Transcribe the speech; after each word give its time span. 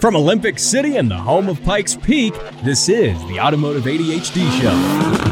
From 0.00 0.16
Olympic 0.16 0.58
City 0.58 0.98
and 0.98 1.10
the 1.10 1.16
home 1.16 1.48
of 1.48 1.62
Pikes 1.64 1.96
Peak, 1.96 2.34
this 2.62 2.90
is 2.90 3.18
the 3.26 3.40
Automotive 3.40 3.84
ADHD 3.84 4.50
Show. 4.60 5.24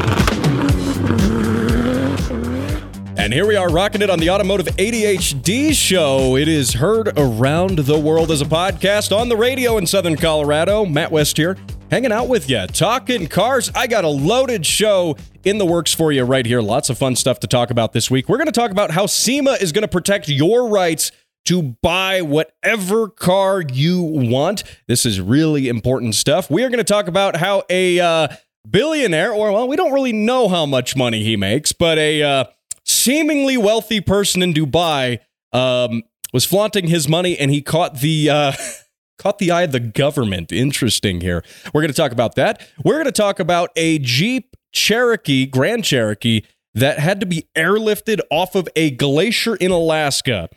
And 3.15 3.31
here 3.31 3.45
we 3.45 3.55
are 3.55 3.69
rocking 3.69 4.01
it 4.01 4.09
on 4.09 4.17
the 4.17 4.31
Automotive 4.31 4.65
ADHD 4.77 5.73
Show. 5.73 6.35
It 6.35 6.47
is 6.47 6.73
heard 6.73 7.09
around 7.15 7.77
the 7.77 7.99
world 7.99 8.31
as 8.31 8.41
a 8.41 8.45
podcast 8.45 9.15
on 9.15 9.29
the 9.29 9.37
radio 9.37 9.77
in 9.77 9.85
Southern 9.85 10.15
Colorado. 10.15 10.83
Matt 10.83 11.11
West 11.11 11.37
here, 11.37 11.55
hanging 11.91 12.11
out 12.11 12.27
with 12.27 12.49
you, 12.49 12.65
talking 12.65 13.27
cars. 13.27 13.71
I 13.75 13.85
got 13.85 14.03
a 14.03 14.09
loaded 14.09 14.65
show 14.65 15.15
in 15.43 15.59
the 15.59 15.65
works 15.65 15.93
for 15.93 16.11
you 16.11 16.23
right 16.23 16.45
here. 16.45 16.61
Lots 16.61 16.89
of 16.89 16.97
fun 16.97 17.15
stuff 17.15 17.39
to 17.41 17.47
talk 17.47 17.69
about 17.69 17.93
this 17.93 18.09
week. 18.09 18.27
We're 18.27 18.37
going 18.37 18.47
to 18.47 18.51
talk 18.51 18.71
about 18.71 18.89
how 18.91 19.05
SEMA 19.05 19.51
is 19.61 19.71
going 19.71 19.83
to 19.83 19.87
protect 19.87 20.27
your 20.27 20.67
rights 20.67 21.11
to 21.45 21.75
buy 21.81 22.21
whatever 22.21 23.09
car 23.09 23.61
you 23.61 24.01
want. 24.01 24.63
This 24.87 25.05
is 25.05 25.19
really 25.19 25.67
important 25.67 26.15
stuff. 26.15 26.49
We 26.49 26.63
are 26.63 26.69
going 26.69 26.77
to 26.77 26.83
talk 26.83 27.07
about 27.07 27.37
how 27.37 27.63
a 27.69 27.99
uh, 27.99 28.27
billionaire, 28.69 29.31
or 29.31 29.51
well, 29.51 29.67
we 29.67 29.75
don't 29.75 29.93
really 29.93 30.13
know 30.13 30.47
how 30.47 30.65
much 30.65 30.95
money 30.95 31.23
he 31.23 31.35
makes, 31.35 31.71
but 31.71 31.97
a 31.97 32.23
uh, 32.23 32.45
seemingly 32.85 33.57
wealthy 33.57 34.01
person 34.01 34.41
in 34.41 34.53
Dubai 34.53 35.19
um, 35.51 36.03
was 36.31 36.45
flaunting 36.45 36.87
his 36.87 37.07
money, 37.07 37.37
and 37.37 37.51
he 37.51 37.61
caught 37.61 37.99
the. 37.99 38.29
Uh, 38.29 38.53
caught 39.19 39.37
the 39.37 39.51
eye 39.51 39.61
of 39.61 39.71
the 39.71 39.79
government. 39.79 40.51
Interesting 40.51 41.21
here. 41.21 41.43
We're 41.73 41.81
going 41.81 41.91
to 41.91 41.95
talk 41.95 42.11
about 42.11 42.35
that. 42.35 42.67
We're 42.83 42.95
going 42.95 43.05
to 43.05 43.11
talk 43.11 43.39
about 43.39 43.69
a 43.77 43.99
Jeep 43.99 44.57
Cherokee, 44.73 45.45
Grand 45.45 45.85
Cherokee, 45.85 46.41
that 46.73 46.99
had 46.99 47.19
to 47.21 47.25
be 47.25 47.47
airlifted 47.55 48.19
off 48.31 48.55
of 48.55 48.67
a 48.75 48.91
glacier 48.91 49.55
in 49.55 49.71
Alaska 49.71 50.49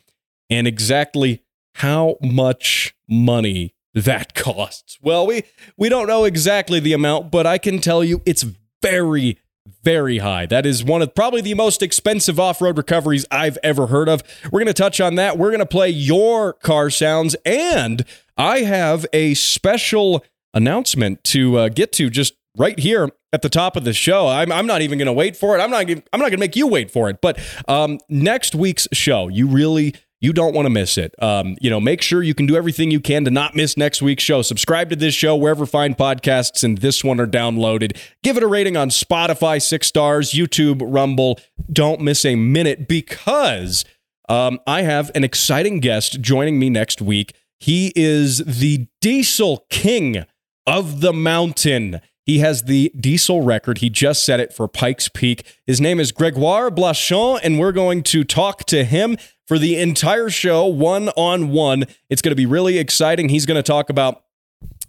and 0.50 0.66
exactly 0.66 1.42
how 1.77 2.16
much 2.23 2.95
money 3.09 3.74
that 3.95 4.34
costs. 4.36 4.98
Well, 5.02 5.27
we 5.27 5.45
we 5.77 5.88
don't 5.88 6.06
know 6.06 6.25
exactly 6.25 6.80
the 6.80 6.92
amount, 6.92 7.30
but 7.30 7.47
I 7.47 7.58
can 7.58 7.78
tell 7.80 8.05
you 8.05 8.22
it's 8.27 8.44
very 8.83 9.39
very 9.83 10.19
high. 10.19 10.47
That 10.47 10.64
is 10.64 10.84
one 10.84 11.02
of 11.02 11.12
probably 11.14 11.41
the 11.41 11.55
most 11.55 11.83
expensive 11.83 12.39
off-road 12.39 12.77
recoveries 12.77 13.27
I've 13.33 13.58
ever 13.64 13.89
heard 13.89 14.08
of. 14.08 14.22
We're 14.44 14.61
going 14.61 14.67
to 14.67 14.72
touch 14.72 15.00
on 15.00 15.17
that. 15.17 15.39
We're 15.39 15.50
going 15.50 15.58
to 15.58 15.67
play 15.67 15.89
your 15.89 16.52
car 16.52 16.89
sounds 16.89 17.34
and 17.44 18.05
I 18.36 18.61
have 18.61 19.06
a 19.12 19.34
special 19.34 20.24
announcement 20.55 21.24
to 21.24 21.58
uh, 21.58 21.69
get 21.69 21.92
to 21.94 22.11
just 22.11 22.34
right 22.56 22.78
here 22.78 23.11
at 23.33 23.42
the 23.42 23.48
top 23.48 23.77
of 23.77 23.84
the 23.84 23.92
show. 23.92 24.28
I'm, 24.28 24.50
I'm 24.50 24.67
not 24.67 24.83
even 24.83 24.98
going 24.98 25.06
to 25.06 25.12
wait 25.12 25.36
for 25.36 25.56
it. 25.56 25.61
I'm 25.61 25.70
not. 25.70 25.89
I'm 25.89 26.02
not 26.12 26.19
going 26.19 26.33
to 26.33 26.39
make 26.39 26.56
you 26.56 26.67
wait 26.67 26.91
for 26.91 27.08
it. 27.08 27.20
But 27.20 27.39
um, 27.69 27.98
next 28.08 28.55
week's 28.55 28.89
show, 28.92 29.28
you 29.28 29.47
really 29.47 29.94
you 30.20 30.33
don't 30.33 30.55
want 30.55 30.67
to 30.67 30.70
miss 30.70 30.97
it. 30.97 31.14
Um, 31.22 31.56
you 31.61 31.69
know, 31.69 31.81
make 31.81 32.00
sure 32.00 32.22
you 32.22 32.34
can 32.34 32.47
do 32.47 32.56
everything 32.56 32.91
you 32.91 33.00
can 33.00 33.25
to 33.25 33.31
not 33.31 33.55
miss 33.55 33.77
next 33.77 34.00
week's 34.00 34.23
show. 34.23 34.42
Subscribe 34.42 34.91
to 34.91 34.97
this 34.97 35.14
show 35.14 35.36
wherever 35.36 35.67
fine 35.67 35.95
podcasts 35.95 36.64
and 36.64 36.78
this 36.78 37.05
one 37.05 37.20
are 37.20 37.27
downloaded. 37.27 37.97
Give 38.23 38.36
it 38.36 38.42
a 38.42 38.47
rating 38.47 38.77
on 38.77 38.89
Spotify, 38.89 39.61
six 39.61 39.86
stars, 39.86 40.33
YouTube, 40.33 40.83
Rumble. 40.83 41.39
Don't 41.70 42.00
miss 42.00 42.25
a 42.25 42.34
minute 42.34 42.89
because 42.89 43.84
um, 44.28 44.58
I 44.67 44.83
have 44.83 45.11
an 45.14 45.23
exciting 45.25 45.81
guest 45.81 46.20
joining 46.20 46.58
me 46.58 46.70
next 46.70 47.03
week. 47.03 47.34
He 47.58 47.92
is 47.95 48.39
the 48.39 48.86
diesel 49.01 49.67
king 49.70 50.25
of 50.67 51.01
the 51.01 51.12
mountain. 51.12 52.01
He 52.25 52.41
has 52.41 52.64
the 52.64 52.91
diesel 52.98 53.42
record. 53.42 53.78
He 53.78 53.89
just 53.89 54.25
set 54.25 54.41
it 54.41 54.53
for 54.53 54.67
Pikes 54.67 55.08
Peak. 55.08 55.45
His 55.64 55.80
name 55.80 56.01
is 56.01 56.11
Gregoire 56.11 56.70
Blachon, 56.70 57.39
and 57.42 57.58
we're 57.58 57.70
going 57.70 58.03
to 58.05 58.25
talk 58.25 58.64
to 58.67 58.84
him 58.84 59.17
for 59.47 59.58
the 59.58 59.77
entire 59.77 60.30
show, 60.30 60.66
one 60.66 61.08
on 61.11 61.50
one. 61.50 61.84
It's 62.11 62.22
going 62.22 62.33
to 62.33 62.36
be 62.36 62.47
really 62.47 62.78
exciting. 62.78 63.28
He's 63.28 63.47
going 63.47 63.56
to 63.56 63.62
talk 63.62 63.91
about 63.91 64.22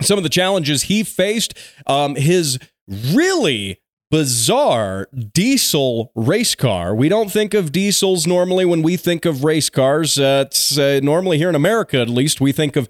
some 0.02 0.18
of 0.18 0.24
the 0.24 0.30
challenges 0.30 0.84
he 0.84 1.04
faced, 1.04 1.54
um, 1.86 2.16
his 2.16 2.60
really 2.88 3.82
bizarre 4.10 5.10
diesel 5.34 6.12
race 6.16 6.56
car. 6.56 6.96
We 6.96 7.10
don't 7.10 7.30
think 7.32 7.54
of 7.54 7.72
diesels 7.72 8.26
normally 8.26 8.66
when 8.66 8.82
we 8.82 8.96
think 8.96 9.26
of 9.26 9.44
race 9.44 9.70
cars. 9.70 10.18
Uh, 10.18 10.46
it's 10.48 10.78
uh, 10.78 11.02
normally 11.04 11.38
here 11.38 11.50
in 11.50 11.56
America, 11.56 12.00
at 12.00 12.10
least, 12.10 12.40
we 12.40 12.52
think 12.52 12.76
of 12.76 12.88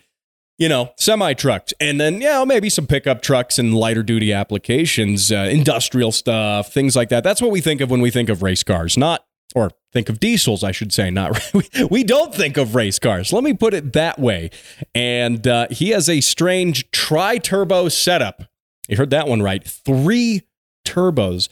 you 0.58 0.68
know, 0.68 0.92
semi 0.98 1.34
trucks, 1.34 1.74
and 1.80 2.02
then, 2.02 2.20
know, 2.20 2.46
maybe 2.46 2.70
some 2.70 2.88
pickup 2.88 3.22
trucks 3.22 3.60
and 3.60 3.76
lighter 3.76 4.02
duty 4.02 4.34
applications, 4.34 5.32
uh, 5.32 5.48
industrial 5.52 6.12
stuff, 6.12 6.74
things 6.74 6.96
like 6.96 7.10
that. 7.10 7.24
That's 7.24 7.42
what 7.42 7.52
we 7.52 7.62
think 7.62 7.80
of 7.80 7.92
when 7.92 8.02
we 8.02 8.10
think 8.10 8.30
of 8.30 8.42
race 8.42 8.64
cars, 8.64 8.98
not, 8.98 9.24
or 9.56 9.72
think 9.94 10.10
of 10.10 10.20
diesels, 10.20 10.64
I 10.64 10.72
should 10.72 10.94
say, 10.94 11.10
not, 11.10 11.40
we 11.90 12.04
don't 12.04 12.34
think 12.34 12.58
of 12.58 12.76
race 12.76 13.00
cars. 13.00 13.32
Let 13.32 13.44
me 13.44 13.54
put 13.54 13.74
it 13.74 13.94
that 13.94 14.20
way. 14.20 14.52
And 14.94 15.48
uh, 15.48 15.68
he 15.72 15.90
has 15.90 16.10
a 16.10 16.22
strange 16.22 16.90
tri 16.92 17.38
turbo 17.38 17.90
setup. 17.90 18.44
You 18.88 18.98
heard 18.98 19.10
that 19.12 19.28
one 19.28 19.42
right. 19.42 19.64
Three 19.64 20.44
turbos. 20.86 21.50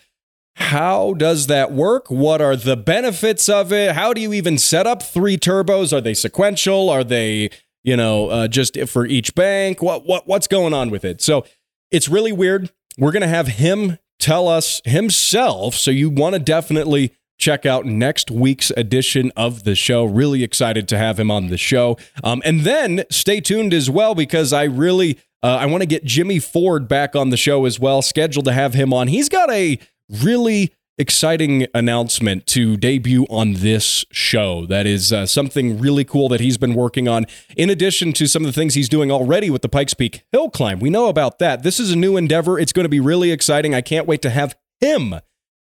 How 0.58 1.14
does 1.14 1.48
that 1.48 1.74
work? 1.74 2.10
What 2.10 2.42
are 2.42 2.56
the 2.56 2.78
benefits 2.78 3.50
of 3.50 3.74
it? 3.74 3.94
How 3.94 4.14
do 4.14 4.22
you 4.22 4.32
even 4.32 4.58
set 4.58 4.88
up 4.88 5.04
three 5.04 5.38
turbos? 5.38 5.92
Are 5.92 6.00
they 6.00 6.14
sequential? 6.14 6.90
Are 6.90 7.04
they 7.04 7.50
you 7.86 7.96
know, 7.96 8.30
uh, 8.30 8.48
just 8.48 8.78
for 8.90 9.06
each 9.06 9.36
bank. 9.36 9.82
What 9.82 10.06
what 10.06 10.28
what's 10.28 10.48
going 10.48 10.74
on 10.74 10.90
with 10.90 11.06
it? 11.06 11.22
So 11.22 11.46
it's 11.92 12.10
really 12.10 12.34
weird. 12.34 12.72
We're 12.98 13.12
gonna 13.12 13.28
have 13.28 13.48
him 13.48 14.00
tell 14.20 14.48
us 14.48 14.82
himself. 14.86 15.76
So 15.76 15.92
you 15.92 16.10
want 16.10 16.34
to 16.34 16.40
definitely 16.40 17.14
check 17.46 17.64
out 17.64 17.86
next 17.86 18.32
week's 18.32 18.72
edition 18.72 19.32
of 19.38 19.66
the 19.66 19.76
show. 19.76 20.04
Really 20.04 20.44
excited 20.44 20.88
to 20.88 20.98
have 20.98 21.20
him 21.20 21.30
on 21.30 21.50
the 21.50 21.60
show. 21.60 21.96
Um, 22.24 22.42
and 22.44 22.62
then 22.62 23.04
stay 23.12 23.40
tuned 23.40 23.72
as 23.72 23.88
well 23.88 24.16
because 24.16 24.52
I 24.52 24.64
really 24.64 25.20
uh, 25.44 25.58
I 25.58 25.68
want 25.68 25.84
to 25.84 25.86
get 25.86 26.04
Jimmy 26.04 26.40
Ford 26.40 26.88
back 26.88 27.16
on 27.16 27.30
the 27.30 27.38
show 27.38 27.66
as 27.66 27.80
well. 27.80 28.02
Scheduled 28.02 28.46
to 28.46 28.52
have 28.52 28.74
him 28.74 28.92
on. 28.92 29.10
He's 29.10 29.30
got 29.30 29.52
a 29.52 29.78
really 30.10 30.74
exciting 30.98 31.68
announcement 31.76 32.48
to 32.48 32.78
debut 32.78 33.28
on 33.30 33.54
this 33.54 34.06
show. 34.12 34.66
That 34.66 34.88
is 34.88 35.14
uh, 35.14 35.28
something 35.28 35.78
really 35.78 36.04
cool 36.04 36.30
that 36.30 36.40
he's 36.40 36.58
been 36.58 36.74
working 36.74 37.08
on, 37.08 37.28
in 37.56 37.70
addition 37.70 38.12
to 38.14 38.26
some 38.26 38.42
of 38.42 38.48
the 38.48 38.60
things 38.60 38.74
he's 38.74 38.90
doing 38.90 39.12
already 39.12 39.52
with 39.52 39.62
the 39.62 39.70
Pikes 39.70 39.94
Peak 39.94 40.24
Hill 40.32 40.50
Climb. 40.50 40.80
We 40.80 40.90
know 40.90 41.10
about 41.10 41.38
that. 41.38 41.62
This 41.62 41.80
is 41.80 41.92
a 41.92 41.96
new 41.96 42.18
endeavor. 42.18 42.58
It's 42.58 42.74
going 42.74 42.86
to 42.86 42.90
be 42.90 43.00
really 43.00 43.32
exciting. 43.32 43.76
I 43.76 43.82
can't 43.82 44.08
wait 44.08 44.24
to 44.24 44.32
have 44.32 44.58
him 44.82 45.16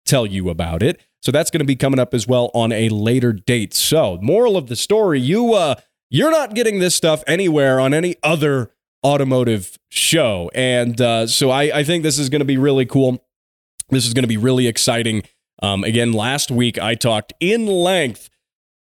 tell 0.06 0.28
you 0.28 0.50
about 0.50 0.84
it. 0.84 1.02
So 1.22 1.32
that's 1.32 1.52
going 1.52 1.60
to 1.60 1.66
be 1.66 1.76
coming 1.76 2.00
up 2.00 2.14
as 2.14 2.28
well 2.28 2.50
on 2.54 2.72
a 2.72 2.90
later 2.90 3.32
date. 3.32 3.74
So, 3.74 4.18
moral 4.22 4.58
of 4.58 4.68
the 4.68 4.76
story, 4.76 5.20
you 5.20 5.54
uh 5.54 5.76
you're 6.10 6.32
not 6.32 6.54
getting 6.54 6.80
this 6.80 6.94
stuff 6.94 7.24
anywhere 7.26 7.80
on 7.80 7.94
any 7.94 8.18
other 8.22 8.72
automotive 9.04 9.80
show. 9.90 10.52
And 10.54 11.00
uh, 11.00 11.26
so 11.28 11.50
I, 11.50 11.80
I 11.80 11.84
think 11.86 12.04
this 12.04 12.20
is 12.20 12.30
going 12.30 12.42
to 12.42 12.46
be 12.46 12.58
really 12.58 12.86
cool. 12.86 13.26
This 13.90 14.06
is 14.06 14.14
going 14.14 14.24
to 14.24 14.28
be 14.28 14.38
really 14.38 14.68
exciting. 14.68 15.24
Um, 15.64 15.86
again, 15.86 16.12
last 16.12 16.52
week 16.52 16.78
I 16.78 16.96
talked 16.96 17.34
in 17.40 17.66
length 17.66 18.30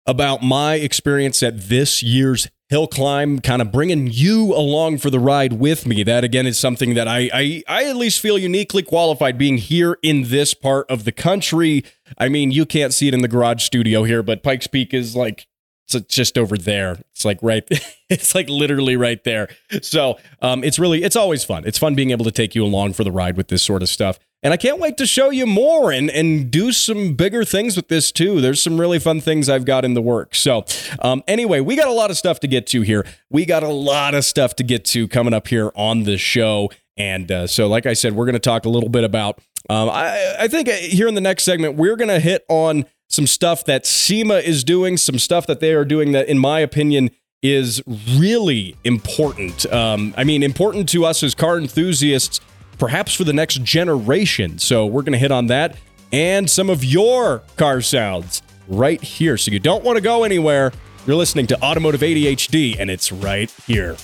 about 0.06 0.42
my 0.42 0.76
experience 0.76 1.42
at 1.42 1.68
this 1.68 2.02
year's 2.02 2.48
hill 2.70 2.86
climb, 2.86 3.40
kind 3.40 3.60
of 3.60 3.72
bringing 3.72 4.06
you 4.06 4.54
along 4.54 4.96
for 4.98 5.10
the 5.10 5.18
ride 5.18 5.54
with 5.54 5.86
me. 5.86 6.04
That 6.04 6.22
again 6.22 6.46
is 6.46 6.58
something 6.58 6.94
that 6.94 7.08
I, 7.08 7.28
I, 7.34 7.62
I 7.68 7.84
at 7.84 7.96
least 7.96 8.20
feel 8.20 8.38
uniquely 8.38 8.82
qualified 8.82 9.36
being 9.36 9.58
here 9.58 9.98
in 10.02 10.28
this 10.28 10.54
part 10.54 10.88
of 10.88 11.04
the 11.04 11.12
country. 11.12 11.84
I 12.16 12.28
mean, 12.28 12.52
you 12.52 12.64
can't 12.64 12.94
see 12.94 13.08
it 13.08 13.14
in 13.14 13.22
the 13.22 13.28
garage 13.28 13.64
studio 13.64 14.04
here, 14.04 14.22
but 14.22 14.44
Pikes 14.44 14.68
Peak 14.68 14.94
is 14.94 15.16
like 15.16 15.46
it's 15.92 16.14
just 16.14 16.38
over 16.38 16.56
there. 16.56 16.98
It's 17.12 17.24
like 17.24 17.38
right, 17.42 17.66
it's 18.08 18.34
like 18.34 18.48
literally 18.48 18.96
right 18.96 19.22
there. 19.24 19.48
So 19.82 20.18
um, 20.40 20.62
it's 20.62 20.78
really, 20.78 21.02
it's 21.02 21.16
always 21.16 21.44
fun. 21.44 21.64
It's 21.66 21.78
fun 21.78 21.94
being 21.94 22.12
able 22.12 22.24
to 22.24 22.30
take 22.30 22.54
you 22.54 22.64
along 22.64 22.92
for 22.92 23.04
the 23.04 23.12
ride 23.12 23.36
with 23.36 23.48
this 23.48 23.62
sort 23.62 23.82
of 23.82 23.88
stuff. 23.88 24.18
And 24.42 24.54
I 24.54 24.56
can't 24.56 24.78
wait 24.78 24.96
to 24.96 25.06
show 25.06 25.28
you 25.30 25.46
more 25.46 25.92
and, 25.92 26.08
and 26.10 26.50
do 26.50 26.72
some 26.72 27.14
bigger 27.14 27.44
things 27.44 27.76
with 27.76 27.88
this 27.88 28.10
too. 28.10 28.40
There's 28.40 28.62
some 28.62 28.80
really 28.80 28.98
fun 28.98 29.20
things 29.20 29.50
I've 29.50 29.66
got 29.66 29.84
in 29.84 29.92
the 29.92 30.00
works. 30.00 30.40
So, 30.40 30.64
um, 31.00 31.22
anyway, 31.28 31.60
we 31.60 31.76
got 31.76 31.88
a 31.88 31.92
lot 31.92 32.10
of 32.10 32.16
stuff 32.16 32.40
to 32.40 32.46
get 32.46 32.66
to 32.68 32.80
here. 32.80 33.04
We 33.28 33.44
got 33.44 33.62
a 33.62 33.68
lot 33.68 34.14
of 34.14 34.24
stuff 34.24 34.56
to 34.56 34.64
get 34.64 34.86
to 34.86 35.06
coming 35.08 35.34
up 35.34 35.48
here 35.48 35.70
on 35.74 36.04
the 36.04 36.16
show. 36.16 36.70
And 36.96 37.30
uh, 37.30 37.46
so, 37.48 37.68
like 37.68 37.84
I 37.84 37.92
said, 37.92 38.14
we're 38.14 38.24
going 38.24 38.32
to 38.32 38.38
talk 38.38 38.64
a 38.64 38.70
little 38.70 38.88
bit 38.88 39.04
about. 39.04 39.40
Um, 39.68 39.90
I, 39.90 40.36
I 40.40 40.48
think 40.48 40.68
uh, 40.68 40.72
here 40.72 41.06
in 41.06 41.14
the 41.14 41.20
next 41.20 41.44
segment, 41.44 41.76
we're 41.76 41.96
going 41.96 42.08
to 42.08 42.20
hit 42.20 42.44
on 42.48 42.86
some 43.08 43.26
stuff 43.26 43.64
that 43.64 43.84
SEMA 43.84 44.36
is 44.36 44.64
doing, 44.64 44.96
some 44.96 45.18
stuff 45.18 45.46
that 45.48 45.60
they 45.60 45.74
are 45.74 45.84
doing 45.84 46.12
that, 46.12 46.28
in 46.28 46.38
my 46.38 46.60
opinion, 46.60 47.10
is 47.42 47.82
really 48.16 48.76
important. 48.84 49.70
Um, 49.72 50.14
I 50.16 50.24
mean, 50.24 50.42
important 50.42 50.88
to 50.90 51.04
us 51.04 51.22
as 51.22 51.34
car 51.34 51.58
enthusiasts 51.58 52.40
perhaps 52.80 53.14
for 53.14 53.22
the 53.22 53.32
next 53.32 53.62
generation. 53.62 54.58
So 54.58 54.86
we're 54.86 55.02
going 55.02 55.12
to 55.12 55.18
hit 55.18 55.30
on 55.30 55.46
that 55.46 55.76
and 56.12 56.50
some 56.50 56.70
of 56.70 56.84
your 56.84 57.42
car 57.56 57.80
sounds 57.80 58.42
right 58.66 59.00
here. 59.00 59.36
So 59.36 59.50
you 59.50 59.60
don't 59.60 59.84
want 59.84 59.96
to 59.96 60.02
go 60.02 60.24
anywhere. 60.24 60.72
You're 61.06 61.16
listening 61.16 61.46
to 61.48 61.62
Automotive 61.62 62.00
ADHD, 62.00 62.76
and 62.78 62.90
it's 62.90 63.12
right 63.12 63.50
here. 63.66 63.96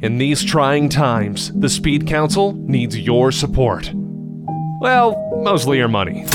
In 0.00 0.18
these 0.18 0.42
trying 0.44 0.88
times, 0.88 1.52
the 1.52 1.68
Speed 1.68 2.06
Council 2.06 2.52
needs 2.52 2.98
your 2.98 3.30
support. 3.30 3.92
Well, 4.82 5.30
mostly 5.36 5.78
your 5.78 5.86
money. 5.86 6.26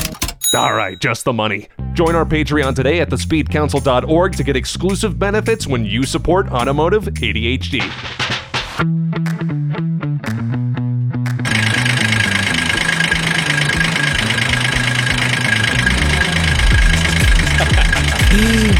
Alright, 0.56 1.02
just 1.02 1.26
the 1.26 1.34
money. 1.34 1.68
Join 1.92 2.16
our 2.16 2.24
Patreon 2.24 2.76
today 2.76 3.02
at 3.02 3.10
thespeedcouncil.org 3.10 4.38
to 4.38 4.44
get 4.46 4.56
exclusive 4.56 5.20
benefits 5.20 5.68
when 5.68 5.84
you 5.84 6.04
support 6.04 6.48
Automotive 6.50 7.04
ADHD. 7.04 7.82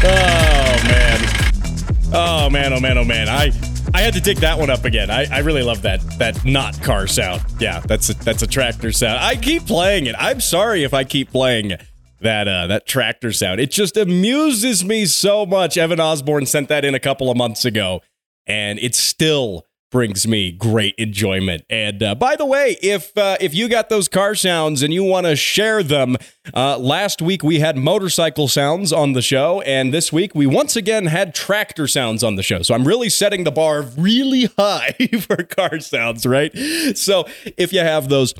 oh 0.02 0.80
man. 0.86 1.20
Oh 2.14 2.48
man, 2.48 2.72
oh 2.72 2.80
man, 2.80 2.96
oh 2.96 3.04
man. 3.04 3.28
I 3.28 3.67
I 3.98 4.02
had 4.02 4.14
to 4.14 4.20
dig 4.20 4.36
that 4.36 4.56
one 4.56 4.70
up 4.70 4.84
again. 4.84 5.10
I, 5.10 5.26
I 5.28 5.40
really 5.40 5.64
love 5.64 5.82
that 5.82 6.00
that 6.18 6.44
not 6.44 6.80
car 6.82 7.08
sound. 7.08 7.42
Yeah, 7.58 7.80
that's 7.80 8.10
a, 8.10 8.14
that's 8.14 8.44
a 8.44 8.46
tractor 8.46 8.92
sound. 8.92 9.18
I 9.18 9.34
keep 9.34 9.66
playing 9.66 10.06
it. 10.06 10.14
I'm 10.16 10.40
sorry 10.40 10.84
if 10.84 10.94
I 10.94 11.02
keep 11.02 11.32
playing 11.32 11.72
that 12.20 12.46
uh, 12.46 12.68
that 12.68 12.86
tractor 12.86 13.32
sound. 13.32 13.58
It 13.58 13.72
just 13.72 13.96
amuses 13.96 14.84
me 14.84 15.04
so 15.06 15.44
much. 15.44 15.76
Evan 15.76 15.98
Osborne 15.98 16.46
sent 16.46 16.68
that 16.68 16.84
in 16.84 16.94
a 16.94 17.00
couple 17.00 17.28
of 17.28 17.36
months 17.36 17.64
ago, 17.64 18.00
and 18.46 18.78
it's 18.78 19.00
still 19.00 19.66
brings 19.90 20.26
me 20.26 20.52
great 20.52 20.94
enjoyment. 20.98 21.62
And 21.70 22.02
uh, 22.02 22.14
by 22.14 22.36
the 22.36 22.44
way, 22.44 22.76
if 22.82 23.16
uh, 23.16 23.36
if 23.40 23.54
you 23.54 23.68
got 23.68 23.88
those 23.88 24.08
car 24.08 24.34
sounds 24.34 24.82
and 24.82 24.92
you 24.92 25.04
want 25.04 25.26
to 25.26 25.36
share 25.36 25.82
them, 25.82 26.16
uh, 26.54 26.78
last 26.78 27.22
week 27.22 27.42
we 27.42 27.60
had 27.60 27.76
motorcycle 27.76 28.48
sounds 28.48 28.92
on 28.92 29.12
the 29.12 29.22
show, 29.22 29.60
and 29.62 29.92
this 29.92 30.12
week 30.12 30.34
we 30.34 30.46
once 30.46 30.76
again 30.76 31.06
had 31.06 31.34
tractor 31.34 31.86
sounds 31.86 32.22
on 32.22 32.36
the 32.36 32.42
show. 32.42 32.62
So 32.62 32.74
I'm 32.74 32.86
really 32.86 33.08
setting 33.08 33.44
the 33.44 33.52
bar 33.52 33.82
really 33.82 34.44
high 34.58 34.94
for 35.20 35.42
car 35.44 35.80
sounds, 35.80 36.26
right? 36.26 36.56
So 36.94 37.26
if 37.56 37.72
you 37.72 37.80
have 37.80 38.08
those. 38.08 38.34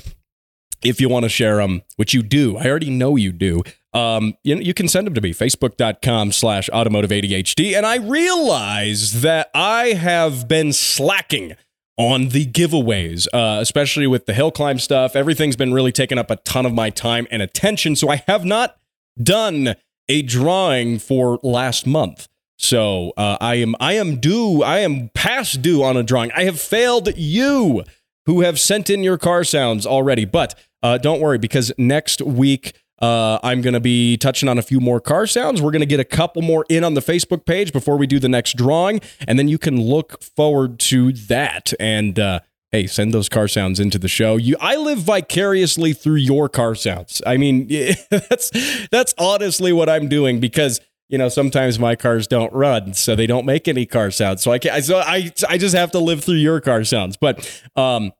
If 0.81 1.01
you 1.01 1.09
want 1.09 1.23
to 1.23 1.29
share 1.29 1.57
them, 1.57 1.81
which 1.97 2.13
you 2.13 2.23
do, 2.23 2.55
I 2.55 2.67
already 2.67 2.89
know 2.89 3.17
you 3.17 3.33
do, 3.33 3.63
um, 3.93 4.35
you, 4.43 4.57
you 4.57 4.73
can 4.73 4.87
send 4.87 5.07
them 5.07 5.13
to 5.13 5.21
me, 5.21 5.33
facebook.com 5.33 6.31
slash 6.31 6.69
automotive 6.69 7.11
ADHD. 7.11 7.75
And 7.75 7.85
I 7.85 7.97
realize 7.97 9.21
that 9.21 9.49
I 9.53 9.93
have 9.93 10.47
been 10.47 10.73
slacking 10.73 11.55
on 11.97 12.29
the 12.29 12.45
giveaways, 12.45 13.27
uh, 13.33 13.59
especially 13.61 14.07
with 14.07 14.25
the 14.25 14.33
hill 14.33 14.51
climb 14.51 14.79
stuff. 14.79 15.15
Everything's 15.15 15.55
been 15.55 15.73
really 15.73 15.91
taking 15.91 16.17
up 16.17 16.31
a 16.31 16.37
ton 16.37 16.65
of 16.65 16.73
my 16.73 16.89
time 16.89 17.27
and 17.29 17.41
attention. 17.41 17.95
So 17.95 18.09
I 18.09 18.23
have 18.27 18.45
not 18.45 18.77
done 19.21 19.75
a 20.07 20.21
drawing 20.21 20.97
for 20.99 21.39
last 21.43 21.85
month. 21.85 22.27
So 22.57 23.13
uh, 23.15 23.37
I 23.39 23.55
am 23.55 23.75
I 23.79 23.93
am 23.93 24.19
due 24.19 24.63
I 24.63 24.79
am 24.79 25.09
past 25.13 25.61
due 25.61 25.83
on 25.83 25.95
a 25.95 26.03
drawing. 26.03 26.31
I 26.33 26.43
have 26.43 26.59
failed 26.59 27.09
you 27.15 27.83
who 28.25 28.41
have 28.41 28.59
sent 28.59 28.89
in 28.89 29.03
your 29.03 29.17
car 29.17 29.43
sounds 29.43 29.85
already, 29.85 30.25
but 30.25 30.55
uh, 30.83 30.97
don't 30.97 31.21
worry 31.21 31.37
because 31.37 31.71
next 31.77 32.21
week 32.21 32.73
uh, 33.01 33.39
I'm 33.43 33.61
going 33.61 33.73
to 33.73 33.79
be 33.79 34.17
touching 34.17 34.49
on 34.49 34.57
a 34.57 34.61
few 34.61 34.79
more 34.79 34.99
car 34.99 35.25
sounds. 35.27 35.61
We're 35.61 35.71
going 35.71 35.81
to 35.81 35.85
get 35.85 35.99
a 35.99 36.05
couple 36.05 36.41
more 36.41 36.65
in 36.69 36.83
on 36.83 36.93
the 36.93 37.01
Facebook 37.01 37.45
page 37.45 37.71
before 37.71 37.97
we 37.97 38.07
do 38.07 38.19
the 38.19 38.29
next 38.29 38.55
drawing, 38.57 39.01
and 39.27 39.39
then 39.39 39.47
you 39.47 39.57
can 39.57 39.81
look 39.81 40.21
forward 40.21 40.79
to 40.79 41.13
that. 41.13 41.73
And 41.79 42.19
uh, 42.19 42.41
hey, 42.71 42.87
send 42.87 43.13
those 43.13 43.29
car 43.29 43.47
sounds 43.47 43.79
into 43.79 43.97
the 43.97 44.07
show. 44.07 44.35
You, 44.35 44.55
I 44.59 44.75
live 44.75 44.99
vicariously 44.99 45.93
through 45.93 46.15
your 46.15 46.49
car 46.49 46.75
sounds. 46.75 47.21
I 47.25 47.37
mean, 47.37 47.67
that's 48.09 48.51
that's 48.91 49.13
honestly 49.17 49.71
what 49.73 49.89
I'm 49.89 50.07
doing 50.07 50.39
because 50.39 50.81
you 51.07 51.17
know 51.17 51.29
sometimes 51.29 51.79
my 51.79 51.95
cars 51.95 52.27
don't 52.27 52.53
run, 52.53 52.93
so 52.93 53.15
they 53.15 53.27
don't 53.27 53.45
make 53.45 53.67
any 53.67 53.85
car 53.85 54.11
sounds. 54.11 54.43
So 54.43 54.51
I 54.51 54.59
can't. 54.59 54.83
so 54.83 54.99
I 54.99 55.31
I 55.47 55.57
just 55.57 55.75
have 55.75 55.91
to 55.91 55.99
live 55.99 56.23
through 56.23 56.35
your 56.35 56.61
car 56.61 56.83
sounds. 56.83 57.17
But 57.17 57.63
um, 57.75 58.11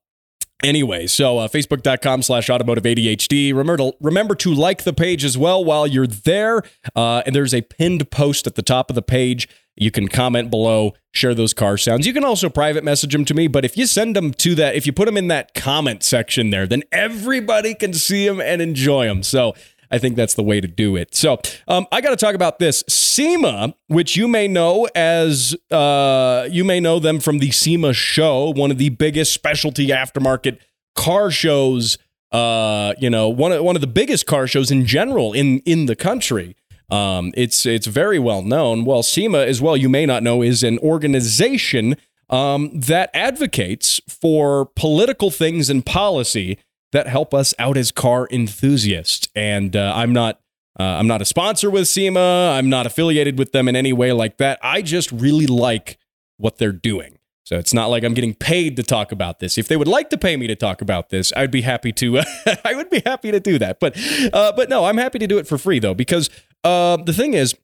Anyway, 0.62 1.08
so 1.08 1.38
uh, 1.38 1.48
facebook.com 1.48 2.22
slash 2.22 2.50
automotive 2.50 2.84
ADHD. 2.84 3.54
Remember 3.54 3.78
to, 3.78 3.94
remember 4.02 4.36
to 4.36 4.54
like 4.54 4.84
the 4.84 4.92
page 4.92 5.24
as 5.24 5.38
well 5.38 5.64
while 5.64 5.88
you're 5.88 6.08
there. 6.08 6.64
Uh, 6.96 7.24
and 7.26 7.34
there's 7.34 7.54
a 7.54 7.62
pinned 7.62 8.12
post 8.12 8.46
at 8.46 8.56
the 8.56 8.62
top 8.62 8.90
of 8.90 8.96
the 8.96 9.02
page. 9.02 9.48
You 9.78 9.92
can 9.92 10.10
comment 10.10 10.52
below, 10.52 10.94
share 11.14 11.34
those 11.34 11.54
car 11.54 11.78
sounds. 11.78 12.06
You 12.06 12.12
can 12.12 12.26
also 12.26 12.50
private 12.50 12.84
message 12.84 13.14
them 13.14 13.24
to 13.26 13.34
me, 13.34 13.48
but 13.48 13.64
if 13.64 13.78
you 13.78 13.86
send 13.86 14.14
them 14.14 14.34
to 14.34 14.54
that, 14.56 14.76
if 14.76 14.86
you 14.86 14.92
put 14.92 15.06
them 15.06 15.16
in 15.16 15.30
that 15.30 15.54
comment 15.54 16.04
section 16.04 16.50
there, 16.50 16.68
then 16.68 16.84
everybody 16.92 17.74
can 17.74 17.94
see 17.94 18.28
them 18.28 18.42
and 18.42 18.62
enjoy 18.62 19.08
them. 19.08 19.24
So 19.24 19.56
I 19.92 19.98
think 19.98 20.16
that's 20.16 20.36
the 20.36 20.44
way 20.44 20.62
to 20.62 20.68
do 20.68 20.96
it. 20.96 21.16
So 21.16 21.40
um, 21.68 21.88
I 21.92 22.02
got 22.02 22.12
to 22.12 22.16
talk 22.16 22.36
about 22.36 22.60
this 22.60 22.84
SEMA, 22.88 23.74
which 23.88 24.16
you 24.16 24.28
may 24.28 24.48
know 24.48 24.88
as 24.96 25.56
uh, 25.72 26.48
you 26.50 26.64
may 26.64 26.80
know 26.80 27.00
them 27.00 27.20
from 27.20 27.40
the 27.40 27.52
SEMA 27.52 27.94
show, 27.94 28.52
one 28.52 28.72
of 28.72 28.78
the 28.78 28.90
biggest 28.90 29.34
specialty 29.34 29.88
aftermarket 29.88 30.60
car 30.96 31.32
shows. 31.32 31.98
Uh, 32.32 32.94
you 33.00 33.10
know, 33.10 33.28
one 33.28 33.52
of 33.52 33.64
one 33.64 33.76
of 33.76 33.82
the 33.82 33.88
biggest 33.88 34.28
car 34.28 34.46
shows 34.46 34.70
in 34.70 34.86
general 34.86 35.34
in 35.34 35.60
in 35.62 35.88
the 35.88 35.96
country. 35.96 36.56
Um, 36.92 37.34
it's 37.36 37.66
it's 37.66 37.88
very 37.88 38.20
well 38.20 38.44
known. 38.44 38.86
Well, 38.86 39.02
SEMA 39.02 39.40
as 39.40 39.62
well, 39.62 39.76
you 39.76 39.90
may 39.90 40.06
not 40.06 40.22
know, 40.22 40.44
is 40.44 40.64
an 40.64 40.78
organization 40.80 41.98
um, 42.30 42.70
that 42.74 43.10
advocates 43.14 44.00
for 44.08 44.68
political 44.76 45.32
things 45.32 45.70
and 45.70 45.86
policy 45.86 46.60
that 46.92 47.08
help 47.08 47.34
us 47.34 47.54
out 47.60 47.78
as 47.78 47.92
car 47.92 48.28
enthusiasts. 48.32 49.28
And 49.36 49.76
uh, 49.76 49.94
I'm 49.96 50.14
not. 50.14 50.40
Uh, 50.80 50.84
I'm 50.84 51.08
not 51.08 51.22
a 51.22 51.26
sponsor 51.26 51.70
with 51.70 51.90
SEMA. 51.90 52.54
I'm 52.56 52.70
not 52.70 52.86
affiliated 52.86 53.38
with 53.38 53.52
them 53.52 53.68
in 53.68 53.76
any 53.76 53.92
way 53.92 54.14
like 54.14 54.38
that. 54.38 54.60
I 54.64 54.82
just 54.82 55.12
really 55.12 55.46
like 55.46 55.98
what 56.38 56.58
they're 56.58 56.72
doing. 56.72 57.20
So 57.50 57.58
it's 57.58 57.74
not 57.74 57.88
like 57.88 58.04
I'm 58.04 58.14
getting 58.14 58.36
paid 58.36 58.76
to 58.76 58.84
talk 58.84 59.12
about 59.12 59.40
this. 59.40 59.58
If 59.58 59.68
they 59.68 59.76
would 59.76 59.88
like 59.88 60.12
to 60.12 60.20
pay 60.20 60.38
me 60.38 60.46
to 60.46 60.56
talk 60.56 60.82
about 60.82 61.10
this, 61.10 61.34
I'd 61.36 61.50
be 61.50 61.62
happy 61.62 61.92
to. 61.94 62.20
I 62.64 62.76
would 62.76 62.92
be 62.92 63.02
happy 63.04 63.32
to 63.32 63.40
do 63.40 63.58
that. 63.58 63.80
But 63.80 63.98
uh, 64.32 64.54
but 64.56 64.70
no, 64.70 64.86
I'm 64.86 64.98
happy 64.98 65.18
to 65.18 65.26
do 65.26 65.40
it 65.40 65.48
for 65.48 65.58
free 65.58 65.80
though 65.80 65.96
because 65.96 66.30
uh, 66.64 66.98
the 66.98 67.12
thing 67.12 67.34
is, 67.34 67.56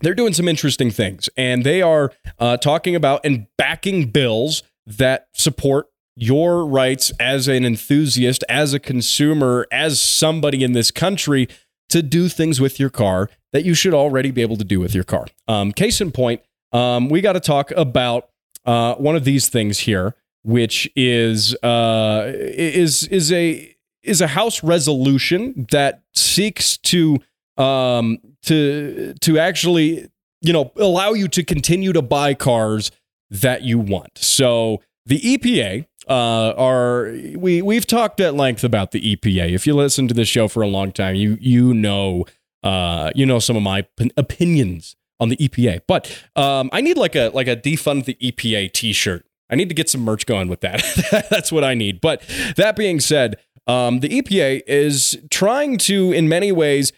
they're 0.00 0.14
doing 0.14 0.32
some 0.32 0.46
interesting 0.46 0.92
things, 0.92 1.28
and 1.36 1.64
they 1.64 1.82
are 1.82 2.12
uh, 2.38 2.56
talking 2.56 2.94
about 2.94 3.20
and 3.24 3.48
backing 3.58 4.10
bills 4.10 4.62
that 4.86 5.26
support 5.32 5.88
your 6.16 6.66
rights 6.66 7.12
as 7.20 7.46
an 7.46 7.64
enthusiast, 7.64 8.42
as 8.48 8.72
a 8.72 8.80
consumer, 8.80 9.66
as 9.70 10.00
somebody 10.00 10.64
in 10.64 10.72
this 10.72 10.90
country 10.90 11.48
to 11.90 12.02
do 12.02 12.28
things 12.28 12.60
with 12.60 12.80
your 12.80 12.90
car 12.90 13.30
that 13.52 13.64
you 13.64 13.74
should 13.74 13.94
already 13.94 14.30
be 14.30 14.42
able 14.42 14.56
to 14.56 14.64
do 14.64 14.80
with 14.80 14.94
your 14.94 15.04
car. 15.04 15.26
Um, 15.46 15.72
case 15.72 16.00
in 16.00 16.10
point, 16.10 16.40
um, 16.72 17.08
we 17.08 17.20
got 17.20 17.34
to 17.34 17.40
talk 17.40 17.70
about 17.72 18.30
uh, 18.64 18.94
one 18.96 19.14
of 19.14 19.24
these 19.24 19.48
things 19.48 19.80
here, 19.80 20.14
which 20.42 20.90
is 20.96 21.54
uh, 21.62 22.32
is 22.34 23.06
is 23.08 23.32
a 23.32 23.74
is 24.02 24.20
a 24.20 24.26
House 24.26 24.62
resolution 24.62 25.66
that 25.70 26.02
seeks 26.14 26.76
to 26.78 27.18
um, 27.56 28.18
to 28.42 29.14
to 29.20 29.38
actually 29.38 30.08
you 30.40 30.52
know 30.52 30.72
allow 30.76 31.12
you 31.12 31.28
to 31.28 31.44
continue 31.44 31.92
to 31.92 32.02
buy 32.02 32.34
cars 32.34 32.90
that 33.30 33.62
you 33.62 33.78
want. 33.78 34.18
So 34.18 34.82
the 35.04 35.20
EPA 35.20 35.86
uh, 36.08 36.54
are 36.56 37.12
we 37.36 37.62
we've 37.62 37.86
talked 37.86 38.20
at 38.20 38.34
length 38.34 38.62
about 38.64 38.92
the 38.92 39.16
EPA. 39.16 39.52
If 39.52 39.66
you 39.66 39.74
listen 39.74 40.08
to 40.08 40.14
this 40.14 40.28
show 40.28 40.48
for 40.48 40.62
a 40.62 40.68
long 40.68 40.92
time, 40.92 41.16
you 41.16 41.36
you 41.40 41.74
know 41.74 42.26
uh, 42.62 43.10
you 43.14 43.26
know 43.26 43.38
some 43.38 43.56
of 43.56 43.62
my 43.62 43.82
p- 43.96 44.10
opinions 44.16 44.96
on 45.18 45.28
the 45.28 45.36
EPA. 45.36 45.82
But 45.86 46.24
um, 46.36 46.70
I 46.72 46.80
need 46.80 46.96
like 46.96 47.16
a 47.16 47.30
like 47.30 47.48
a 47.48 47.56
defund 47.56 48.04
the 48.04 48.14
EPA 48.14 48.72
T-shirt. 48.72 49.26
I 49.50 49.54
need 49.54 49.68
to 49.68 49.74
get 49.74 49.88
some 49.88 50.02
merch 50.02 50.26
going 50.26 50.48
with 50.48 50.60
that. 50.60 50.82
That's 51.30 51.52
what 51.52 51.64
I 51.64 51.74
need. 51.74 52.00
But 52.00 52.22
that 52.56 52.74
being 52.76 52.98
said, 52.98 53.36
um, 53.66 54.00
the 54.00 54.08
EPA 54.08 54.62
is 54.66 55.18
trying 55.30 55.78
to, 55.78 56.12
in 56.12 56.28
many 56.28 56.50
ways, 56.50 56.92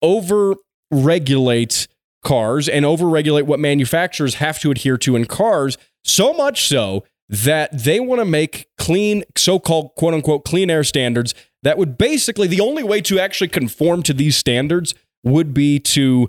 over 0.00 0.56
regulate 0.90 1.86
cars 2.22 2.68
and 2.68 2.84
over 2.86 3.06
regulate 3.06 3.42
what 3.42 3.60
manufacturers 3.60 4.36
have 4.36 4.58
to 4.60 4.70
adhere 4.70 4.96
to 4.98 5.14
in 5.14 5.26
cars. 5.26 5.76
So 6.04 6.32
much 6.32 6.66
so 6.68 7.04
that 7.28 7.84
they 7.84 8.00
want 8.00 8.20
to 8.20 8.24
make 8.24 8.68
clean, 8.78 9.24
so 9.36 9.58
called 9.58 9.94
quote 9.96 10.14
unquote 10.14 10.44
clean 10.44 10.70
air 10.70 10.84
standards 10.84 11.34
that 11.62 11.78
would 11.78 11.96
basically, 11.96 12.46
the 12.46 12.60
only 12.60 12.82
way 12.82 13.00
to 13.00 13.18
actually 13.18 13.48
conform 13.48 14.02
to 14.02 14.12
these 14.12 14.36
standards 14.36 14.94
would 15.22 15.54
be 15.54 15.78
to 15.78 16.28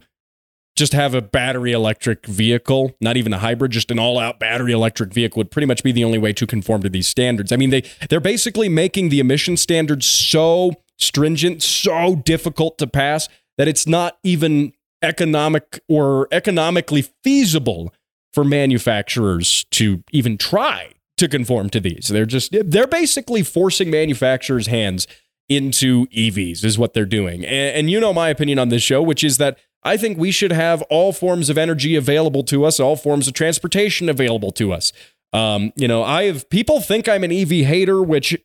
just 0.76 0.94
have 0.94 1.14
a 1.14 1.22
battery 1.22 1.72
electric 1.72 2.26
vehicle, 2.26 2.96
not 3.00 3.18
even 3.18 3.34
a 3.34 3.38
hybrid, 3.38 3.72
just 3.72 3.92
an 3.92 4.00
all 4.00 4.20
out 4.20 4.40
battery 4.40 4.74
electric 4.74 5.14
vehicle 5.14 5.40
would 5.40 5.52
pretty 5.52 5.66
much 5.66 5.84
be 5.84 5.92
the 5.92 6.04
only 6.04 6.18
way 6.18 6.34
to 6.34 6.46
conform 6.46 6.82
to 6.84 6.90
these 6.90 7.08
standards. 7.08 7.52
I 7.52 7.56
mean, 7.56 7.70
they, 7.70 7.84
they're 8.10 8.20
basically 8.20 8.68
making 8.68 9.10
the 9.10 9.20
emission 9.20 9.58
standards 9.58 10.06
so 10.06 10.74
stringent, 10.98 11.64
so 11.64 12.16
difficult 12.16 12.78
to 12.78 12.88
pass 12.88 13.30
that 13.58 13.68
it's 13.68 13.88
not 13.88 14.18
even 14.24 14.74
economic 15.02 15.82
or 15.88 16.28
economically 16.32 17.04
feasible 17.24 17.94
for 18.36 18.44
manufacturers 18.44 19.66
to 19.72 20.04
even 20.12 20.38
try 20.38 20.92
to 21.18 21.30
conform 21.30 21.70
to 21.70 21.80
these. 21.80 22.10
They're 22.10 22.26
just 22.26 22.54
they're 22.66 22.86
basically 22.86 23.42
forcing 23.44 23.90
manufacturers' 23.90 24.68
hands 24.68 25.08
into 25.48 26.08
EVs 26.08 26.66
is 26.66 26.78
what 26.78 26.94
they're 26.94 27.06
doing. 27.06 27.46
And, 27.46 27.78
and, 27.78 27.90
you 27.90 28.00
know 28.00 28.12
my 28.14 28.30
opinion 28.30 28.58
on 28.58 28.70
this 28.70 28.82
show, 28.82 29.02
which 29.02 29.24
is 29.24 29.38
that 29.38 29.60
I 29.84 29.96
think 29.96 30.18
we 30.18 30.32
should 30.32 30.52
have 30.52 30.82
all 30.84 31.14
forms 31.14 31.52
of 31.52 31.58
energy 31.58 31.96
available 31.96 32.44
to 32.46 32.66
us, 32.66 32.80
all 32.80 32.96
forms 32.96 33.28
of 33.28 33.36
transportation 33.36 34.10
available 34.10 34.52
to 34.54 34.74
us. 34.74 34.92
Um, 35.34 35.72
you 35.76 35.88
know, 35.88 36.04
I 36.04 36.24
have 36.24 36.50
people 36.50 36.82
think 36.82 37.08
I'm 37.08 37.24
an 37.24 37.32
EV 37.32 37.66
hater, 37.66 38.02
which 38.02 38.38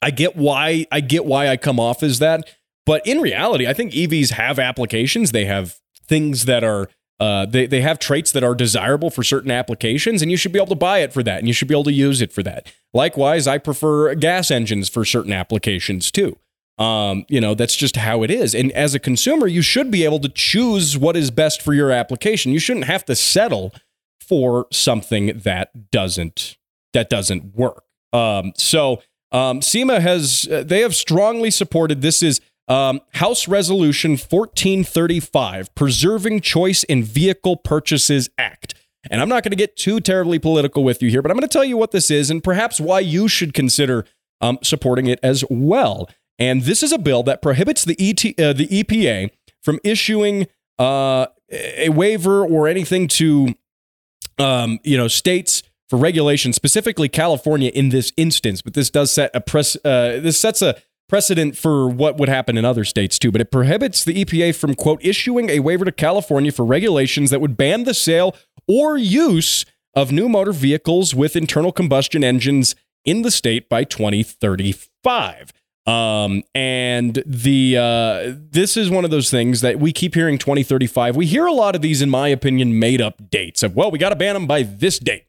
I 0.00 0.10
get 0.10 0.36
why 0.36 0.86
I 0.90 1.00
get 1.00 1.26
why 1.26 1.48
I 1.48 1.56
come 1.56 1.78
off 1.78 2.02
as 2.02 2.18
that. 2.20 2.48
But 2.86 3.06
in 3.06 3.20
reality, 3.20 3.66
I 3.66 3.74
think 3.74 3.92
EVs 3.92 4.30
have 4.30 4.58
applications. 4.58 5.32
They 5.32 5.44
have 5.44 5.80
things 6.06 6.46
that 6.46 6.64
are 6.64 6.88
uh, 7.22 7.46
they, 7.46 7.66
they 7.66 7.80
have 7.82 8.00
traits 8.00 8.32
that 8.32 8.42
are 8.42 8.52
desirable 8.52 9.08
for 9.08 9.22
certain 9.22 9.52
applications, 9.52 10.22
and 10.22 10.30
you 10.32 10.36
should 10.36 10.50
be 10.50 10.58
able 10.58 10.66
to 10.66 10.74
buy 10.74 10.98
it 10.98 11.12
for 11.12 11.22
that, 11.22 11.38
and 11.38 11.46
you 11.46 11.54
should 11.54 11.68
be 11.68 11.74
able 11.74 11.84
to 11.84 11.92
use 11.92 12.20
it 12.20 12.32
for 12.32 12.42
that. 12.42 12.66
Likewise, 12.92 13.46
I 13.46 13.58
prefer 13.58 14.12
gas 14.16 14.50
engines 14.50 14.88
for 14.88 15.04
certain 15.04 15.32
applications 15.32 16.10
too. 16.10 16.36
Um, 16.78 17.24
you 17.28 17.40
know, 17.40 17.54
that's 17.54 17.76
just 17.76 17.94
how 17.94 18.24
it 18.24 18.30
is. 18.32 18.56
And 18.56 18.72
as 18.72 18.96
a 18.96 18.98
consumer, 18.98 19.46
you 19.46 19.62
should 19.62 19.88
be 19.88 20.04
able 20.04 20.18
to 20.18 20.28
choose 20.28 20.98
what 20.98 21.16
is 21.16 21.30
best 21.30 21.62
for 21.62 21.72
your 21.72 21.92
application. 21.92 22.50
You 22.50 22.58
shouldn't 22.58 22.86
have 22.86 23.04
to 23.04 23.14
settle 23.14 23.72
for 24.18 24.66
something 24.72 25.38
that 25.44 25.92
doesn't 25.92 26.56
that 26.92 27.08
doesn't 27.08 27.54
work. 27.54 27.84
Um, 28.12 28.52
so 28.56 29.00
um, 29.30 29.62
SEMA 29.62 30.00
has 30.00 30.48
uh, 30.50 30.64
they 30.66 30.80
have 30.80 30.96
strongly 30.96 31.52
supported 31.52 32.02
this 32.02 32.20
is 32.20 32.40
um, 32.68 33.00
House 33.14 33.48
Resolution 33.48 34.12
1435, 34.12 35.74
Preserving 35.74 36.40
Choice 36.40 36.84
in 36.84 37.02
Vehicle 37.02 37.56
Purchases 37.56 38.30
Act. 38.38 38.74
And 39.10 39.20
I'm 39.20 39.28
not 39.28 39.42
going 39.42 39.50
to 39.50 39.56
get 39.56 39.76
too 39.76 40.00
terribly 40.00 40.38
political 40.38 40.84
with 40.84 41.02
you 41.02 41.10
here, 41.10 41.22
but 41.22 41.30
I'm 41.30 41.36
going 41.36 41.48
to 41.48 41.52
tell 41.52 41.64
you 41.64 41.76
what 41.76 41.90
this 41.90 42.10
is 42.10 42.30
and 42.30 42.42
perhaps 42.42 42.80
why 42.80 43.00
you 43.00 43.26
should 43.26 43.52
consider 43.52 44.06
um, 44.40 44.58
supporting 44.62 45.06
it 45.06 45.18
as 45.22 45.44
well. 45.50 46.08
And 46.38 46.62
this 46.62 46.82
is 46.82 46.92
a 46.92 46.98
bill 46.98 47.22
that 47.24 47.42
prohibits 47.42 47.84
the, 47.84 47.96
ET, 47.98 48.24
uh, 48.40 48.52
the 48.52 48.68
EPA 48.68 49.30
from 49.62 49.80
issuing 49.84 50.46
uh, 50.78 51.26
a 51.50 51.88
waiver 51.90 52.44
or 52.44 52.68
anything 52.68 53.06
to 53.06 53.54
um, 54.38 54.80
you 54.82 54.96
know 54.96 55.08
states 55.08 55.62
for 55.88 55.98
regulation, 55.98 56.52
specifically 56.52 57.08
California 57.08 57.70
in 57.74 57.90
this 57.90 58.12
instance. 58.16 58.62
But 58.62 58.74
this 58.74 58.90
does 58.90 59.12
set 59.12 59.30
a 59.34 59.40
press. 59.40 59.76
Uh, 59.84 60.20
this 60.22 60.40
sets 60.40 60.62
a 60.62 60.76
precedent 61.12 61.58
for 61.58 61.86
what 61.86 62.16
would 62.16 62.30
happen 62.30 62.56
in 62.56 62.64
other 62.64 62.84
states 62.84 63.18
too, 63.18 63.30
but 63.30 63.38
it 63.38 63.50
prohibits 63.50 64.02
the 64.02 64.24
EPA 64.24 64.54
from, 64.54 64.74
quote, 64.74 64.98
issuing 65.04 65.50
a 65.50 65.60
waiver 65.60 65.84
to 65.84 65.92
California 65.92 66.50
for 66.50 66.64
regulations 66.64 67.28
that 67.28 67.38
would 67.38 67.54
ban 67.54 67.84
the 67.84 67.92
sale 67.92 68.34
or 68.66 68.96
use 68.96 69.66
of 69.94 70.10
new 70.10 70.26
motor 70.26 70.52
vehicles 70.52 71.14
with 71.14 71.36
internal 71.36 71.70
combustion 71.70 72.24
engines 72.24 72.74
in 73.04 73.20
the 73.20 73.30
state 73.30 73.68
by 73.68 73.84
2035. 73.84 75.52
Um, 75.84 76.44
and 76.54 77.22
the 77.26 77.76
uh, 77.76 78.34
this 78.50 78.78
is 78.78 78.88
one 78.88 79.04
of 79.04 79.10
those 79.10 79.30
things 79.30 79.60
that 79.60 79.78
we 79.78 79.92
keep 79.92 80.14
hearing 80.14 80.38
2035. 80.38 81.14
We 81.14 81.26
hear 81.26 81.44
a 81.44 81.52
lot 81.52 81.74
of 81.74 81.82
these, 81.82 82.00
in 82.00 82.08
my 82.08 82.28
opinion, 82.28 82.78
made 82.78 83.02
up 83.02 83.28
dates 83.28 83.62
of 83.62 83.76
well, 83.76 83.90
we 83.90 83.98
got 83.98 84.10
to 84.10 84.16
ban 84.16 84.32
them 84.32 84.46
by 84.46 84.62
this 84.62 84.98
date, 84.98 85.26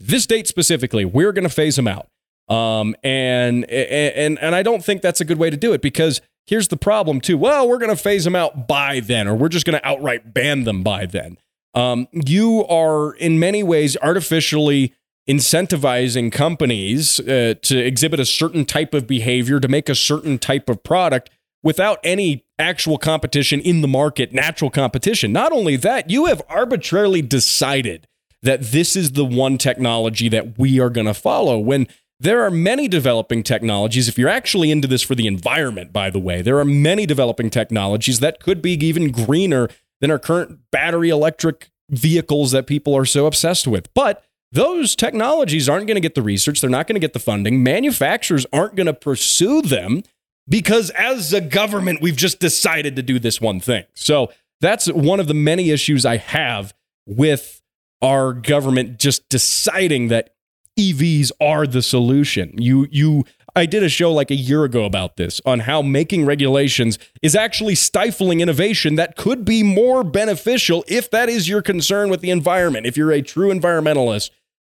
this 0.00 0.24
date 0.24 0.46
specifically. 0.46 1.04
We're 1.04 1.32
going 1.32 1.46
to 1.46 1.54
phase 1.54 1.76
them 1.76 1.88
out. 1.88 2.08
Um, 2.48 2.94
and 3.02 3.64
and 3.70 4.38
and 4.38 4.54
I 4.54 4.62
don't 4.62 4.84
think 4.84 5.02
that's 5.02 5.20
a 5.20 5.24
good 5.24 5.38
way 5.38 5.50
to 5.50 5.56
do 5.56 5.72
it 5.72 5.82
because 5.82 6.20
here's 6.46 6.68
the 6.68 6.76
problem 6.76 7.20
too. 7.20 7.36
Well, 7.36 7.68
we're 7.68 7.78
going 7.78 7.90
to 7.90 8.00
phase 8.00 8.24
them 8.24 8.36
out 8.36 8.68
by 8.68 9.00
then, 9.00 9.26
or 9.26 9.34
we're 9.34 9.48
just 9.48 9.66
going 9.66 9.78
to 9.78 9.86
outright 9.86 10.32
ban 10.32 10.64
them 10.64 10.82
by 10.82 11.06
then. 11.06 11.38
Um, 11.74 12.08
you 12.12 12.64
are 12.66 13.14
in 13.14 13.38
many 13.38 13.62
ways 13.62 13.96
artificially 14.00 14.94
incentivizing 15.28 16.30
companies 16.30 17.18
uh, 17.20 17.54
to 17.62 17.78
exhibit 17.78 18.20
a 18.20 18.24
certain 18.24 18.64
type 18.64 18.94
of 18.94 19.06
behavior 19.06 19.58
to 19.58 19.68
make 19.68 19.88
a 19.88 19.94
certain 19.94 20.38
type 20.38 20.70
of 20.70 20.82
product 20.82 21.30
without 21.62 21.98
any 22.04 22.44
actual 22.60 22.96
competition 22.96 23.60
in 23.60 23.80
the 23.80 23.88
market, 23.88 24.32
natural 24.32 24.70
competition. 24.70 25.32
Not 25.32 25.52
only 25.52 25.74
that, 25.76 26.08
you 26.08 26.26
have 26.26 26.40
arbitrarily 26.48 27.22
decided 27.22 28.06
that 28.42 28.62
this 28.62 28.94
is 28.94 29.12
the 29.12 29.24
one 29.24 29.58
technology 29.58 30.28
that 30.28 30.56
we 30.58 30.78
are 30.78 30.90
going 30.90 31.08
to 31.08 31.14
follow 31.14 31.58
when 31.58 31.88
there 32.18 32.42
are 32.42 32.50
many 32.50 32.88
developing 32.88 33.42
technologies. 33.42 34.08
If 34.08 34.18
you're 34.18 34.28
actually 34.28 34.70
into 34.70 34.88
this 34.88 35.02
for 35.02 35.14
the 35.14 35.26
environment, 35.26 35.92
by 35.92 36.10
the 36.10 36.18
way, 36.18 36.42
there 36.42 36.58
are 36.58 36.64
many 36.64 37.06
developing 37.06 37.50
technologies 37.50 38.20
that 38.20 38.40
could 38.40 38.62
be 38.62 38.72
even 38.72 39.10
greener 39.10 39.68
than 40.00 40.10
our 40.10 40.18
current 40.18 40.60
battery 40.70 41.10
electric 41.10 41.70
vehicles 41.90 42.52
that 42.52 42.66
people 42.66 42.96
are 42.96 43.04
so 43.04 43.26
obsessed 43.26 43.66
with. 43.66 43.92
But 43.94 44.24
those 44.52 44.96
technologies 44.96 45.68
aren't 45.68 45.86
going 45.86 45.96
to 45.96 46.00
get 46.00 46.14
the 46.14 46.22
research, 46.22 46.60
they're 46.60 46.70
not 46.70 46.86
going 46.86 46.94
to 46.94 47.00
get 47.00 47.12
the 47.12 47.18
funding. 47.18 47.62
Manufacturers 47.62 48.46
aren't 48.52 48.76
going 48.76 48.86
to 48.86 48.94
pursue 48.94 49.60
them 49.60 50.02
because 50.48 50.90
as 50.90 51.32
a 51.32 51.40
government, 51.40 52.00
we've 52.00 52.16
just 52.16 52.38
decided 52.38 52.96
to 52.96 53.02
do 53.02 53.18
this 53.18 53.40
one 53.40 53.60
thing. 53.60 53.84
So 53.94 54.32
that's 54.60 54.90
one 54.90 55.20
of 55.20 55.28
the 55.28 55.34
many 55.34 55.70
issues 55.70 56.06
I 56.06 56.16
have 56.16 56.72
with 57.06 57.60
our 58.02 58.32
government 58.32 58.98
just 58.98 59.28
deciding 59.28 60.08
that 60.08 60.35
EVs 60.78 61.32
are 61.40 61.66
the 61.66 61.82
solution. 61.82 62.54
You 62.58 62.86
you 62.90 63.24
I 63.56 63.64
did 63.64 63.82
a 63.82 63.88
show 63.88 64.12
like 64.12 64.30
a 64.30 64.34
year 64.34 64.64
ago 64.64 64.84
about 64.84 65.16
this 65.16 65.40
on 65.46 65.60
how 65.60 65.80
making 65.80 66.26
regulations 66.26 66.98
is 67.22 67.34
actually 67.34 67.74
stifling 67.74 68.40
innovation 68.40 68.96
that 68.96 69.16
could 69.16 69.46
be 69.46 69.62
more 69.62 70.04
beneficial 70.04 70.84
if 70.86 71.10
that 71.10 71.30
is 71.30 71.48
your 71.48 71.62
concern 71.62 72.10
with 72.10 72.20
the 72.20 72.30
environment. 72.30 72.84
If 72.86 72.98
you're 72.98 73.12
a 73.12 73.22
true 73.22 73.50
environmentalist, 73.50 74.30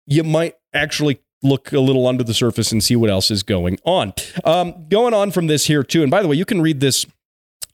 you 0.06 0.22
might 0.22 0.56
actually 0.74 1.20
look 1.42 1.72
a 1.72 1.80
little 1.80 2.06
under 2.06 2.22
the 2.22 2.34
surface 2.34 2.70
and 2.70 2.84
see 2.84 2.96
what 2.96 3.08
else 3.08 3.30
is 3.30 3.42
going 3.42 3.78
on. 3.84 4.12
Um, 4.44 4.86
going 4.90 5.14
on 5.14 5.30
from 5.30 5.46
this 5.46 5.66
here 5.66 5.82
too, 5.82 6.02
and 6.02 6.10
by 6.10 6.20
the 6.20 6.28
way, 6.28 6.36
you 6.36 6.44
can 6.44 6.60
read 6.60 6.80
this. 6.80 7.06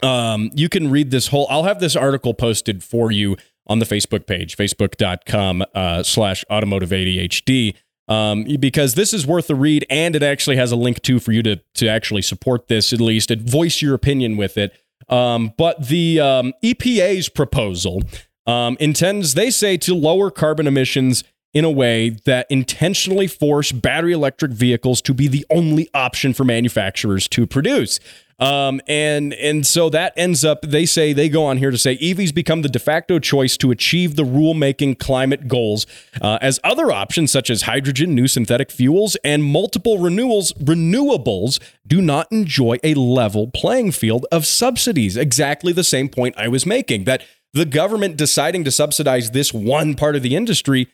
Um, 0.02 0.50
you 0.54 0.68
can 0.68 0.88
read 0.90 1.10
this 1.10 1.28
whole. 1.28 1.48
I'll 1.50 1.64
have 1.64 1.80
this 1.80 1.96
article 1.96 2.32
posted 2.32 2.84
for 2.84 3.10
you 3.10 3.36
on 3.66 3.80
the 3.80 3.84
Facebook 3.86 4.26
page, 4.26 4.56
facebook.com 4.56 5.64
uh, 5.74 6.02
slash 6.02 6.44
automotive 6.50 6.90
ADHD 6.90 7.74
um, 8.08 8.44
because 8.58 8.94
this 8.94 9.12
is 9.12 9.26
worth 9.26 9.46
the 9.46 9.54
read, 9.54 9.86
and 9.88 10.16
it 10.16 10.22
actually 10.22 10.56
has 10.56 10.72
a 10.72 10.76
link 10.76 11.02
too 11.02 11.20
for 11.20 11.32
you 11.32 11.42
to 11.42 11.56
to 11.74 11.88
actually 11.88 12.22
support 12.22 12.68
this 12.68 12.92
at 12.92 13.00
least 13.00 13.30
and 13.30 13.42
voice 13.42 13.80
your 13.82 13.94
opinion 13.94 14.36
with 14.36 14.58
it. 14.58 14.72
Um, 15.08 15.52
but 15.58 15.88
the 15.88 16.20
um, 16.20 16.52
EPA's 16.62 17.28
proposal 17.28 18.02
um, 18.46 18.76
intends, 18.80 19.34
they 19.34 19.50
say, 19.50 19.76
to 19.78 19.94
lower 19.94 20.30
carbon 20.30 20.66
emissions 20.66 21.24
in 21.54 21.64
a 21.64 21.70
way 21.70 22.10
that 22.24 22.46
intentionally 22.50 23.26
force 23.26 23.72
battery 23.72 24.12
electric 24.12 24.52
vehicles 24.52 25.02
to 25.02 25.14
be 25.14 25.28
the 25.28 25.44
only 25.50 25.88
option 25.94 26.32
for 26.32 26.44
manufacturers 26.44 27.28
to 27.28 27.46
produce. 27.46 28.00
Um, 28.38 28.80
and 28.88 29.34
and 29.34 29.64
so 29.64 29.88
that 29.90 30.14
ends 30.16 30.44
up. 30.44 30.62
They 30.62 30.84
say 30.84 31.12
they 31.12 31.28
go 31.28 31.44
on 31.44 31.58
here 31.58 31.70
to 31.70 31.78
say 31.78 31.96
EVs 31.98 32.34
become 32.34 32.62
the 32.62 32.68
de 32.68 32.80
facto 32.80 33.20
choice 33.20 33.56
to 33.58 33.70
achieve 33.70 34.16
the 34.16 34.24
rule-making 34.24 34.96
climate 34.96 35.46
goals, 35.46 35.86
uh, 36.20 36.38
as 36.40 36.58
other 36.64 36.90
options 36.90 37.30
such 37.30 37.50
as 37.50 37.62
hydrogen, 37.62 38.16
new 38.16 38.26
synthetic 38.26 38.72
fuels, 38.72 39.16
and 39.22 39.44
multiple 39.44 39.98
renewals 39.98 40.52
renewables 40.54 41.60
do 41.86 42.00
not 42.00 42.26
enjoy 42.32 42.78
a 42.82 42.94
level 42.94 43.46
playing 43.46 43.92
field 43.92 44.26
of 44.32 44.44
subsidies. 44.44 45.16
Exactly 45.16 45.72
the 45.72 45.84
same 45.84 46.08
point 46.08 46.34
I 46.36 46.48
was 46.48 46.66
making 46.66 47.04
that 47.04 47.22
the 47.52 47.64
government 47.64 48.16
deciding 48.16 48.64
to 48.64 48.72
subsidize 48.72 49.30
this 49.30 49.54
one 49.54 49.94
part 49.94 50.16
of 50.16 50.22
the 50.22 50.34
industry 50.34 50.88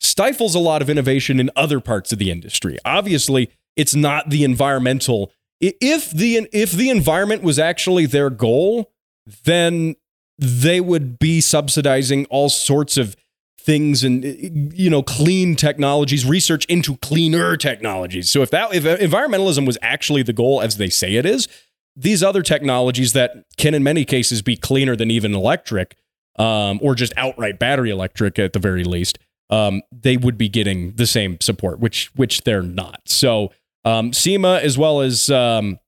stifles 0.00 0.54
a 0.54 0.58
lot 0.58 0.82
of 0.82 0.90
innovation 0.90 1.40
in 1.40 1.50
other 1.56 1.80
parts 1.80 2.12
of 2.12 2.18
the 2.18 2.30
industry. 2.30 2.78
Obviously, 2.84 3.50
it's 3.76 3.94
not 3.94 4.30
the 4.30 4.44
environmental 4.44 5.32
if 5.60 6.10
the 6.10 6.48
if 6.52 6.72
the 6.72 6.90
environment 6.90 7.42
was 7.42 7.58
actually 7.58 8.06
their 8.06 8.30
goal, 8.30 8.92
then 9.44 9.96
they 10.38 10.80
would 10.80 11.18
be 11.18 11.40
subsidizing 11.40 12.26
all 12.26 12.48
sorts 12.48 12.96
of 12.96 13.16
things 13.58 14.04
and 14.04 14.24
you 14.74 14.90
know 14.90 15.02
clean 15.02 15.56
technologies 15.56 16.26
research 16.26 16.66
into 16.66 16.96
cleaner 16.98 17.56
technologies 17.56 18.28
so 18.28 18.42
if 18.42 18.50
that 18.50 18.74
if 18.74 18.84
environmentalism 18.84 19.66
was 19.66 19.78
actually 19.80 20.22
the 20.22 20.34
goal 20.34 20.60
as 20.60 20.76
they 20.76 20.90
say 20.90 21.14
it 21.14 21.24
is 21.24 21.48
these 21.96 22.22
other 22.22 22.42
technologies 22.42 23.14
that 23.14 23.46
can 23.56 23.72
in 23.72 23.82
many 23.82 24.04
cases 24.04 24.42
be 24.42 24.54
cleaner 24.54 24.94
than 24.94 25.10
even 25.10 25.34
electric 25.34 25.96
um, 26.38 26.78
or 26.82 26.94
just 26.94 27.14
outright 27.16 27.58
battery 27.58 27.88
electric 27.88 28.38
at 28.38 28.52
the 28.52 28.58
very 28.58 28.84
least 28.84 29.18
um, 29.54 29.82
they 29.92 30.16
would 30.16 30.36
be 30.36 30.48
getting 30.48 30.92
the 30.92 31.06
same 31.06 31.38
support 31.40 31.78
which 31.78 32.10
which 32.14 32.42
they're 32.42 32.62
not 32.62 33.00
so 33.06 33.50
um, 33.84 34.12
SEMA, 34.12 34.60
as 34.62 34.78
well 34.78 35.00
as 35.00 35.30
um, 35.30 35.78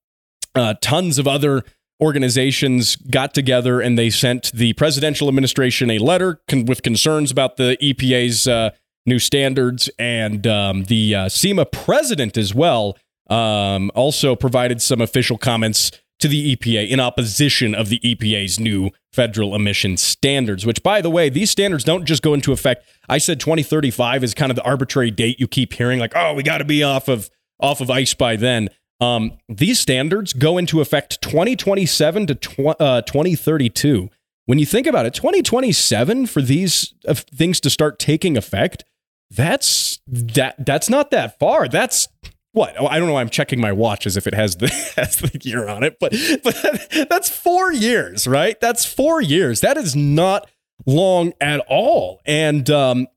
uh, 0.55 0.75
tons 0.81 1.19
of 1.19 1.27
other 1.27 1.65
organizations, 2.01 2.97
got 2.97 3.33
together 3.33 3.81
and 3.81 3.99
they 3.99 4.11
sent 4.11 4.53
the 4.53 4.75
presidential 4.75 5.29
administration 5.29 5.91
a 5.91 5.99
letter 5.99 6.41
con- 6.47 6.67
with 6.67 6.83
concerns 6.83 7.31
about 7.31 7.57
the 7.57 7.77
EPA's 7.81 8.47
uh, 8.47 8.71
new 9.07 9.19
standards. 9.19 9.89
And 9.99 10.47
um, 10.47 10.85
the 10.85 11.15
uh, 11.15 11.29
SEMA 11.29 11.65
president, 11.65 12.37
as 12.37 12.55
well, 12.55 12.99
um, 13.29 13.91
also 13.95 14.37
provided 14.37 14.83
some 14.83 15.01
official 15.01 15.39
comments 15.39 15.91
to 16.19 16.29
the 16.29 16.57
EPA 16.57 16.89
in 16.89 17.01
opposition 17.01 17.75
of 17.75 17.89
the 17.89 18.01
EPA's 18.01 18.59
new 18.59 18.91
federal 19.13 19.55
emission 19.55 19.97
standards, 19.97 20.65
which, 20.65 20.83
by 20.83 21.01
the 21.01 21.11
way, 21.11 21.29
these 21.29 21.51
standards 21.51 21.85
don't 21.85 22.05
just 22.05 22.23
go 22.23 22.35
into 22.35 22.53
effect. 22.53 22.87
I 23.09 23.19
said 23.19 23.41
2035 23.41 24.25
is 24.25 24.35
kind 24.35 24.51
of 24.51 24.57
the 24.57 24.63
arbitrary 24.63 25.11
date 25.11 25.39
you 25.39 25.47
keep 25.49 25.75
hearing, 25.75 25.99
like, 25.99 26.13
oh, 26.15 26.35
we 26.35 26.43
got 26.43 26.59
to 26.59 26.65
be 26.65 26.83
off 26.83 27.09
of 27.09 27.31
off 27.61 27.81
of 27.81 27.91
ice 27.91 28.15
by 28.15 28.37
then. 28.37 28.69
Um, 29.01 29.33
these 29.49 29.79
standards 29.79 30.33
go 30.33 30.57
into 30.59 30.81
effect 30.81 31.21
2027 31.23 32.27
to 32.29 32.35
tw- 32.35 32.81
uh, 32.81 33.03
2032. 33.03 34.11
When 34.47 34.59
you 34.59 34.67
think 34.67 34.87
about 34.87 35.07
it, 35.07 35.15
2027 35.15 36.27
for 36.27 36.41
these 36.41 36.95
uh, 37.07 37.15
things 37.15 37.61
to 37.61 37.71
start 37.71 37.99
taking 37.99 38.37
effect, 38.37 38.85
that's 39.31 39.99
that 40.07 40.55
that's 40.65 40.89
not 40.89 41.11
that 41.11 41.39
far. 41.39 41.69
That's 41.69 42.09
what 42.57 42.75
oh, 42.79 42.87
I 42.87 42.99
don't 42.99 43.07
know. 43.07 43.15
Why 43.15 43.21
I'm 43.21 43.29
checking 43.29 43.61
my 43.61 43.71
watch 43.71 44.07
as 44.07 44.17
if 44.17 44.27
it 44.27 44.33
has 44.33 44.57
the, 44.57 44.69
has 44.97 45.17
the 45.17 45.39
year 45.43 45.69
on 45.69 45.85
it, 45.85 45.99
but 46.01 46.13
but 46.43 47.09
that's 47.11 47.29
four 47.29 47.71
years, 47.71 48.27
right? 48.27 48.59
That's 48.61 48.85
four 48.87 49.21
years. 49.21 49.61
That 49.61 49.77
is 49.77 49.95
not 49.95 50.49
long 50.87 51.35
at 51.41 51.61
all. 51.69 52.21
And 52.25 52.69
um, 52.71 53.09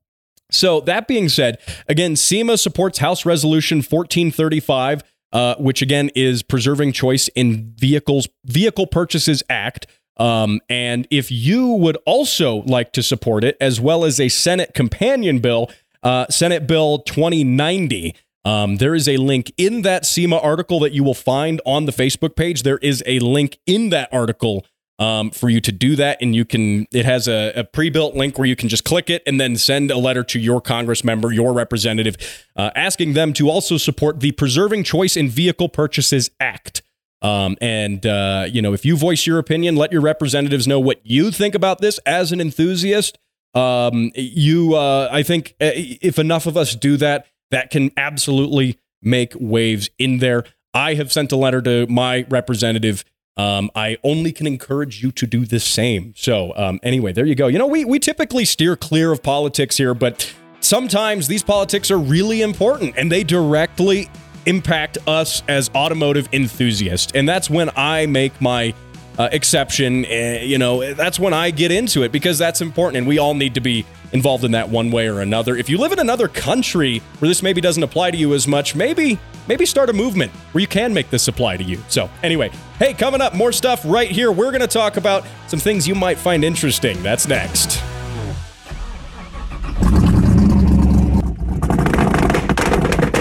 so 0.52 0.82
that 0.82 1.08
being 1.08 1.30
said, 1.30 1.60
again, 1.88 2.16
SEMA 2.18 2.58
supports 2.58 3.00
House 3.00 3.26
Resolution 3.26 3.78
1435. 3.78 5.04
Uh, 5.32 5.54
which 5.60 5.84
again 5.84 6.10
is 6.16 6.42
preserving 6.42 6.92
choice 6.92 7.28
in 7.36 7.72
vehicles 7.78 8.28
vehicle 8.46 8.88
purchases 8.88 9.44
act 9.48 9.86
um, 10.18 10.60
and 10.70 11.08
if 11.12 11.30
you 11.30 11.68
would 11.68 11.98
also 12.08 12.64
like 12.64 12.92
to 12.94 13.04
support 13.04 13.44
it 13.44 13.56
as 13.62 13.80
well 13.80 14.04
as 14.04 14.20
a 14.20 14.28
senate 14.28 14.74
companion 14.74 15.38
bill 15.38 15.70
uh, 16.02 16.26
senate 16.30 16.66
bill 16.66 16.98
2090 17.04 18.16
um, 18.46 18.78
there 18.78 18.96
is 18.96 19.08
a 19.08 19.18
link 19.18 19.52
in 19.58 19.82
that 19.82 20.06
SEMA 20.06 20.38
article 20.38 20.80
that 20.80 20.94
you 20.94 21.04
will 21.04 21.14
find 21.14 21.62
on 21.66 21.86
the 21.86 21.92
Facebook 21.92 22.36
page. 22.36 22.64
There 22.64 22.78
is 22.80 23.04
a 23.06 23.20
link 23.20 23.60
in 23.66 23.90
that 23.90 24.10
article 24.12 24.66
um, 25.00 25.32
for 25.32 25.50
you 25.50 25.62
to 25.62 25.72
do 25.72 25.96
that. 25.96 26.18
And 26.22 26.36
you 26.36 26.46
can, 26.46 26.86
it 26.92 27.06
has 27.06 27.28
a, 27.28 27.54
a 27.56 27.64
pre 27.64 27.90
built 27.90 28.16
link 28.16 28.38
where 28.38 28.48
you 28.48 28.56
can 28.56 28.70
just 28.70 28.84
click 28.84 29.10
it 29.10 29.24
and 29.26 29.40
then 29.40 29.56
send 29.56 29.92
a 29.92 29.98
letter 29.98 30.24
to 30.26 30.40
your 30.40 30.62
Congress 30.62 31.04
member, 31.04 31.32
your 31.32 31.54
representative, 31.54 32.18
uh, 32.56 32.70
asking 32.76 33.14
them 33.14 33.34
to 33.34 33.50
also 33.50 33.78
support 33.78 34.20
the 34.20 34.34
Preserving 34.34 34.84
Choice 34.84 35.16
in 35.18 35.30
Vehicle 35.30 35.70
Purchases 35.70 36.30
Act. 36.40 36.82
Um, 37.22 37.58
and, 37.60 38.06
uh, 38.06 38.46
you 38.50 38.62
know, 38.62 38.74
if 38.74 38.86
you 38.86 38.96
voice 38.96 39.26
your 39.26 39.40
opinion, 39.40 39.76
let 39.76 39.92
your 39.92 40.02
representatives 40.02 40.68
know 40.68 40.80
what 40.80 41.02
you 41.04 41.32
think 41.32 41.56
about 41.56 41.82
this 41.82 41.98
as 42.06 42.32
an 42.32 42.40
enthusiast. 42.40 43.18
Um, 43.54 44.12
you, 44.16 44.76
uh, 44.76 45.10
I 45.12 45.24
think 45.24 45.56
uh, 45.60 45.72
if 45.74 46.20
enough 46.20 46.46
of 46.46 46.56
us 46.56 46.76
do 46.76 46.96
that, 46.98 47.26
that 47.52 47.70
can 47.70 47.92
absolutely 47.98 48.80
make 49.02 49.34
waves 49.40 49.90
in 49.98 50.20
there. 50.20 50.44
I 50.74 50.94
have 50.96 51.12
sent 51.12 51.32
a 51.32 51.36
letter 51.36 51.62
to 51.62 51.88
my 51.88 52.26
representative. 52.30 53.04
Um, 53.38 53.72
I 53.74 53.98
only 54.04 54.32
can 54.32 54.46
encourage 54.46 55.02
you 55.02 55.12
to 55.14 55.26
do 55.26 55.46
the 55.46 55.60
same. 55.60 56.14
So, 56.16 56.54
um, 56.56 56.80
anyway, 56.84 57.14
there 57.14 57.26
you 57.26 57.36
go. 57.36 57.48
You 57.48 57.58
know, 57.58 57.68
we, 57.68 57.86
we 57.86 58.00
typically 58.00 58.46
steer 58.46 58.76
clear 58.76 59.12
of 59.12 59.24
politics 59.24 59.78
here, 59.78 59.94
but 59.94 60.32
sometimes 60.60 61.28
these 61.28 61.44
politics 61.44 61.90
are 61.90 61.98
really 61.98 62.42
important 62.42 62.96
and 62.98 63.12
they 63.12 63.24
directly 63.24 64.10
impact 64.46 64.98
us 65.08 65.44
as 65.48 65.70
automotive 65.74 66.28
enthusiasts. 66.34 67.12
And 67.16 67.28
that's 67.28 67.50
when 67.50 67.70
I 67.76 68.06
make 68.08 68.40
my 68.42 68.74
uh, 69.20 69.28
exception. 69.32 70.06
Uh, 70.06 70.40
you 70.42 70.58
know, 70.58 70.94
that's 70.94 71.20
when 71.20 71.34
I 71.34 71.52
get 71.52 71.72
into 71.72 72.04
it 72.04 72.12
because 72.12 72.40
that's 72.40 72.62
important. 72.62 72.98
And 72.98 73.08
we 73.08 73.20
all 73.20 73.36
need 73.36 73.54
to 73.56 73.62
be 73.62 73.86
involved 74.14 74.44
in 74.44 74.52
that 74.52 74.70
one 74.70 74.90
way 74.90 75.08
or 75.08 75.20
another. 75.20 75.56
If 75.56 75.70
you 75.70 75.78
live 75.78 75.92
in 75.92 76.00
another 76.00 76.28
country 76.28 77.04
where 77.20 77.28
this 77.28 77.44
maybe 77.44 77.62
doesn't 77.62 77.84
apply 77.84 78.12
to 78.12 78.18
you 78.18 78.34
as 78.34 78.48
much, 78.48 78.76
maybe 78.76 79.20
maybe 79.48 79.66
start 79.66 79.90
a 79.90 79.94
movement 79.94 80.32
where 80.54 80.62
you 80.62 80.68
can 80.68 80.94
make 80.94 81.10
this 81.10 81.28
apply 81.28 81.58
to 81.58 81.64
you. 81.64 81.80
So, 81.90 82.10
anyway, 82.24 82.50
hey, 82.80 82.94
coming 82.94 83.22
up 83.22 83.36
more 83.36 83.52
stuff 83.52 83.82
right 83.86 84.10
here. 84.10 84.32
We're 84.32 84.52
going 84.52 84.62
to 84.62 84.68
talk 84.68 84.98
about 84.98 85.26
some 85.48 85.60
things 85.60 85.88
you 85.88 85.96
might 85.96 86.18
find 86.18 86.44
interesting. 86.44 87.02
That's 87.04 87.28
next. 87.28 87.82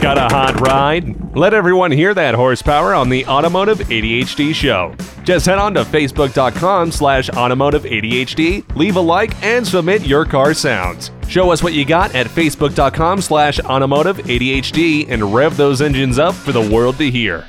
Got 0.08 0.32
a 0.32 0.34
hot 0.34 0.60
ride? 0.62 1.36
Let 1.36 1.52
everyone 1.52 1.90
hear 1.90 2.14
that 2.14 2.34
horsepower 2.34 2.94
on 2.94 3.10
the 3.10 3.26
Automotive 3.26 3.80
ADHD 3.80 4.54
show. 4.54 4.94
Just 5.22 5.44
head 5.44 5.58
on 5.58 5.74
to 5.74 5.84
facebook.com 5.84 6.92
slash 6.92 7.28
automotive 7.28 7.82
ADHD, 7.82 8.74
leave 8.74 8.96
a 8.96 9.00
like, 9.02 9.34
and 9.42 9.66
submit 9.66 10.06
your 10.06 10.24
car 10.24 10.54
sounds. 10.54 11.10
Show 11.28 11.50
us 11.50 11.62
what 11.62 11.74
you 11.74 11.84
got 11.84 12.14
at 12.14 12.26
facebook.com 12.26 13.20
slash 13.20 13.60
automotive 13.60 14.16
ADHD 14.16 15.10
and 15.10 15.34
rev 15.34 15.58
those 15.58 15.82
engines 15.82 16.18
up 16.18 16.34
for 16.34 16.52
the 16.52 16.70
world 16.70 16.96
to 16.96 17.10
hear. 17.10 17.46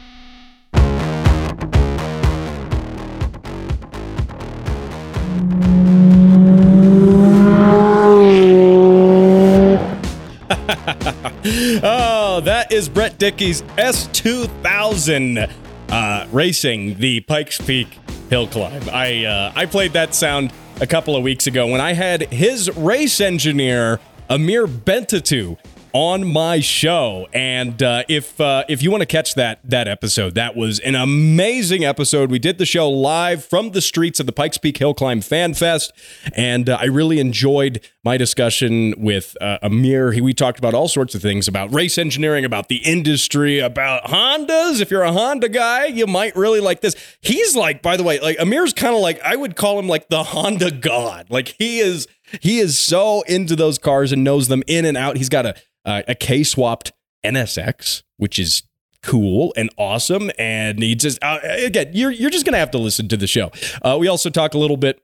oh, 11.45 12.41
that 12.43 12.73
is 12.73 12.89
Brett 12.89 13.17
Dickey's 13.17 13.61
S2000 13.61 15.49
uh, 15.89 16.27
racing 16.33 16.95
the 16.95 17.21
Pikes 17.21 17.57
Peak 17.61 17.87
hill 18.29 18.45
climb. 18.45 18.83
I 18.91 19.23
uh, 19.23 19.53
I 19.55 19.65
played 19.65 19.93
that 19.93 20.13
sound 20.13 20.51
a 20.81 20.87
couple 20.87 21.15
of 21.15 21.23
weeks 21.23 21.47
ago 21.47 21.65
when 21.67 21.79
I 21.79 21.93
had 21.93 22.23
his 22.23 22.69
race 22.75 23.21
engineer 23.21 24.01
Amir 24.29 24.67
Bentatu 24.67 25.57
on 25.93 26.31
my 26.31 26.59
show. 26.59 27.27
And 27.33 27.81
uh, 27.81 28.03
if 28.07 28.39
uh, 28.39 28.63
if 28.67 28.83
you 28.83 28.91
want 28.91 29.01
to 29.01 29.07
catch 29.07 29.35
that 29.35 29.59
that 29.63 29.87
episode, 29.87 30.35
that 30.35 30.55
was 30.55 30.79
an 30.79 30.95
amazing 30.95 31.83
episode. 31.85 32.29
We 32.29 32.39
did 32.39 32.57
the 32.57 32.65
show 32.65 32.89
live 32.89 33.43
from 33.43 33.71
the 33.71 33.81
streets 33.81 34.19
of 34.19 34.25
the 34.25 34.31
Pikes 34.31 34.57
Peak 34.57 34.77
Hill 34.77 34.93
Climb 34.93 35.21
Fan 35.21 35.53
Fest, 35.53 35.91
and 36.35 36.69
uh, 36.69 36.77
I 36.79 36.85
really 36.85 37.19
enjoyed 37.19 37.81
my 38.03 38.17
discussion 38.17 38.93
with 38.97 39.35
uh, 39.41 39.57
Amir. 39.61 40.11
He, 40.13 40.21
we 40.21 40.33
talked 40.33 40.59
about 40.59 40.73
all 40.73 40.87
sorts 40.87 41.15
of 41.15 41.21
things 41.21 41.47
about 41.47 41.73
race 41.73 41.97
engineering, 41.97 42.45
about 42.45 42.69
the 42.69 42.77
industry, 42.77 43.59
about 43.59 44.05
Hondas. 44.05 44.81
If 44.81 44.91
you're 44.91 45.03
a 45.03 45.11
Honda 45.11 45.49
guy, 45.49 45.85
you 45.85 46.07
might 46.07 46.35
really 46.35 46.59
like 46.59 46.81
this. 46.81 46.95
He's 47.21 47.55
like, 47.55 47.81
by 47.81 47.97
the 47.97 48.03
way, 48.03 48.19
like 48.19 48.39
Amir's 48.39 48.73
kind 48.73 48.95
of 48.95 49.01
like 49.01 49.19
I 49.21 49.35
would 49.35 49.55
call 49.55 49.79
him 49.79 49.87
like 49.87 50.09
the 50.09 50.23
Honda 50.23 50.71
god. 50.71 51.27
Like 51.29 51.55
he 51.57 51.79
is. 51.79 52.07
He 52.41 52.59
is 52.59 52.77
so 52.77 53.21
into 53.23 53.55
those 53.55 53.77
cars 53.77 54.11
and 54.11 54.23
knows 54.23 54.47
them 54.47 54.63
in 54.67 54.85
and 54.85 54.97
out. 54.97 55.17
He's 55.17 55.29
got 55.29 55.45
a 55.45 55.55
uh, 55.85 56.03
a 56.07 56.15
K 56.15 56.43
swapped 56.43 56.91
NSX, 57.25 58.03
which 58.17 58.37
is 58.39 58.63
cool 59.01 59.53
and 59.55 59.69
awesome. 59.77 60.29
And 60.37 60.81
he 60.81 60.95
just 60.95 61.21
uh, 61.23 61.39
again, 61.43 61.91
you're 61.93 62.11
you're 62.11 62.29
just 62.29 62.45
gonna 62.45 62.57
have 62.57 62.71
to 62.71 62.77
listen 62.77 63.07
to 63.09 63.17
the 63.17 63.27
show. 63.27 63.51
Uh, 63.81 63.97
we 63.99 64.07
also 64.07 64.29
talk 64.29 64.53
a 64.53 64.57
little 64.57 64.77
bit. 64.77 65.01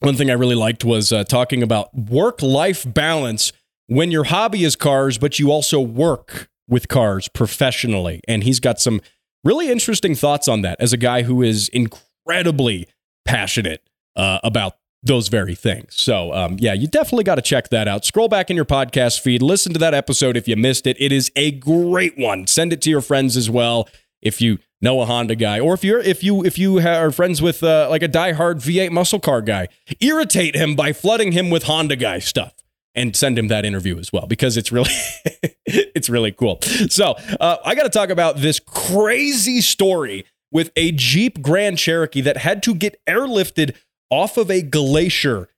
One 0.00 0.14
thing 0.14 0.30
I 0.30 0.34
really 0.34 0.54
liked 0.54 0.84
was 0.84 1.12
uh, 1.12 1.24
talking 1.24 1.62
about 1.62 1.94
work 1.94 2.42
life 2.42 2.84
balance 2.86 3.52
when 3.86 4.10
your 4.10 4.24
hobby 4.24 4.64
is 4.64 4.76
cars, 4.76 5.16
but 5.16 5.38
you 5.38 5.50
also 5.50 5.80
work 5.80 6.50
with 6.68 6.88
cars 6.88 7.28
professionally. 7.28 8.20
And 8.28 8.42
he's 8.42 8.60
got 8.60 8.80
some 8.80 9.00
really 9.44 9.70
interesting 9.70 10.14
thoughts 10.14 10.48
on 10.48 10.62
that 10.62 10.80
as 10.80 10.92
a 10.92 10.96
guy 10.96 11.22
who 11.22 11.42
is 11.42 11.68
incredibly 11.68 12.88
passionate 13.24 13.88
uh, 14.16 14.40
about 14.42 14.74
those 15.06 15.28
very 15.28 15.54
things. 15.54 15.94
So, 15.94 16.32
um, 16.32 16.56
yeah, 16.58 16.72
you 16.72 16.86
definitely 16.86 17.24
got 17.24 17.36
to 17.36 17.42
check 17.42 17.68
that 17.70 17.88
out. 17.88 18.04
Scroll 18.04 18.28
back 18.28 18.50
in 18.50 18.56
your 18.56 18.64
podcast 18.64 19.20
feed, 19.20 19.42
listen 19.42 19.72
to 19.72 19.78
that 19.78 19.94
episode 19.94 20.36
if 20.36 20.48
you 20.48 20.56
missed 20.56 20.86
it. 20.86 20.96
It 21.00 21.12
is 21.12 21.30
a 21.36 21.52
great 21.52 22.18
one. 22.18 22.46
Send 22.46 22.72
it 22.72 22.82
to 22.82 22.90
your 22.90 23.00
friends 23.00 23.36
as 23.36 23.48
well 23.48 23.88
if 24.22 24.40
you 24.40 24.58
know 24.80 25.00
a 25.00 25.06
Honda 25.06 25.36
guy, 25.36 25.60
or 25.60 25.74
if 25.74 25.84
you're 25.84 26.00
if 26.00 26.22
you 26.22 26.44
if 26.44 26.58
you 26.58 26.80
are 26.80 27.10
friends 27.10 27.40
with 27.40 27.62
uh, 27.62 27.86
like 27.88 28.02
a 28.02 28.08
diehard 28.08 28.56
V8 28.56 28.90
muscle 28.90 29.20
car 29.20 29.40
guy, 29.40 29.68
irritate 30.00 30.54
him 30.54 30.74
by 30.74 30.92
flooding 30.92 31.32
him 31.32 31.50
with 31.50 31.64
Honda 31.64 31.96
guy 31.96 32.18
stuff. 32.18 32.52
And 32.94 33.14
send 33.14 33.38
him 33.38 33.48
that 33.48 33.66
interview 33.66 33.98
as 33.98 34.10
well 34.10 34.26
because 34.26 34.56
it's 34.56 34.72
really, 34.72 34.88
it's 35.66 36.08
really 36.08 36.32
cool. 36.32 36.60
So 36.88 37.14
uh, 37.38 37.58
I 37.62 37.74
got 37.74 37.82
to 37.82 37.90
talk 37.90 38.08
about 38.08 38.38
this 38.38 38.58
crazy 38.58 39.60
story 39.60 40.24
with 40.50 40.70
a 40.76 40.92
Jeep 40.92 41.42
Grand 41.42 41.76
Cherokee 41.76 42.22
that 42.22 42.38
had 42.38 42.62
to 42.62 42.74
get 42.74 42.98
airlifted 43.06 43.76
off 44.10 44.36
of 44.36 44.50
a 44.50 44.62
glacier 44.62 45.48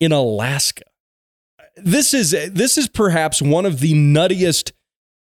in 0.00 0.12
Alaska. 0.12 0.84
This 1.76 2.12
is 2.12 2.30
this 2.30 2.76
is 2.76 2.88
perhaps 2.88 3.40
one 3.40 3.64
of 3.66 3.80
the 3.80 3.94
nuttiest 3.94 4.72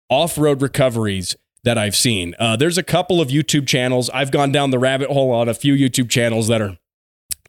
off-road 0.08 0.62
recoveries 0.62 1.36
that 1.64 1.76
I've 1.76 1.96
seen. 1.96 2.34
Uh, 2.38 2.56
there's 2.56 2.78
a 2.78 2.82
couple 2.82 3.20
of 3.20 3.28
YouTube 3.28 3.66
channels. 3.66 4.08
I've 4.10 4.30
gone 4.30 4.52
down 4.52 4.70
the 4.70 4.78
rabbit 4.78 5.10
hole 5.10 5.30
on 5.32 5.48
a 5.48 5.54
few 5.54 5.74
YouTube 5.74 6.08
channels 6.08 6.48
that 6.48 6.62
are 6.62 6.78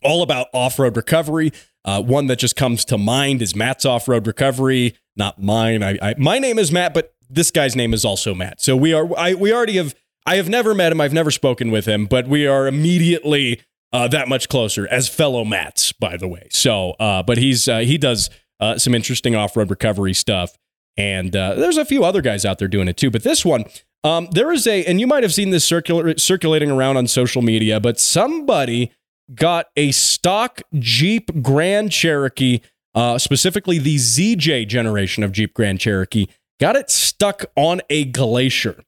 all 0.04 0.22
about 0.22 0.48
off-road 0.54 0.98
recovery. 0.98 1.52
Uh, 1.86 2.02
one 2.02 2.28
that 2.28 2.40
just 2.40 2.58
comes 2.58 2.84
to 2.86 2.98
mind 2.98 3.42
is 3.42 3.56
Matt's 3.56 3.86
off-road 3.86 4.28
recovery. 4.28 4.98
Not 5.16 5.42
mine. 5.42 5.82
I, 5.84 5.98
I, 6.02 6.16
my 6.18 6.40
name 6.40 6.60
is 6.60 6.72
Matt, 6.72 6.94
but 6.94 7.14
this 7.30 7.52
guy's 7.52 7.76
name 7.76 7.94
is 7.94 8.04
also 8.04 8.34
Matt. 8.34 8.60
So 8.60 8.76
we 8.76 8.94
are. 8.94 9.08
I, 9.18 9.34
we 9.34 9.54
already 9.54 9.78
have. 9.78 9.96
I 10.26 10.36
have 10.36 10.50
never 10.50 10.76
met 10.76 10.92
him. 10.92 11.00
I've 11.00 11.14
never 11.14 11.32
spoken 11.32 11.72
with 11.72 11.86
him, 11.86 12.06
but 12.06 12.28
we 12.28 12.46
are 12.46 12.68
immediately 12.68 13.62
uh, 13.92 14.08
that 14.08 14.28
much 14.28 14.50
closer 14.50 14.88
as 14.88 15.10
fellow 15.10 15.44
Mats, 15.44 15.92
by 15.92 16.18
the 16.18 16.28
way. 16.28 16.48
So, 16.52 16.92
uh, 16.92 17.24
but 17.24 17.38
he's 17.38 17.68
uh, 17.68 17.80
he 17.80 17.98
does 17.98 18.30
uh, 18.60 18.78
some 18.78 18.94
interesting 18.94 19.36
off 19.36 19.56
road 19.56 19.70
recovery 19.70 20.14
stuff, 20.14 20.58
and 20.98 21.36
uh, 21.36 21.56
there's 21.56 21.78
a 21.78 21.86
few 21.86 22.04
other 22.04 22.22
guys 22.22 22.46
out 22.46 22.60
there 22.60 22.68
doing 22.68 22.88
it 22.88 22.98
too. 22.98 23.10
But 23.10 23.24
this 23.24 23.44
one, 23.44 23.66
um, 24.04 24.28
there 24.32 24.52
is 24.52 24.68
a, 24.68 24.86
and 24.86 25.00
you 25.00 25.08
might 25.08 25.24
have 25.24 25.34
seen 25.34 25.50
this 25.50 25.66
circular, 25.66 26.18
circulating 26.18 26.72
around 26.72 26.98
on 26.98 27.08
social 27.08 27.42
media, 27.42 27.80
but 27.80 28.00
somebody 28.00 28.92
got 29.34 29.68
a 29.76 29.92
stock 29.92 30.62
Jeep 30.76 31.42
Grand 31.42 31.92
Cherokee, 31.92 32.62
uh, 32.96 33.18
specifically 33.18 33.78
the 33.78 33.96
ZJ 33.96 34.68
generation 34.68 35.24
of 35.24 35.32
Jeep 35.32 35.54
Grand 35.54 35.80
Cherokee, 35.80 36.28
got 36.60 36.76
it 36.76 36.90
stuck 36.90 37.46
on 37.56 37.82
a 37.90 38.06
glacier 38.06 38.84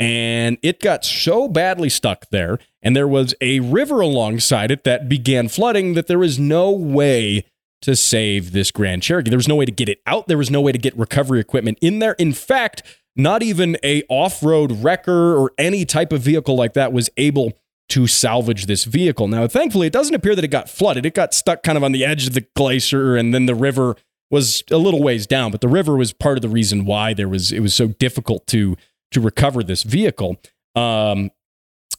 and 0.00 0.56
it 0.62 0.80
got 0.80 1.04
so 1.04 1.46
badly 1.46 1.90
stuck 1.90 2.28
there 2.30 2.58
and 2.82 2.96
there 2.96 3.06
was 3.06 3.34
a 3.40 3.60
river 3.60 4.00
alongside 4.00 4.70
it 4.70 4.82
that 4.84 5.08
began 5.08 5.46
flooding 5.46 5.94
that 5.94 6.06
there 6.06 6.18
was 6.18 6.38
no 6.38 6.70
way 6.70 7.44
to 7.82 7.94
save 7.94 8.52
this 8.52 8.70
Grand 8.70 9.02
Cherokee. 9.02 9.30
There 9.30 9.38
was 9.38 9.48
no 9.48 9.56
way 9.56 9.64
to 9.64 9.72
get 9.72 9.88
it 9.88 10.00
out. 10.06 10.26
There 10.26 10.38
was 10.38 10.50
no 10.50 10.60
way 10.60 10.72
to 10.72 10.78
get 10.78 10.96
recovery 10.98 11.40
equipment 11.40 11.78
in 11.80 11.98
there. 11.98 12.12
In 12.14 12.32
fact, 12.32 12.82
not 13.16 13.42
even 13.42 13.76
a 13.82 14.02
off-road 14.08 14.82
wrecker 14.82 15.36
or 15.36 15.52
any 15.58 15.84
type 15.84 16.12
of 16.12 16.20
vehicle 16.20 16.56
like 16.56 16.74
that 16.74 16.92
was 16.92 17.10
able 17.16 17.52
to 17.90 18.06
salvage 18.06 18.66
this 18.66 18.84
vehicle. 18.84 19.28
Now, 19.28 19.46
thankfully, 19.48 19.86
it 19.86 19.92
doesn't 19.92 20.14
appear 20.14 20.34
that 20.34 20.44
it 20.44 20.48
got 20.48 20.68
flooded. 20.68 21.04
It 21.04 21.14
got 21.14 21.34
stuck 21.34 21.62
kind 21.62 21.76
of 21.76 21.84
on 21.84 21.92
the 21.92 22.04
edge 22.04 22.26
of 22.26 22.34
the 22.34 22.46
glacier, 22.54 23.16
and 23.16 23.34
then 23.34 23.46
the 23.46 23.54
river 23.54 23.96
was 24.30 24.62
a 24.70 24.76
little 24.76 25.02
ways 25.02 25.26
down. 25.26 25.50
But 25.50 25.60
the 25.60 25.68
river 25.68 25.96
was 25.96 26.12
part 26.12 26.38
of 26.38 26.42
the 26.42 26.48
reason 26.48 26.84
why 26.84 27.14
there 27.14 27.28
was 27.28 27.50
it 27.50 27.60
was 27.60 27.74
so 27.74 27.88
difficult 27.88 28.46
to 28.48 28.76
to 29.10 29.20
recover 29.20 29.62
this 29.62 29.82
vehicle. 29.82 30.40
Um, 30.74 31.30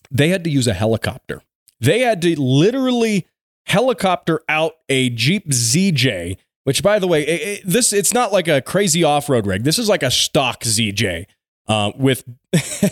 they 0.10 0.30
had 0.30 0.44
to 0.44 0.50
use 0.50 0.68
a 0.68 0.74
helicopter. 0.74 1.42
They 1.80 2.00
had 2.00 2.22
to 2.22 2.40
literally 2.40 3.28
helicopter 3.66 4.42
out 4.48 4.74
a 4.90 5.10
Jeep 5.10 5.50
ZJ, 5.50 6.38
which, 6.64 6.84
by 6.84 7.00
the 7.00 7.08
way, 7.08 7.26
it, 7.26 7.42
it, 7.42 7.62
this 7.66 7.94
it's 7.94 8.14
not 8.14 8.32
like 8.32 8.48
a 8.48 8.62
crazy 8.62 9.04
off 9.04 9.30
road 9.30 9.48
rig. 9.48 9.64
This 9.64 9.80
is 9.80 9.90
like 9.90 10.04
a 10.04 10.12
stock 10.12 10.62
ZJ. 10.62 11.26
Uh, 11.68 11.92
with 11.96 12.26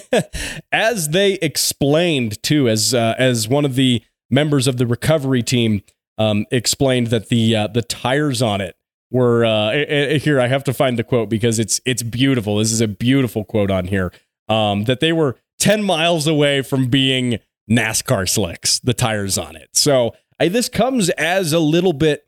as 0.72 1.10
they 1.10 1.34
explained 1.34 2.42
too, 2.44 2.70
as 2.70 2.94
uh, 2.94 3.16
as 3.18 3.48
one 3.48 3.66
of 3.66 3.76
the 3.76 4.02
members 4.30 4.68
of 4.68 4.78
the 4.78 4.88
recovery 4.88 5.44
team 5.44 5.82
um, 6.18 6.46
explained 6.52 7.08
that 7.08 7.30
the 7.30 7.56
uh, 7.56 7.68
the 7.68 7.82
tires 7.82 8.42
on 8.42 8.62
it 8.62 8.76
were 9.12 9.46
uh, 9.46 9.72
here. 10.20 10.40
I 10.40 10.48
have 10.48 10.64
to 10.66 10.74
find 10.74 10.98
the 10.98 11.04
quote 11.04 11.30
because 11.30 11.60
it's 11.60 11.82
it's 11.86 12.04
beautiful. 12.04 12.58
This 12.58 12.72
is 12.72 12.82
a 12.82 12.88
beautiful 12.88 13.44
quote 13.44 13.72
on 13.72 13.86
here. 13.88 14.12
Um, 14.48 14.86
that 14.86 15.00
they 15.00 15.14
were 15.14 15.38
ten 15.60 15.84
miles 15.84 16.28
away 16.28 16.62
from 16.62 16.88
being 16.88 17.40
NASCAR 17.70 18.28
slicks. 18.28 18.80
The 18.80 18.94
tires 18.94 19.38
on 19.38 19.56
it. 19.56 19.70
So 19.74 20.16
I, 20.40 20.48
this 20.48 20.70
comes 20.70 21.10
as 21.12 21.54
a 21.54 21.60
little 21.60 21.94
bit 21.94 22.28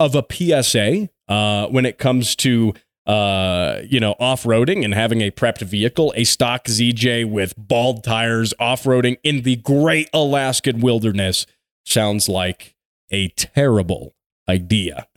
of 0.00 0.14
a 0.14 0.24
PSA 0.30 1.08
uh, 1.28 1.68
when 1.68 1.86
it 1.86 1.98
comes 1.98 2.34
to 2.36 2.74
uh, 3.06 3.82
you 3.86 4.00
know, 4.00 4.14
off 4.18 4.44
roading 4.44 4.84
and 4.84 4.94
having 4.94 5.20
a 5.20 5.30
prepped 5.30 5.60
vehicle, 5.60 6.14
a 6.16 6.24
stock 6.24 6.64
ZJ 6.64 7.30
with 7.30 7.54
bald 7.56 8.02
tires, 8.02 8.54
off 8.58 8.84
roading 8.84 9.18
in 9.22 9.42
the 9.42 9.56
great 9.56 10.08
Alaskan 10.14 10.80
wilderness 10.80 11.46
sounds 11.84 12.28
like 12.28 12.74
a 13.10 13.28
terrible 13.28 14.14
idea. 14.48 15.06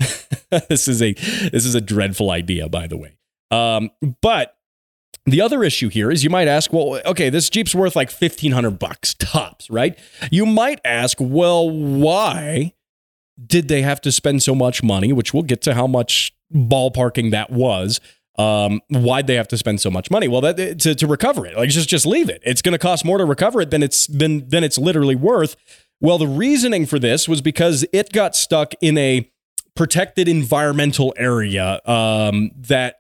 this 0.70 0.88
is 0.88 1.02
a 1.02 1.14
this 1.14 1.66
is 1.66 1.76
a 1.76 1.82
dreadful 1.82 2.32
idea, 2.32 2.70
by 2.70 2.88
the 2.88 2.98
way. 2.98 3.18
Um, 3.52 3.92
but 4.22 4.58
the 5.26 5.42
other 5.42 5.64
issue 5.64 5.90
here 5.90 6.10
is 6.10 6.24
you 6.24 6.30
might 6.30 6.48
ask, 6.48 6.72
well, 6.72 7.02
okay, 7.06 7.30
this 7.30 7.50
Jeep's 7.50 7.76
worth 7.76 7.96
like 7.96 8.12
fifteen 8.12 8.52
hundred 8.52 8.80
bucks 8.80 9.14
tops, 9.14 9.70
right? 9.70 9.98
You 10.32 10.46
might 10.46 10.80
ask, 10.86 11.18
well, 11.20 11.70
why 11.70 12.74
did 13.46 13.68
they 13.68 13.82
have 13.82 14.02
to 14.02 14.12
spend 14.12 14.42
so 14.42 14.56
much 14.56 14.82
money? 14.82 15.14
Which 15.14 15.34
we'll 15.34 15.44
get 15.44 15.62
to 15.64 15.74
how 15.74 15.88
much 15.88 16.34
ballparking 16.54 17.32
that 17.32 17.52
was. 17.52 18.00
Um, 18.38 18.82
why'd 18.90 19.26
they 19.26 19.36
have 19.36 19.48
to 19.48 19.58
spend 19.58 19.82
so 19.82 19.90
much 19.90 20.12
money? 20.12 20.28
Well, 20.28 20.42
that 20.42 20.80
to, 20.80 20.94
to 20.94 21.08
recover 21.08 21.46
it, 21.48 21.58
like 21.58 21.70
just 21.70 21.90
just 21.90 22.06
leave 22.06 22.30
it. 22.30 22.42
It's 22.46 22.62
going 22.62 22.74
to 22.74 22.80
cost 22.80 23.04
more 23.04 23.18
to 23.18 23.26
recover 23.26 23.62
it 23.62 23.72
than 23.72 23.82
it's 23.82 24.06
than 24.08 24.48
than 24.48 24.64
it's 24.64 24.78
literally 24.78 25.16
worth. 25.16 25.56
Well, 26.00 26.18
the 26.18 26.28
reasoning 26.28 26.86
for 26.86 27.00
this 27.00 27.28
was 27.28 27.42
because 27.42 27.86
it 27.92 28.12
got 28.12 28.36
stuck 28.36 28.74
in 28.82 28.98
a 28.98 29.32
protected 29.76 30.28
environmental 30.28 31.14
area 31.18 31.82
um, 31.86 32.52
that 32.56 32.98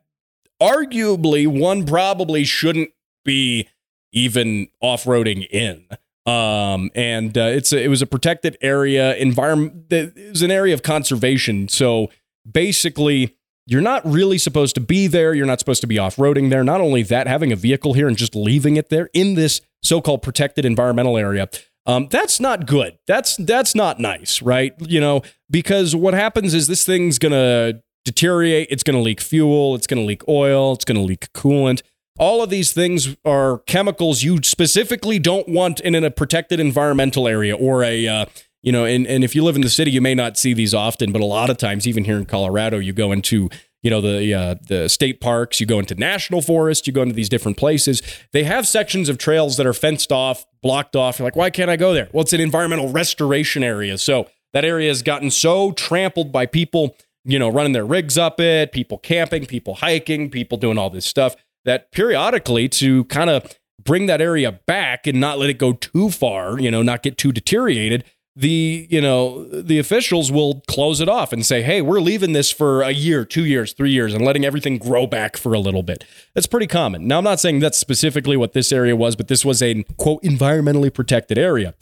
arguably 0.62 1.48
one 1.48 1.86
probably 1.86 2.44
shouldn't 2.44 2.90
be 3.24 3.68
even 4.14 4.68
off-roading 4.82 5.48
in. 5.50 5.86
Um, 6.26 6.90
and 6.96 7.38
uh, 7.38 7.42
it's 7.42 7.72
a, 7.72 7.84
it 7.84 7.88
was 7.88 8.02
a 8.02 8.08
protected 8.08 8.58
area 8.62 9.16
environment. 9.16 9.92
It 9.92 10.32
was 10.32 10.42
an 10.42 10.52
area 10.52 10.74
of 10.74 10.84
conservation. 10.84 11.68
So 11.68 12.10
basically, 12.50 13.38
you're 13.66 13.82
not 13.82 14.06
really 14.06 14.38
supposed 14.38 14.76
to 14.76 14.82
be 14.82 15.08
there. 15.08 15.34
You're 15.34 15.46
not 15.46 15.60
supposed 15.60 15.82
to 15.82 15.88
be 15.88 16.00
off 16.00 16.16
roading 16.16 16.50
there. 16.50 16.64
Not 16.64 16.82
only 16.82 17.04
that, 17.04 17.28
having 17.28 17.52
a 17.52 17.56
vehicle 17.56 17.94
here 17.94 18.08
and 18.08 18.18
just 18.18 18.36
leaving 18.36 18.76
it 18.76 18.90
there 18.90 19.10
in 19.14 19.36
this 19.36 19.62
so 19.84 20.02
called 20.02 20.22
protected 20.22 20.66
environmental 20.66 21.18
area. 21.18 21.48
Um, 21.88 22.08
that's 22.12 22.40
not 22.40 22.68
good. 22.68 22.98
That's 23.08 23.38
that's 23.38 23.74
not 23.74 24.00
nice, 24.00 24.42
right? 24.42 24.74
You 24.80 25.00
know, 25.00 25.22
because 25.50 25.96
what 25.96 26.14
happens 26.14 26.54
is 26.54 26.68
this 26.68 26.84
thing's 26.84 27.18
gonna 27.18 27.82
deteriorate. 28.04 28.68
It's 28.70 28.84
gonna 28.84 29.02
leak 29.02 29.22
fuel. 29.22 29.74
It's 29.74 29.88
gonna 29.88 30.02
leak 30.02 30.28
oil. 30.28 30.74
It's 30.74 30.86
gonna 30.86 31.02
leak 31.02 31.32
coolant. 31.34 31.82
All 32.20 32.44
of 32.44 32.50
these 32.50 32.74
things 32.74 33.16
are 33.24 33.60
chemicals 33.68 34.24
you 34.24 34.40
specifically 34.44 35.18
don't 35.18 35.48
want 35.48 35.80
in 35.80 35.96
a 35.96 36.12
protected 36.12 36.60
environmental 36.60 37.28
area 37.28 37.56
or 37.56 37.84
a 37.84 38.08
uh, 38.08 38.26
you 38.64 38.74
know, 38.74 38.84
and, 38.84 39.08
and 39.08 39.24
if 39.24 39.34
you 39.34 39.46
live 39.46 39.56
in 39.56 39.62
the 39.62 39.70
city, 39.70 39.92
you 39.92 40.02
may 40.02 40.14
not 40.14 40.36
see 40.36 40.54
these 40.54 40.74
often, 40.74 41.14
but 41.14 41.22
a 41.22 41.26
lot 41.26 41.50
of 41.50 41.58
times, 41.58 41.88
even 41.88 42.04
here 42.04 42.18
in 42.18 42.26
Colorado, 42.26 42.80
you 42.80 42.92
go 42.92 43.14
into 43.14 43.50
you 43.88 43.92
know 43.92 44.02
the 44.02 44.34
uh, 44.34 44.56
the 44.68 44.90
state 44.90 45.22
parks, 45.22 45.62
you 45.62 45.66
go 45.66 45.80
into 45.80 45.96
national 45.96 46.42
forest, 46.42 46.88
you 46.88 46.92
go 46.92 47.04
into 47.04 47.16
these 47.16 47.30
different 47.30 47.56
places. 47.56 48.02
They 48.34 48.44
have 48.44 48.68
sections 48.68 49.08
of 49.08 49.18
trails 49.18 49.56
that 49.56 49.66
are 49.66 49.72
fenced 49.72 50.12
off, 50.12 50.46
blocked 50.62 50.98
off. 50.98 51.20
You're 51.20 51.26
like, 51.26 51.38
why 51.38 51.50
can't 51.50 51.70
I 51.70 51.78
go 51.78 51.94
there? 51.94 52.10
Well, 52.12 52.24
it's 52.24 52.34
an 52.34 52.42
environmental 52.42 52.90
restoration 52.90 53.64
area, 53.64 53.98
so 53.98 54.28
that 54.52 54.66
area 54.66 54.90
has 54.90 55.04
gotten 55.04 55.32
so 55.32 55.72
trampled 55.72 56.34
by 56.34 56.46
people, 56.46 56.98
you 57.24 57.40
know, 57.40 57.48
running 57.48 57.72
their 57.72 57.86
rigs 57.86 58.18
up 58.18 58.42
it, 58.42 58.74
people 58.74 58.98
camping, 58.98 59.46
people 59.46 59.76
hiking, 59.76 60.30
people 60.30 60.58
doing 60.58 60.78
all 60.78 60.90
this 60.90 61.06
stuff. 61.06 61.38
That 61.64 61.94
periodically 61.94 62.68
to 62.68 63.06
kind 63.06 63.30
of 63.30 63.58
bring 63.82 64.08
that 64.08 64.20
area 64.20 64.52
back 64.52 65.08
and 65.08 65.18
not 65.22 65.40
let 65.40 65.50
it 65.50 65.58
go 65.58 65.72
too 65.72 66.10
far, 66.10 66.60
you 66.60 66.70
know, 66.70 66.82
not 66.82 67.04
get 67.04 67.18
too 67.18 67.32
deteriorated 67.32 68.04
the 68.38 68.88
you 68.92 69.02
know 69.02 69.46
the 69.46 69.80
officials 69.80 70.32
will 70.32 70.62
close 70.68 71.02
it 71.02 71.10
off 71.10 71.34
and 71.34 71.44
say 71.44 71.64
hey 71.64 71.82
we're 71.82 72.00
leaving 72.00 72.34
this 72.34 72.52
for 72.52 72.84
a 72.84 72.92
year 72.92 73.26
two 73.26 73.46
years 73.46 73.74
three 73.74 73.90
years 73.90 74.14
and 74.14 74.24
letting 74.24 74.46
everything 74.46 74.78
grow 74.78 75.08
back 75.08 75.36
for 75.36 75.54
a 75.54 75.60
little 75.60 75.82
bit. 75.82 76.04
That's 76.36 76.46
pretty 76.46 76.68
common. 76.68 77.08
Now 77.08 77.18
i'm 77.18 77.24
not 77.24 77.40
saying 77.40 77.60
that's 77.60 77.80
specifically 77.80 78.38
what 78.38 78.54
this 78.54 78.72
area 78.72 78.96
was 78.96 79.16
but 79.16 79.28
this 79.28 79.44
was 79.44 79.64
a 79.64 79.84
quote 79.98 80.22
environmentally 80.22 80.94
protected 80.94 81.40
area. 81.40 81.74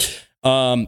Um, 0.44 0.88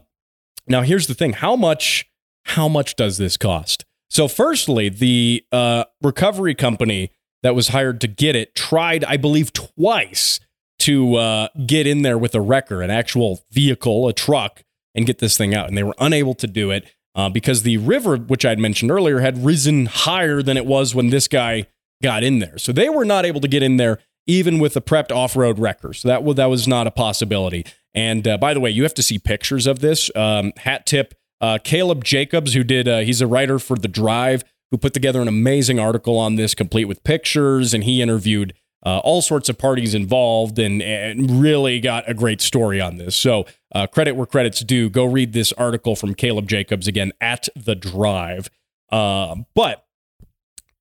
now 0.67 0.83
here's 0.83 1.07
the 1.07 1.13
thing. 1.13 1.33
How 1.33 1.57
much 1.57 2.09
how 2.43 2.69
much 2.69 2.95
does 2.95 3.17
this 3.17 3.35
cost? 3.35 3.83
So 4.09 4.29
firstly 4.29 4.87
the 4.87 5.43
uh, 5.51 5.83
recovery 6.01 6.55
company 6.55 7.11
that 7.43 7.55
was 7.55 7.69
hired 7.69 7.99
to 8.01 8.07
get 8.07 8.35
it 8.35 8.55
tried 8.55 9.03
i 9.03 9.17
believe 9.17 9.51
twice 9.53 10.39
to 10.79 11.15
uh, 11.15 11.47
get 11.65 11.87
in 11.87 12.03
there 12.03 12.17
with 12.17 12.33
a 12.35 12.41
wrecker 12.41 12.81
an 12.81 12.89
actual 12.89 13.41
vehicle 13.51 14.07
a 14.07 14.13
truck 14.13 14.63
and 14.97 15.05
get 15.05 15.19
this 15.19 15.37
thing 15.37 15.55
out. 15.55 15.69
And 15.69 15.77
they 15.77 15.83
were 15.83 15.95
unable 15.99 16.33
to 16.35 16.47
do 16.47 16.71
it 16.71 16.91
uh, 17.15 17.29
because 17.29 17.63
the 17.63 17.77
river, 17.77 18.17
which 18.17 18.43
I 18.43 18.49
had 18.49 18.59
mentioned 18.59 18.91
earlier, 18.91 19.19
had 19.19 19.45
risen 19.45 19.85
higher 19.85 20.41
than 20.41 20.57
it 20.57 20.65
was 20.65 20.93
when 20.93 21.09
this 21.09 21.27
guy 21.27 21.67
got 22.03 22.23
in 22.23 22.39
there. 22.39 22.57
So 22.57 22.71
they 22.71 22.89
were 22.89 23.05
not 23.05 23.25
able 23.25 23.39
to 23.41 23.47
get 23.47 23.63
in 23.63 23.77
there 23.77 23.99
even 24.25 24.59
with 24.59 24.75
a 24.75 24.81
prepped 24.81 25.11
off-road 25.11 25.57
wrecker. 25.57 25.93
So 25.93 26.09
that, 26.09 26.35
that 26.35 26.47
was 26.47 26.67
not 26.67 26.85
a 26.85 26.91
possibility. 26.91 27.65
And 27.93 28.27
uh, 28.27 28.37
by 28.37 28.53
the 28.53 28.59
way, 28.59 28.69
you 28.69 28.83
have 28.83 28.93
to 28.95 29.03
see 29.03 29.17
pictures 29.17 29.65
of 29.65 29.79
this. 29.79 30.11
Um, 30.15 30.51
hat 30.57 30.85
tip, 30.85 31.13
uh, 31.39 31.59
Caleb 31.63 32.03
Jacobs, 32.03 32.53
who 32.53 32.63
did, 32.63 32.87
uh, 32.87 32.99
he's 32.99 33.21
a 33.21 33.27
writer 33.27 33.57
for 33.57 33.77
The 33.77 33.87
Drive, 33.87 34.43
who 34.69 34.77
put 34.77 34.93
together 34.93 35.21
an 35.21 35.29
amazing 35.29 35.79
article 35.79 36.17
on 36.17 36.35
this, 36.35 36.53
complete 36.53 36.85
with 36.85 37.03
pictures, 37.05 37.73
and 37.73 37.85
he 37.85 38.01
interviewed 38.01 38.53
uh, 38.85 38.99
all 38.99 39.21
sorts 39.21 39.49
of 39.49 39.57
parties 39.57 39.95
involved 39.95 40.59
and, 40.59 40.81
and, 40.81 41.41
really 41.41 41.79
got 41.79 42.07
a 42.07 42.13
great 42.13 42.41
story 42.41 42.79
on 42.79 42.97
this. 42.97 43.15
So, 43.15 43.45
uh, 43.73 43.87
credit 43.87 44.13
where 44.13 44.27
credit's 44.27 44.61
due. 44.61 44.89
Go 44.89 45.05
read 45.05 45.33
this 45.33 45.51
article 45.53 45.95
from 45.95 46.13
Caleb 46.13 46.47
Jacobs 46.47 46.87
again 46.87 47.11
at 47.19 47.49
the 47.55 47.75
drive. 47.75 48.49
Uh, 48.91 49.37
but 49.55 49.85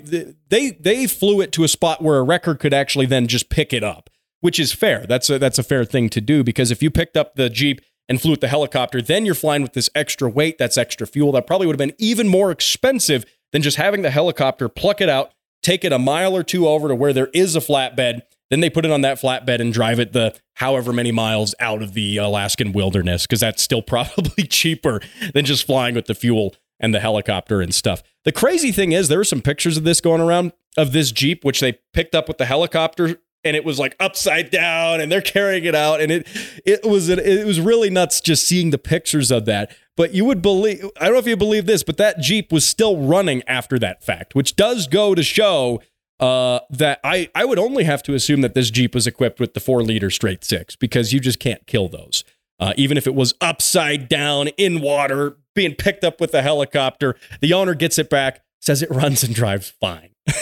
they 0.50 0.72
they 0.72 1.08
flew 1.08 1.42
it 1.42 1.52
to 1.54 1.64
a 1.64 1.68
spot 1.68 2.02
where 2.02 2.18
a 2.18 2.24
wrecker 2.24 2.56
could 2.56 2.74
actually 2.74 3.06
then 3.06 3.28
just 3.28 3.50
pick 3.50 3.74
it 3.74 3.84
up, 3.84 4.10
which 4.42 4.60
is 4.60 4.74
fair. 4.74 5.06
That's 5.08 5.30
a 5.30 5.40
that's 5.40 5.60
a 5.60 5.64
fair 5.64 5.86
thing 5.86 6.10
to 6.10 6.22
do 6.22 6.44
because 6.44 6.72
if 6.72 6.82
you 6.82 6.90
picked 6.90 7.18
up 7.18 7.36
the 7.36 7.50
Jeep 7.50 7.82
and 8.08 8.20
flew 8.20 8.32
with 8.32 8.42
the 8.42 8.48
helicopter, 8.48 9.02
then 9.02 9.26
you're 9.26 9.36
flying 9.36 9.62
with 9.62 9.74
this 9.74 9.90
extra 9.94 10.28
weight, 10.30 10.58
that's 10.58 10.78
extra 10.78 11.06
fuel. 11.06 11.32
That 11.32 11.46
probably 11.46 11.68
would 11.68 11.80
have 11.80 11.88
been 11.88 11.96
even 12.00 12.28
more 12.28 12.50
expensive 12.50 13.24
than 13.52 13.62
just 13.62 13.78
having 13.78 14.02
the 14.02 14.10
helicopter 14.10 14.68
pluck 14.68 15.00
it 15.00 15.10
out, 15.10 15.32
take 15.62 15.86
it 15.86 15.94
a 15.94 16.00
mile 16.00 16.36
or 16.36 16.44
two 16.44 16.68
over 16.68 16.88
to 16.88 16.96
where 16.96 17.14
there 17.14 17.30
is 17.34 17.56
a 17.56 17.60
flatbed. 17.60 18.22
Then 18.50 18.62
they 18.62 18.70
put 18.70 18.86
it 18.86 18.92
on 18.92 19.02
that 19.02 19.20
flatbed 19.20 19.60
and 19.60 19.72
drive 19.72 20.00
it 20.00 20.14
the 20.14 20.36
however 20.56 20.92
many 20.92 21.12
miles 21.12 21.54
out 21.60 21.82
of 21.82 21.94
the 21.94 22.18
Alaskan 22.18 22.72
wilderness 22.72 23.24
because 23.24 23.40
that's 23.40 23.62
still 23.62 23.82
probably 23.84 24.44
cheaper 24.46 25.02
than 25.34 25.46
just 25.46 25.66
flying 25.66 25.96
with 25.96 26.06
the 26.06 26.16
fuel 26.16 26.56
and 26.80 26.94
the 26.94 27.00
helicopter 27.00 27.62
and 27.62 27.74
stuff. 27.76 28.02
The 28.24 28.32
crazy 28.32 28.72
thing 28.72 28.92
is, 28.92 29.08
there 29.08 29.18
were 29.18 29.24
some 29.24 29.42
pictures 29.42 29.78
of 29.78 29.84
this 29.84 30.02
going 30.02 30.22
around 30.22 30.54
of 30.78 30.94
this 30.94 31.12
Jeep, 31.12 31.44
which 31.44 31.60
they 31.60 31.80
picked 31.94 32.16
up 32.16 32.28
with 32.28 32.38
the 32.38 32.46
helicopter 32.46 33.20
and 33.44 33.56
it 33.56 33.64
was 33.64 33.80
like 33.80 33.96
upside 34.00 34.50
down 34.50 35.00
and 35.00 35.12
they're 35.12 35.22
carrying 35.22 35.64
it 35.64 35.76
out 35.76 36.02
and 36.02 36.12
it 36.12 36.28
it 36.66 36.84
was 36.84 37.10
it 37.10 37.46
was 37.46 37.60
really 37.60 37.90
nuts 37.90 38.22
just 38.22 38.48
seeing 38.48 38.70
the 38.72 38.78
pictures 38.78 39.32
of 39.32 39.46
that 39.46 39.76
but 39.96 40.14
you 40.14 40.26
would 40.26 40.42
believe 40.42 40.84
i 41.00 41.06
don't 41.06 41.14
know 41.14 41.20
if 41.20 41.28
you 41.28 41.38
believe 41.38 41.66
this 41.66 41.84
but 41.84 41.98
that 41.98 42.20
jeep 42.20 42.52
was 42.52 42.66
still 42.66 42.98
running 42.98 43.42
after 43.48 43.80
that 43.80 44.04
fact 44.04 44.36
which 44.36 44.56
does 44.56 44.88
go 44.88 45.16
to 45.16 45.24
show 45.24 45.82
uh, 46.20 46.60
that 46.70 47.00
I, 47.04 47.30
I 47.34 47.46
would 47.46 47.60
only 47.60 47.84
have 47.84 48.04
to 48.04 48.14
assume 48.14 48.42
that 48.42 48.54
this 48.54 48.70
jeep 48.70 48.94
was 48.94 49.08
equipped 49.08 49.40
with 49.40 49.54
the 49.54 49.60
four 49.60 49.84
liter 49.84 50.10
straight 50.10 50.44
six 50.44 50.76
because 50.76 51.14
you 51.14 51.20
just 51.20 51.40
can't 51.40 51.66
kill 51.68 51.88
those. 51.88 52.24
Uh, 52.60 52.74
even 52.76 52.98
if 52.98 53.08
it 53.08 53.16
was 53.16 53.34
upside 53.40 54.10
down 54.10 54.50
in 54.50 54.82
water 54.82 55.38
being 55.56 55.74
picked 55.74 56.04
up 56.04 56.20
with 56.20 56.34
a 56.34 56.42
helicopter 56.42 57.16
the 57.40 57.54
owner 57.54 57.74
gets 57.74 57.98
it 57.98 58.10
back 58.10 58.42
says 58.60 58.82
it 58.82 58.90
runs 58.92 59.24
and 59.24 59.34
drives 59.34 59.70
fine. 59.70 60.10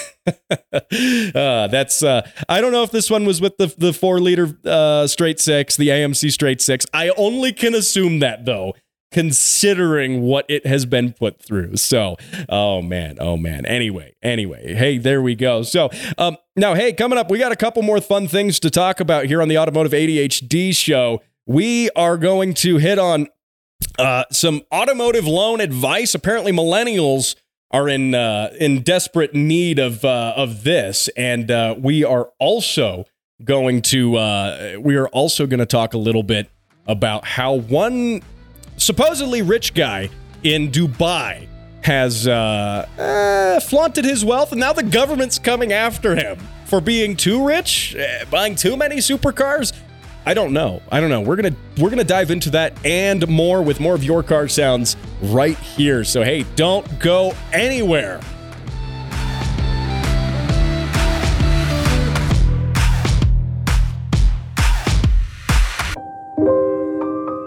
Uh, 0.53 1.67
that's 1.67 2.03
uh, 2.03 2.27
I 2.49 2.59
don't 2.59 2.73
know 2.73 2.83
if 2.83 2.91
this 2.91 3.09
one 3.09 3.25
was 3.25 3.39
with 3.39 3.55
the 3.57 3.73
the 3.77 3.93
four 3.93 4.19
liter 4.19 4.57
uh, 4.65 5.07
straight 5.07 5.39
six, 5.39 5.77
the 5.77 5.87
AMC 5.87 6.31
straight 6.33 6.59
six. 6.59 6.85
I 6.93 7.09
only 7.15 7.53
can 7.53 7.73
assume 7.73 8.19
that 8.19 8.43
though, 8.43 8.73
considering 9.11 10.21
what 10.21 10.45
it 10.49 10.65
has 10.65 10.85
been 10.85 11.13
put 11.13 11.41
through. 11.41 11.77
So, 11.77 12.17
oh 12.49 12.81
man, 12.81 13.17
oh 13.19 13.37
man. 13.37 13.65
Anyway, 13.65 14.15
anyway, 14.21 14.73
hey, 14.73 14.97
there 14.97 15.21
we 15.21 15.35
go. 15.35 15.63
So, 15.63 15.89
um, 16.17 16.37
now, 16.55 16.73
hey, 16.73 16.93
coming 16.93 17.17
up, 17.17 17.29
we 17.29 17.39
got 17.39 17.51
a 17.51 17.55
couple 17.55 17.83
more 17.83 18.01
fun 18.01 18.27
things 18.27 18.59
to 18.61 18.69
talk 18.69 18.99
about 18.99 19.25
here 19.25 19.41
on 19.41 19.47
the 19.47 19.57
Automotive 19.57 19.93
ADHD 19.93 20.75
show. 20.75 21.21
We 21.45 21.89
are 21.91 22.17
going 22.17 22.53
to 22.55 22.77
hit 22.77 22.99
on 22.99 23.27
uh, 23.97 24.25
some 24.31 24.61
automotive 24.73 25.25
loan 25.25 25.61
advice. 25.61 26.13
Apparently, 26.13 26.51
millennials 26.51 27.35
are 27.71 27.87
in 27.89 28.13
uh, 28.13 28.53
in 28.59 28.81
desperate 28.81 29.33
need 29.33 29.79
of 29.79 30.03
uh, 30.03 30.33
of 30.35 30.63
this, 30.63 31.09
and 31.15 31.49
uh, 31.49 31.75
we 31.77 32.03
are 32.03 32.29
also 32.39 33.05
going 33.43 33.81
to 33.83 34.17
uh, 34.17 34.75
we 34.79 34.95
are 34.95 35.07
also 35.09 35.47
going 35.47 35.59
to 35.59 35.65
talk 35.65 35.93
a 35.93 35.97
little 35.97 36.23
bit 36.23 36.49
about 36.85 37.25
how 37.25 37.53
one 37.53 38.21
supposedly 38.77 39.41
rich 39.41 39.73
guy 39.73 40.09
in 40.43 40.71
Dubai 40.71 41.47
has 41.81 42.27
uh, 42.27 42.87
uh, 42.97 43.59
flaunted 43.61 44.05
his 44.05 44.23
wealth, 44.23 44.51
and 44.51 44.59
now 44.59 44.73
the 44.73 44.83
government's 44.83 45.39
coming 45.39 45.73
after 45.73 46.15
him 46.15 46.37
for 46.65 46.81
being 46.81 47.15
too 47.15 47.45
rich, 47.45 47.95
buying 48.29 48.55
too 48.55 48.75
many 48.75 48.97
supercars. 48.97 49.73
I 50.25 50.33
don't 50.33 50.51
know. 50.51 50.81
I 50.91 50.99
don't 50.99 51.09
know. 51.09 51.21
We're 51.21 51.37
gonna 51.37 51.55
we're 51.77 51.89
gonna 51.89 52.03
dive 52.03 52.31
into 52.31 52.49
that 52.49 52.73
and 52.85 53.25
more 53.29 53.61
with 53.61 53.79
more 53.79 53.95
of 53.95 54.03
your 54.03 54.23
car 54.23 54.49
sounds 54.49 54.97
right 55.21 55.57
here. 55.57 56.03
So 56.03 56.21
hey, 56.21 56.45
don't 56.57 56.99
go 56.99 57.33
anywhere. 57.53 58.19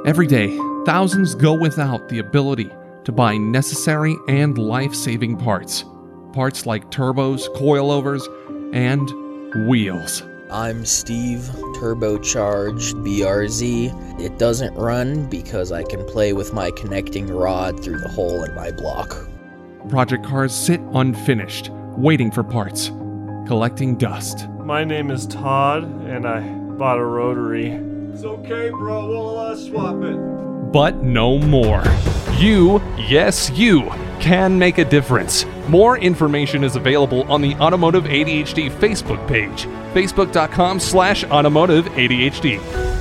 Every 0.07 0.27
day, 0.27 0.49
thousands 0.85 1.35
go 1.35 1.53
without 1.53 2.09
the 2.09 2.19
ability 2.19 2.71
to 3.05 3.13
buy 3.13 3.37
necessary 3.37 4.17
and 4.29 4.57
life 4.59 4.95
saving 4.95 5.37
parts. 5.37 5.85
Parts 6.33 6.67
like 6.67 6.91
turbos, 6.91 7.49
coilovers, 7.57 8.23
and 8.75 9.69
wheels. 9.69 10.23
I'm 10.51 10.85
Steve, 10.85 11.41
turbocharged 11.77 12.95
BRZ. 13.05 14.21
It 14.21 14.39
doesn't 14.39 14.75
run 14.75 15.29
because 15.29 15.71
I 15.71 15.83
can 15.85 16.05
play 16.07 16.33
with 16.33 16.53
my 16.53 16.71
connecting 16.73 17.29
rod 17.29 17.83
through 17.83 18.01
the 18.01 18.09
hole 18.09 18.43
in 18.43 18.55
my 18.55 18.71
block. 18.73 19.17
Project 19.89 20.25
cars 20.25 20.55
sit 20.55 20.81
unfinished, 20.93 21.71
waiting 21.97 22.31
for 22.31 22.43
parts, 22.43 22.89
collecting 23.47 23.97
dust. 23.97 24.49
My 24.61 24.85
name 24.85 25.11
is 25.11 25.27
Todd, 25.27 25.85
and 26.07 26.27
I 26.27 26.41
bought 26.41 26.99
a 26.99 27.05
rotary. 27.05 27.71
It's 28.13 28.25
okay, 28.25 28.71
bro. 28.71 29.09
We'll 29.09 29.39
uh, 29.39 29.57
swap 29.57 30.03
it. 30.03 30.19
But 30.73 30.97
no 31.03 31.39
more. 31.39 31.83
You, 32.39 32.81
yes, 32.97 33.51
you, 33.51 33.91
can 34.21 34.59
make 34.59 34.79
a 34.79 34.85
difference. 34.85 35.45
More 35.69 35.99
information 35.99 36.63
is 36.63 36.77
available 36.77 37.31
on 37.31 37.41
the 37.41 37.55
Automotive 37.57 38.05
ADHD 38.05 38.71
Facebook 38.71 39.27
page, 39.27 39.65
facebook.com 39.95 40.79
slash 40.79 41.25
automotive 41.25 41.87
ADHD. 41.87 43.00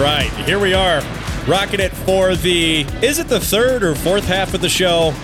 Right, 0.00 0.30
here 0.46 0.58
we 0.58 0.74
are, 0.74 1.00
rocking 1.46 1.80
it 1.80 1.92
for 1.92 2.36
the. 2.36 2.82
Is 3.02 3.18
it 3.18 3.28
the 3.28 3.40
third 3.40 3.82
or 3.82 3.94
fourth 3.94 4.26
half 4.26 4.54
of 4.54 4.60
the 4.60 4.68
show? 4.68 5.14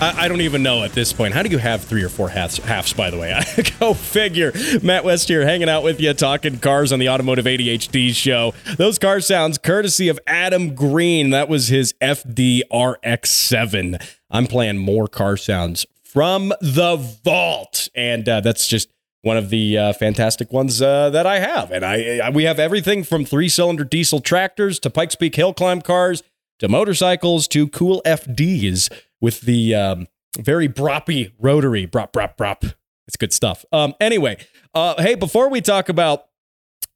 I, 0.00 0.28
don't 0.28 0.40
even 0.40 0.62
know 0.62 0.82
at 0.82 0.92
this 0.92 1.12
point. 1.12 1.34
How 1.34 1.42
do 1.42 1.48
you 1.48 1.58
have 1.58 1.84
three 1.84 2.02
or 2.02 2.08
four 2.08 2.28
halves? 2.28 2.58
Halves, 2.58 2.92
by 2.92 3.10
the 3.10 3.18
way. 3.18 3.32
I 3.32 3.44
go 3.78 3.94
figure. 3.94 4.52
Matt 4.82 5.04
West 5.04 5.28
here, 5.28 5.46
hanging 5.46 5.68
out 5.68 5.84
with 5.84 6.00
you, 6.00 6.12
talking 6.14 6.58
cars 6.58 6.92
on 6.92 6.98
the 6.98 7.08
Automotive 7.08 7.44
ADHD 7.44 8.12
show. 8.14 8.54
Those 8.76 8.98
car 8.98 9.20
sounds, 9.20 9.56
courtesy 9.56 10.08
of 10.08 10.18
Adam 10.26 10.74
Green. 10.74 11.30
That 11.30 11.48
was 11.48 11.68
his 11.68 11.94
FDRX7. 12.02 14.04
I'm 14.30 14.46
playing 14.46 14.78
more 14.78 15.06
car 15.06 15.36
sounds 15.36 15.86
from 16.02 16.52
the 16.60 16.96
vault, 17.24 17.88
and 17.94 18.28
uh, 18.28 18.40
that's 18.40 18.66
just 18.66 18.88
one 19.24 19.36
of 19.36 19.48
the 19.48 19.78
uh, 19.78 19.92
fantastic 19.94 20.52
ones 20.52 20.82
uh, 20.82 21.10
that 21.10 21.26
I 21.26 21.38
have. 21.38 21.70
And 21.70 21.84
I, 21.84 22.18
I, 22.18 22.30
we 22.30 22.44
have 22.44 22.58
everything 22.58 23.02
from 23.02 23.24
three 23.24 23.48
cylinder 23.48 23.84
diesel 23.84 24.20
tractors 24.20 24.78
to 24.80 24.90
Pikes 24.90 25.14
Peak 25.14 25.34
hill 25.34 25.54
climb 25.54 25.80
cars 25.80 26.22
to 26.58 26.68
motorcycles 26.68 27.48
to 27.48 27.68
cool 27.68 28.02
FDs 28.04 28.92
with 29.20 29.40
the 29.40 29.74
um, 29.74 30.08
very 30.38 30.68
broppy 30.68 31.32
rotary. 31.38 31.86
Brop, 31.86 32.12
brop, 32.12 32.36
brop. 32.36 32.64
It's 33.06 33.16
good 33.16 33.32
stuff. 33.32 33.64
Um, 33.72 33.94
anyway, 33.98 34.36
uh, 34.74 35.02
hey, 35.02 35.14
before 35.14 35.48
we 35.48 35.60
talk 35.62 35.88
about 35.88 36.26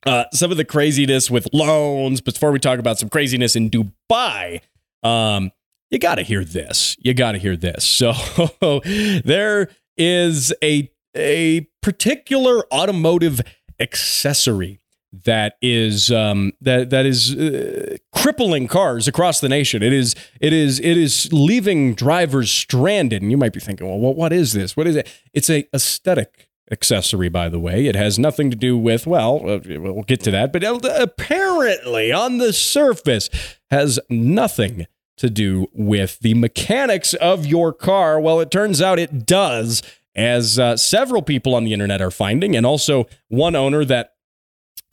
uh, 0.06 0.24
some 0.32 0.50
of 0.50 0.58
the 0.58 0.64
craziness 0.64 1.30
with 1.30 1.48
loans, 1.52 2.20
before 2.20 2.52
we 2.52 2.58
talk 2.58 2.78
about 2.78 2.98
some 2.98 3.08
craziness 3.08 3.56
in 3.56 3.70
Dubai, 3.70 4.60
um, 5.02 5.50
you 5.90 5.98
got 5.98 6.16
to 6.16 6.22
hear 6.22 6.44
this. 6.44 6.96
You 7.00 7.14
got 7.14 7.32
to 7.32 7.38
hear 7.38 7.56
this. 7.56 7.84
So 7.84 8.12
there 9.24 9.70
is 9.96 10.52
a 10.62 10.90
a 11.16 11.68
particular 11.82 12.64
automotive 12.72 13.40
accessory 13.80 14.80
that 15.24 15.56
is 15.62 16.10
um, 16.10 16.52
that 16.60 16.90
that 16.90 17.06
is 17.06 17.34
uh, 17.34 17.96
crippling 18.14 18.68
cars 18.68 19.08
across 19.08 19.40
the 19.40 19.48
nation. 19.48 19.82
It 19.82 19.92
is 19.92 20.14
it 20.40 20.52
is 20.52 20.78
it 20.80 20.96
is 20.96 21.32
leaving 21.32 21.94
drivers 21.94 22.50
stranded. 22.50 23.22
And 23.22 23.30
you 23.30 23.36
might 23.36 23.52
be 23.52 23.60
thinking, 23.60 23.86
well, 23.86 24.14
what 24.14 24.32
is 24.32 24.52
this? 24.52 24.76
What 24.76 24.86
is 24.86 24.96
it? 24.96 25.08
It's 25.32 25.48
a 25.48 25.66
aesthetic 25.74 26.48
accessory, 26.70 27.30
by 27.30 27.48
the 27.48 27.58
way. 27.58 27.86
It 27.86 27.96
has 27.96 28.18
nothing 28.18 28.50
to 28.50 28.56
do 28.56 28.76
with 28.76 29.06
well, 29.06 29.36
uh, 29.48 29.60
we'll 29.64 30.02
get 30.02 30.22
to 30.24 30.30
that, 30.32 30.52
but 30.52 30.62
apparently 30.64 32.12
on 32.12 32.38
the 32.38 32.52
surface 32.52 33.30
has 33.70 33.98
nothing 34.10 34.86
to 35.16 35.30
do 35.30 35.66
with 35.72 36.20
the 36.20 36.34
mechanics 36.34 37.14
of 37.14 37.44
your 37.44 37.72
car. 37.72 38.20
Well, 38.20 38.40
it 38.40 38.50
turns 38.50 38.80
out 38.80 38.98
it 38.98 39.26
does 39.26 39.82
as 40.18 40.58
uh, 40.58 40.76
several 40.76 41.22
people 41.22 41.54
on 41.54 41.64
the 41.64 41.72
internet 41.72 42.02
are 42.02 42.10
finding, 42.10 42.56
and 42.56 42.66
also 42.66 43.06
one 43.28 43.54
owner 43.54 43.84
that 43.84 44.14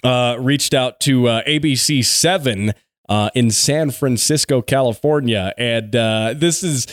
uh, 0.04 0.38
reached 0.40 0.74
out 0.74 1.00
to 1.02 1.28
uh, 1.28 1.44
ABC7 1.46 2.74
uh, 3.10 3.30
in 3.34 3.50
San 3.50 3.90
Francisco, 3.90 4.62
California, 4.62 5.54
and 5.58 5.96
uh, 5.96 6.34
this 6.36 6.64
is 6.64 6.88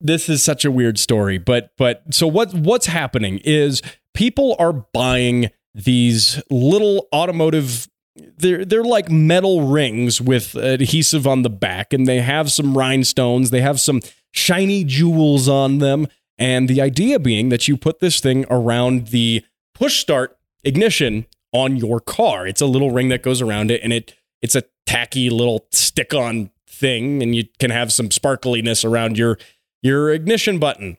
this 0.00 0.28
is 0.28 0.42
such 0.42 0.64
a 0.64 0.70
weird 0.70 0.98
story. 0.98 1.38
But 1.38 1.72
but 1.78 2.02
so 2.12 2.26
what 2.26 2.52
what's 2.54 2.86
happening 2.86 3.38
is 3.44 3.82
people 4.14 4.56
are 4.58 4.72
buying 4.72 5.50
these 5.74 6.42
little 6.50 7.08
automotive. 7.14 7.88
They're 8.16 8.64
they're 8.64 8.84
like 8.84 9.10
metal 9.10 9.68
rings 9.68 10.20
with 10.20 10.56
adhesive 10.56 11.26
on 11.26 11.42
the 11.42 11.50
back, 11.50 11.92
and 11.92 12.06
they 12.06 12.20
have 12.20 12.50
some 12.50 12.76
rhinestones. 12.76 13.50
They 13.50 13.60
have 13.60 13.80
some 13.80 14.00
shiny 14.32 14.82
jewels 14.82 15.48
on 15.48 15.78
them. 15.78 16.08
And 16.38 16.68
the 16.68 16.80
idea 16.80 17.18
being 17.18 17.48
that 17.48 17.66
you 17.66 17.76
put 17.76 18.00
this 18.00 18.20
thing 18.20 18.46
around 18.48 19.08
the 19.08 19.44
push 19.74 19.98
start 19.98 20.38
ignition 20.64 21.26
on 21.52 21.76
your 21.76 22.00
car. 22.00 22.46
It's 22.46 22.60
a 22.60 22.66
little 22.66 22.90
ring 22.90 23.08
that 23.08 23.22
goes 23.22 23.40
around 23.40 23.70
it 23.70 23.80
and 23.82 23.92
it 23.92 24.14
it's 24.40 24.54
a 24.54 24.64
tacky 24.86 25.30
little 25.30 25.66
stick-on 25.72 26.50
thing 26.68 27.22
and 27.22 27.34
you 27.34 27.44
can 27.58 27.70
have 27.70 27.92
some 27.92 28.08
sparkliness 28.10 28.84
around 28.84 29.18
your 29.18 29.38
your 29.82 30.10
ignition 30.10 30.58
button. 30.58 30.98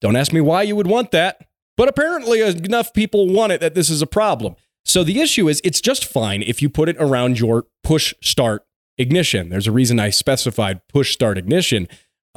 Don't 0.00 0.16
ask 0.16 0.32
me 0.32 0.40
why 0.40 0.62
you 0.62 0.76
would 0.76 0.86
want 0.86 1.10
that, 1.10 1.48
but 1.76 1.88
apparently 1.88 2.40
enough 2.40 2.92
people 2.92 3.28
want 3.28 3.52
it 3.52 3.60
that 3.60 3.74
this 3.74 3.90
is 3.90 4.02
a 4.02 4.06
problem. 4.06 4.56
So 4.84 5.04
the 5.04 5.20
issue 5.20 5.48
is 5.48 5.60
it's 5.64 5.80
just 5.80 6.04
fine 6.04 6.42
if 6.42 6.62
you 6.62 6.70
put 6.70 6.88
it 6.88 6.96
around 6.98 7.38
your 7.38 7.66
push 7.82 8.14
start 8.22 8.64
ignition. 8.96 9.48
There's 9.48 9.66
a 9.66 9.72
reason 9.72 10.00
I 10.00 10.10
specified 10.10 10.86
push 10.88 11.12
start 11.12 11.36
ignition. 11.36 11.88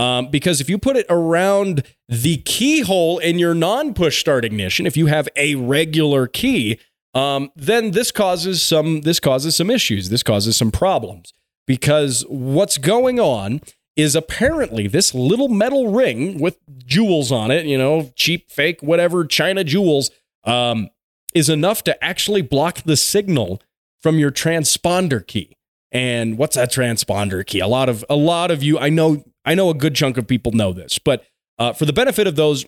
Um, 0.01 0.31
because 0.31 0.59
if 0.59 0.67
you 0.67 0.79
put 0.79 0.97
it 0.97 1.05
around 1.09 1.83
the 2.09 2.37
keyhole 2.37 3.19
in 3.19 3.37
your 3.37 3.53
non 3.53 3.93
push 3.93 4.19
start 4.19 4.43
ignition, 4.43 4.87
if 4.87 4.97
you 4.97 5.05
have 5.05 5.29
a 5.35 5.53
regular 5.53 6.25
key, 6.25 6.79
um, 7.13 7.51
then 7.55 7.91
this 7.91 8.09
causes 8.09 8.63
some 8.63 9.01
this 9.01 9.19
causes 9.19 9.55
some 9.55 9.69
issues. 9.69 10.09
This 10.09 10.23
causes 10.23 10.57
some 10.57 10.71
problems 10.71 11.33
because 11.67 12.25
what's 12.29 12.79
going 12.79 13.19
on 13.19 13.61
is 13.95 14.15
apparently 14.15 14.87
this 14.87 15.13
little 15.13 15.49
metal 15.49 15.91
ring 15.91 16.39
with 16.39 16.57
jewels 16.83 17.31
on 17.31 17.51
it, 17.51 17.67
you 17.67 17.77
know, 17.77 18.11
cheap, 18.15 18.49
fake, 18.49 18.81
whatever, 18.81 19.23
China 19.23 19.63
jewels, 19.63 20.09
um, 20.45 20.89
is 21.35 21.47
enough 21.47 21.83
to 21.83 22.03
actually 22.03 22.41
block 22.41 22.81
the 22.85 22.97
signal 22.97 23.61
from 24.01 24.17
your 24.17 24.31
transponder 24.31 25.25
key. 25.27 25.55
And 25.91 26.39
what's 26.39 26.55
that 26.55 26.71
transponder 26.71 27.45
key? 27.45 27.59
A 27.59 27.67
lot 27.67 27.87
of 27.87 28.03
a 28.09 28.15
lot 28.15 28.49
of 28.49 28.63
you, 28.63 28.79
I 28.79 28.89
know, 28.89 29.23
I 29.45 29.55
know 29.55 29.69
a 29.69 29.73
good 29.73 29.95
chunk 29.95 30.17
of 30.17 30.27
people 30.27 30.51
know 30.51 30.73
this, 30.73 30.99
but 30.99 31.25
uh, 31.57 31.73
for 31.73 31.85
the 31.85 31.93
benefit 31.93 32.27
of 32.27 32.35
those 32.35 32.65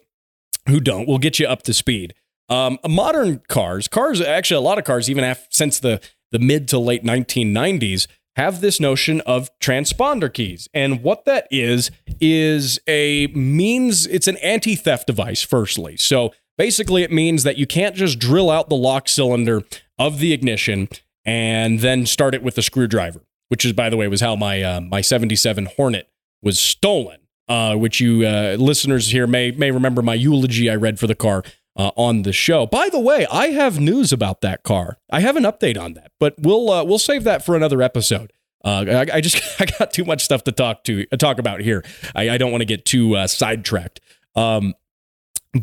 who 0.67 0.79
don't, 0.79 1.07
we'll 1.07 1.17
get 1.17 1.39
you 1.39 1.47
up 1.47 1.63
to 1.63 1.73
speed. 1.73 2.13
Um, 2.49 2.77
modern 2.87 3.41
cars, 3.47 3.87
cars, 3.87 4.21
actually, 4.21 4.57
a 4.57 4.61
lot 4.61 4.77
of 4.77 4.83
cars, 4.83 5.09
even 5.09 5.23
after, 5.23 5.47
since 5.49 5.79
the 5.79 6.01
the 6.31 6.39
mid 6.39 6.67
to 6.69 6.79
late 6.79 7.03
1990s, 7.03 8.07
have 8.35 8.59
this 8.59 8.79
notion 8.79 9.21
of 9.21 9.49
transponder 9.59 10.33
keys. 10.33 10.67
And 10.73 11.03
what 11.03 11.25
that 11.25 11.47
is, 11.51 11.91
is 12.19 12.79
a 12.87 13.27
means, 13.27 14.07
it's 14.07 14.27
an 14.27 14.37
anti 14.37 14.75
theft 14.75 15.07
device, 15.07 15.43
firstly. 15.43 15.95
So 15.97 16.33
basically, 16.57 17.03
it 17.03 17.11
means 17.11 17.43
that 17.43 17.57
you 17.57 17.67
can't 17.67 17.95
just 17.95 18.19
drill 18.19 18.49
out 18.49 18.69
the 18.69 18.75
lock 18.75 19.07
cylinder 19.07 19.61
of 19.99 20.19
the 20.19 20.33
ignition 20.33 20.89
and 21.23 21.79
then 21.79 22.05
start 22.05 22.33
it 22.33 22.43
with 22.43 22.57
a 22.57 22.63
screwdriver, 22.63 23.21
which 23.49 23.63
is, 23.63 23.73
by 23.73 23.89
the 23.89 23.97
way, 23.97 24.07
was 24.07 24.21
how 24.21 24.35
my 24.35 24.61
uh, 24.61 24.81
my 24.81 25.01
77 25.01 25.67
Hornet 25.77 26.09
was 26.43 26.59
stolen. 26.59 27.19
Uh, 27.49 27.75
which 27.75 27.99
you 27.99 28.25
uh, 28.25 28.55
listeners 28.57 29.09
here 29.09 29.27
may 29.27 29.51
may 29.51 29.69
remember 29.69 30.01
my 30.01 30.13
eulogy 30.13 30.69
I 30.69 30.75
read 30.75 30.97
for 30.97 31.07
the 31.07 31.13
car 31.13 31.43
uh, 31.75 31.91
on 31.95 32.21
the 32.21 32.33
show. 32.33 32.65
By 32.65 32.89
the 32.89 32.99
way, 32.99 33.25
I 33.31 33.47
have 33.47 33.79
news 33.79 34.13
about 34.13 34.41
that 34.41 34.63
car. 34.63 34.97
I 35.11 35.21
have 35.21 35.35
an 35.35 35.43
update 35.43 35.79
on 35.79 35.93
that, 35.93 36.11
but 36.19 36.35
we'll 36.39 36.69
uh, 36.69 36.83
we'll 36.83 36.99
save 36.99 37.23
that 37.23 37.45
for 37.45 37.55
another 37.55 37.81
episode. 37.81 38.31
Uh, 38.63 38.85
I, 38.87 39.17
I, 39.17 39.21
just 39.21 39.41
I 39.61 39.65
got 39.65 39.91
too 39.91 40.05
much 40.05 40.23
stuff 40.23 40.43
to 40.45 40.51
talk 40.51 40.83
to 40.85 41.05
uh, 41.11 41.17
talk 41.17 41.39
about 41.39 41.61
here. 41.61 41.83
I, 42.15 42.31
I 42.31 42.37
don't 42.37 42.51
want 42.51 42.61
to 42.61 42.65
get 42.65 42.85
too 42.85 43.15
uh, 43.15 43.27
sidetracked. 43.27 43.99
Um, 44.35 44.73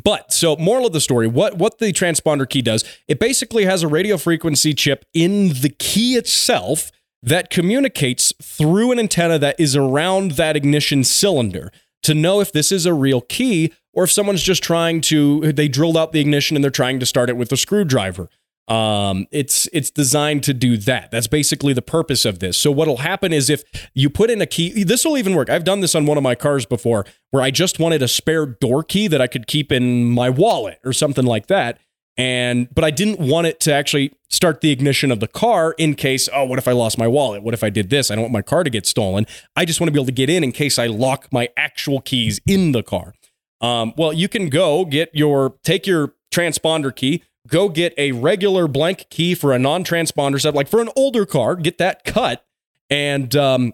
but 0.04 0.32
so 0.32 0.56
moral 0.56 0.86
of 0.86 0.92
the 0.92 1.00
story, 1.00 1.26
what 1.26 1.56
what 1.58 1.78
the 1.78 1.92
transponder 1.92 2.48
key 2.48 2.62
does, 2.62 2.84
it 3.08 3.18
basically 3.18 3.64
has 3.64 3.82
a 3.82 3.88
radio 3.88 4.16
frequency 4.16 4.74
chip 4.74 5.04
in 5.14 5.48
the 5.48 5.70
key 5.70 6.16
itself 6.16 6.92
that 7.22 7.50
communicates 7.50 8.32
through 8.42 8.92
an 8.92 8.98
antenna 8.98 9.38
that 9.38 9.58
is 9.58 9.76
around 9.76 10.32
that 10.32 10.56
ignition 10.56 11.04
cylinder 11.04 11.70
to 12.02 12.14
know 12.14 12.40
if 12.40 12.52
this 12.52 12.72
is 12.72 12.86
a 12.86 12.94
real 12.94 13.20
key 13.20 13.72
or 13.92 14.04
if 14.04 14.12
someone's 14.12 14.42
just 14.42 14.62
trying 14.62 15.00
to 15.00 15.52
they 15.52 15.68
drilled 15.68 15.96
out 15.96 16.12
the 16.12 16.20
ignition 16.20 16.56
and 16.56 16.64
they're 16.64 16.70
trying 16.70 17.00
to 17.00 17.06
start 17.06 17.28
it 17.28 17.36
with 17.36 17.52
a 17.52 17.56
screwdriver. 17.56 18.28
Um, 18.68 19.26
it's 19.32 19.68
it's 19.72 19.90
designed 19.90 20.44
to 20.44 20.54
do 20.54 20.76
that. 20.76 21.10
That's 21.10 21.26
basically 21.26 21.72
the 21.72 21.82
purpose 21.82 22.24
of 22.24 22.38
this. 22.38 22.56
So 22.56 22.70
what'll 22.70 22.98
happen 22.98 23.32
is 23.32 23.50
if 23.50 23.64
you 23.94 24.08
put 24.08 24.30
in 24.30 24.40
a 24.40 24.46
key, 24.46 24.84
this 24.84 25.04
will 25.04 25.18
even 25.18 25.34
work. 25.34 25.50
I've 25.50 25.64
done 25.64 25.80
this 25.80 25.96
on 25.96 26.06
one 26.06 26.16
of 26.16 26.22
my 26.22 26.36
cars 26.36 26.66
before, 26.66 27.04
where 27.32 27.42
I 27.42 27.50
just 27.50 27.80
wanted 27.80 28.00
a 28.00 28.06
spare 28.06 28.46
door 28.46 28.84
key 28.84 29.08
that 29.08 29.20
I 29.20 29.26
could 29.26 29.48
keep 29.48 29.72
in 29.72 30.04
my 30.04 30.30
wallet 30.30 30.78
or 30.84 30.92
something 30.92 31.26
like 31.26 31.48
that. 31.48 31.78
And 32.20 32.68
but 32.74 32.84
I 32.84 32.90
didn't 32.90 33.18
want 33.18 33.46
it 33.46 33.60
to 33.60 33.72
actually 33.72 34.12
start 34.28 34.60
the 34.60 34.70
ignition 34.70 35.10
of 35.10 35.20
the 35.20 35.26
car 35.26 35.74
in 35.78 35.94
case, 35.94 36.28
oh, 36.34 36.44
what 36.44 36.58
if 36.58 36.68
I 36.68 36.72
lost 36.72 36.98
my 36.98 37.08
wallet? 37.08 37.42
What 37.42 37.54
if 37.54 37.64
I 37.64 37.70
did 37.70 37.88
this? 37.88 38.10
I 38.10 38.14
don't 38.14 38.24
want 38.24 38.32
my 38.34 38.42
car 38.42 38.62
to 38.62 38.68
get 38.68 38.84
stolen. 38.84 39.26
I 39.56 39.64
just 39.64 39.80
want 39.80 39.88
to 39.88 39.92
be 39.92 39.98
able 39.98 40.04
to 40.04 40.12
get 40.12 40.28
in 40.28 40.44
in 40.44 40.52
case 40.52 40.78
I 40.78 40.86
lock 40.86 41.28
my 41.32 41.48
actual 41.56 42.02
keys 42.02 42.38
in 42.46 42.72
the 42.72 42.82
car. 42.82 43.14
Um, 43.62 43.94
well, 43.96 44.12
you 44.12 44.28
can 44.28 44.50
go 44.50 44.84
get 44.84 45.08
your 45.14 45.54
take 45.64 45.86
your 45.86 46.12
transponder 46.30 46.94
key, 46.94 47.22
go 47.48 47.70
get 47.70 47.94
a 47.96 48.12
regular 48.12 48.68
blank 48.68 49.06
key 49.08 49.34
for 49.34 49.54
a 49.54 49.58
non-transponder 49.58 50.38
set, 50.38 50.54
like 50.54 50.68
for 50.68 50.82
an 50.82 50.90
older 50.94 51.24
car, 51.24 51.56
get 51.56 51.78
that 51.78 52.04
cut, 52.04 52.44
and 52.90 53.34
um, 53.34 53.72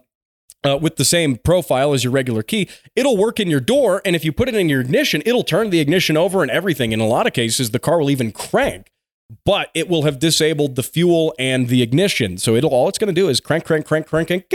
uh, 0.63 0.77
with 0.77 0.95
the 0.95 1.05
same 1.05 1.37
profile 1.37 1.93
as 1.93 2.03
your 2.03 2.11
regular 2.11 2.43
key, 2.43 2.69
it'll 2.95 3.17
work 3.17 3.39
in 3.39 3.49
your 3.49 3.59
door. 3.59 4.01
And 4.05 4.15
if 4.15 4.25
you 4.25 4.31
put 4.31 4.49
it 4.49 4.55
in 4.55 4.69
your 4.69 4.81
ignition, 4.81 5.21
it'll 5.25 5.43
turn 5.43 5.69
the 5.69 5.79
ignition 5.79 6.17
over 6.17 6.41
and 6.41 6.51
everything. 6.51 6.91
In 6.91 6.99
a 6.99 7.07
lot 7.07 7.27
of 7.27 7.33
cases, 7.33 7.71
the 7.71 7.79
car 7.79 7.99
will 7.99 8.09
even 8.09 8.31
crank, 8.31 8.91
but 9.45 9.69
it 9.73 9.87
will 9.87 10.03
have 10.03 10.19
disabled 10.19 10.75
the 10.75 10.83
fuel 10.83 11.33
and 11.37 11.67
the 11.67 11.81
ignition. 11.81 12.37
So 12.37 12.55
it'll 12.55 12.71
all 12.71 12.89
it's 12.89 12.97
going 12.97 13.13
to 13.13 13.21
do 13.21 13.29
is 13.29 13.39
crank, 13.39 13.65
crank, 13.65 13.85
crank, 13.85 14.07
crank, 14.07 14.27
crank. 14.27 14.45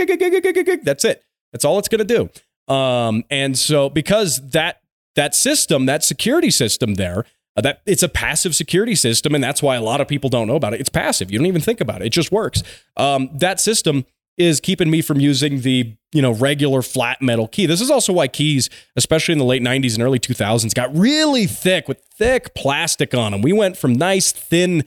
That's 0.83 1.05
it. 1.05 1.23
That's 1.51 1.65
all 1.65 1.79
it's 1.79 1.89
going 1.89 2.05
to 2.05 2.29
do. 2.67 2.73
Um, 2.73 3.23
and 3.29 3.57
so 3.57 3.89
because 3.89 4.49
that 4.49 4.81
that 5.15 5.35
system, 5.35 5.85
that 5.85 6.03
security 6.03 6.49
system 6.49 6.95
there, 6.95 7.25
uh, 7.55 7.61
that 7.61 7.81
it's 7.85 8.01
a 8.01 8.09
passive 8.09 8.55
security 8.55 8.95
system, 8.95 9.35
and 9.35 9.43
that's 9.43 9.61
why 9.61 9.75
a 9.75 9.81
lot 9.81 10.01
of 10.01 10.07
people 10.07 10.29
don't 10.29 10.47
know 10.47 10.55
about 10.55 10.73
it. 10.73 10.79
It's 10.79 10.89
passive; 10.89 11.31
you 11.31 11.37
don't 11.37 11.45
even 11.45 11.61
think 11.61 11.81
about 11.81 12.01
it; 12.01 12.07
it 12.07 12.11
just 12.11 12.31
works. 12.31 12.63
Um, 12.97 13.29
that 13.33 13.59
system 13.59 14.05
is 14.37 14.59
keeping 14.59 14.89
me 14.89 15.01
from 15.01 15.19
using 15.19 15.61
the 15.61 15.95
you 16.11 16.21
know 16.21 16.33
regular 16.33 16.81
flat 16.81 17.21
metal 17.21 17.47
key. 17.47 17.65
This 17.65 17.81
is 17.81 17.91
also 17.91 18.13
why 18.13 18.27
keys, 18.27 18.69
especially 18.95 19.33
in 19.33 19.37
the 19.37 19.45
late 19.45 19.61
'90s 19.61 19.93
and 19.93 20.03
early 20.03 20.19
2000s, 20.19 20.73
got 20.73 20.95
really 20.95 21.45
thick 21.45 21.87
with 21.87 22.01
thick 22.17 22.53
plastic 22.55 23.13
on 23.13 23.31
them. 23.31 23.41
We 23.41 23.53
went 23.53 23.77
from 23.77 23.93
nice 23.93 24.31
thin, 24.31 24.85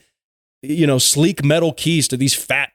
you 0.61 0.87
know, 0.87 0.97
sleek 0.97 1.43
metal 1.43 1.73
keys 1.73 2.07
to 2.09 2.17
these 2.17 2.33
fat, 2.33 2.71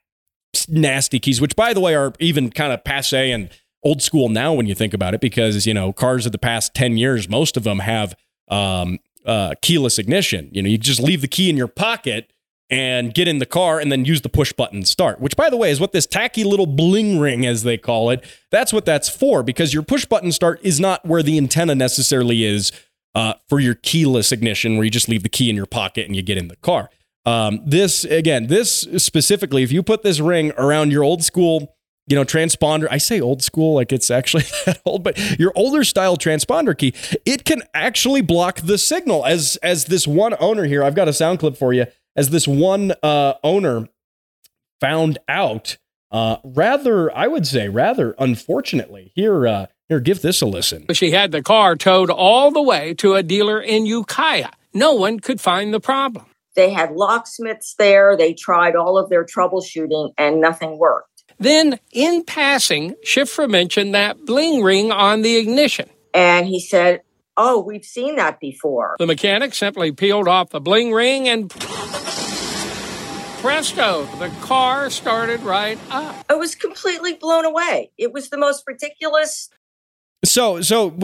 nasty 0.69 1.19
keys, 1.19 1.41
which 1.41 1.57
by 1.57 1.73
the 1.73 1.81
way 1.81 1.95
are 1.95 2.13
even 2.21 2.51
kind 2.51 2.73
of 2.73 2.85
passe 2.85 3.31
and 3.31 3.51
old 3.83 4.01
school 4.01 4.29
now 4.29 4.53
when 4.53 4.67
you 4.67 4.75
think 4.75 4.95
about 4.95 5.15
it, 5.15 5.21
because 5.21 5.67
you 5.67 5.75
know 5.75 5.93
cars 5.93 6.27
of 6.27 6.33
the 6.33 6.39
past 6.39 6.75
ten 6.75 6.97
years, 6.97 7.29
most 7.29 7.57
of 7.57 7.65
them 7.65 7.81
have 7.81 8.15
um, 8.49 8.99
uh, 9.27 9.55
keyless 9.63 9.99
ignition. 9.99 10.49
You 10.53 10.63
know, 10.63 10.69
you 10.69 10.79
just 10.79 11.01
leave 11.01 11.21
the 11.21 11.29
key 11.29 11.51
in 11.51 11.57
your 11.57 11.69
pocket 11.69 12.33
and 12.73 13.13
get 13.13 13.29
in 13.29 13.37
the 13.37 13.45
car 13.45 13.79
and 13.79 13.93
then 13.93 14.07
use 14.07 14.23
the 14.23 14.31
push 14.31 14.51
button 14.55 14.83
start. 14.85 15.21
Which, 15.21 15.37
by 15.37 15.51
the 15.51 15.59
way, 15.59 15.71
is 15.71 15.79
what 15.79 15.93
this 15.93 16.07
tacky 16.07 16.43
little 16.43 16.65
bling 16.65 17.21
ring, 17.21 17.45
as 17.45 17.65
they 17.65 17.77
call 17.77 18.09
it, 18.09 18.25
that's 18.51 18.73
what 18.73 18.87
that's 18.87 19.11
for. 19.11 19.43
Because 19.43 19.75
your 19.75 19.83
push 19.83 20.07
button 20.07 20.33
start 20.33 20.59
is 20.63 20.81
not 20.81 21.05
where 21.05 21.23
the 21.23 21.37
antenna 21.37 21.75
necessarily 21.75 22.45
is 22.45 22.73
uh, 23.15 23.35
for 23.47 23.61
your 23.61 23.75
keyless 23.75 24.33
ignition, 24.33 24.77
where 24.77 24.85
you 24.85 24.91
just 24.91 25.07
leave 25.07 25.23
the 25.23 25.29
key 25.29 25.51
in 25.51 25.55
your 25.55 25.67
pocket 25.67 26.07
and 26.07 26.17
you 26.17 26.23
get 26.23 26.39
in 26.39 26.49
the 26.49 26.57
car. 26.57 26.89
Um, 27.27 27.61
this 27.67 28.05
again, 28.05 28.47
this 28.47 28.89
specifically, 28.97 29.63
if 29.63 29.71
you 29.71 29.83
put 29.83 30.03
this 30.03 30.19
ring 30.19 30.53
around 30.57 30.93
your 30.93 31.05
old 31.05 31.23
school 31.23 31.77
you 32.09 32.17
know, 32.17 32.25
transponder. 32.25 32.89
I 32.91 32.99
say 32.99 33.21
old 33.21 33.43
school 33.43 33.75
like 33.77 33.93
it's 33.93 34.11
actually 34.11 34.43
that 34.67 34.81
old, 34.85 35.05
but 35.05 35.17
your 35.39 35.53
older 35.55 35.85
style 35.85 36.17
transponder 36.17 36.77
key, 36.77 36.95
it 37.25 37.45
can 37.45 37.63
actually 37.75 38.23
block 38.23 38.61
the 38.61 38.77
signal. 38.77 39.25
As 39.25 39.57
as 39.63 39.85
this 39.85 40.07
one 40.07 40.35
owner 40.41 40.65
here, 40.65 40.83
I've 40.83 40.97
got 40.97 41.07
a 41.07 41.13
sound 41.13 41.39
clip 41.39 41.57
for 41.57 41.73
you. 41.73 41.87
As 42.15 42.31
this 42.31 42.47
one 42.47 42.93
uh, 43.03 43.35
owner 43.43 43.89
found 44.81 45.19
out, 45.29 45.79
uh, 46.11 46.37
rather, 46.45 47.15
I 47.17 47.27
would 47.27 47.47
say, 47.47 47.69
rather 47.69 48.15
unfortunately. 48.19 49.13
Here, 49.15 49.47
uh, 49.47 49.67
here, 49.89 50.01
give 50.01 50.21
this 50.21 50.43
a 50.43 50.47
listen. 50.47 50.87
She 50.93 51.11
had 51.11 51.33
the 51.33 51.43
car 51.43 51.75
towed 51.77 52.11
all 52.11 52.51
the 52.51 52.63
way 52.63 52.93
to 52.95 53.15
a 53.15 53.23
dealer 53.23 53.61
in 53.61 53.87
Ukiah. 53.87 54.51
No 54.75 54.95
one 54.95 55.21
could 55.21 55.41
find 55.41 55.73
the 55.73 55.81
problem. 55.81 56.27
They 56.55 56.71
had 56.71 56.93
locksmiths 56.93 57.75
there. 57.79 58.17
They 58.17 58.35
tried 58.35 58.77
all 58.77 58.99
of 58.99 59.09
their 59.09 59.25
troubleshooting, 59.25 60.13
and 60.19 60.41
nothing 60.41 60.79
worked. 60.79 61.25
Then, 61.39 61.79
in 61.93 62.25
passing, 62.25 62.95
Schiffer 63.03 63.49
mentioned 63.49 63.95
that 63.95 64.25
bling 64.27 64.63
ring 64.63 64.93
on 64.93 65.23
the 65.23 65.37
ignition. 65.37 65.89
And 66.13 66.47
he 66.47 66.61
said, 66.61 67.01
Oh, 67.37 67.63
we've 67.63 67.85
seen 67.85 68.17
that 68.17 68.39
before. 68.39 68.97
The 68.99 69.07
mechanic 69.07 69.55
simply 69.55 69.93
peeled 69.93 70.29
off 70.29 70.51
the 70.51 70.61
bling 70.61 70.93
ring 70.93 71.27
and 71.29 71.51
presto, 73.43 74.05
the 74.21 74.29
car 74.41 74.89
started 74.89 75.41
right 75.41 75.77
up. 75.91 76.25
I 76.29 76.35
was 76.35 76.55
completely 76.55 77.15
blown 77.15 77.45
away. 77.45 77.91
It 77.99 78.13
was 78.13 78.31
the 78.31 78.39
most 78.39 78.63
ridiculous. 78.69 79.51
So, 80.25 80.61
so, 80.61 80.97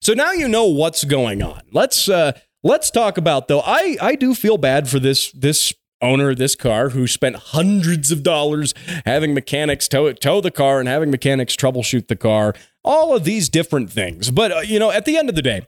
so 0.00 0.12
now 0.12 0.32
you 0.32 0.48
know 0.48 0.64
what's 0.64 1.04
going 1.04 1.40
on. 1.40 1.62
Let's 1.70 2.08
uh, 2.08 2.32
let's 2.64 2.90
talk 2.90 3.16
about 3.16 3.46
though. 3.46 3.62
I 3.64 3.96
I 4.00 4.16
do 4.16 4.34
feel 4.34 4.58
bad 4.58 4.88
for 4.88 4.98
this 4.98 5.30
this 5.30 5.72
owner 6.02 6.30
of 6.30 6.36
this 6.36 6.56
car 6.56 6.88
who 6.88 7.06
spent 7.06 7.36
hundreds 7.36 8.10
of 8.10 8.24
dollars 8.24 8.74
having 9.06 9.32
mechanics 9.32 9.86
tow, 9.86 10.12
tow 10.12 10.40
the 10.40 10.50
car 10.50 10.80
and 10.80 10.88
having 10.88 11.12
mechanics 11.12 11.54
troubleshoot 11.54 12.08
the 12.08 12.16
car, 12.16 12.54
all 12.82 13.14
of 13.14 13.22
these 13.22 13.48
different 13.48 13.90
things. 13.90 14.30
But, 14.32 14.52
uh, 14.52 14.60
you 14.60 14.78
know, 14.78 14.90
at 14.90 15.04
the 15.04 15.16
end 15.16 15.28
of 15.28 15.36
the 15.36 15.42
day, 15.42 15.66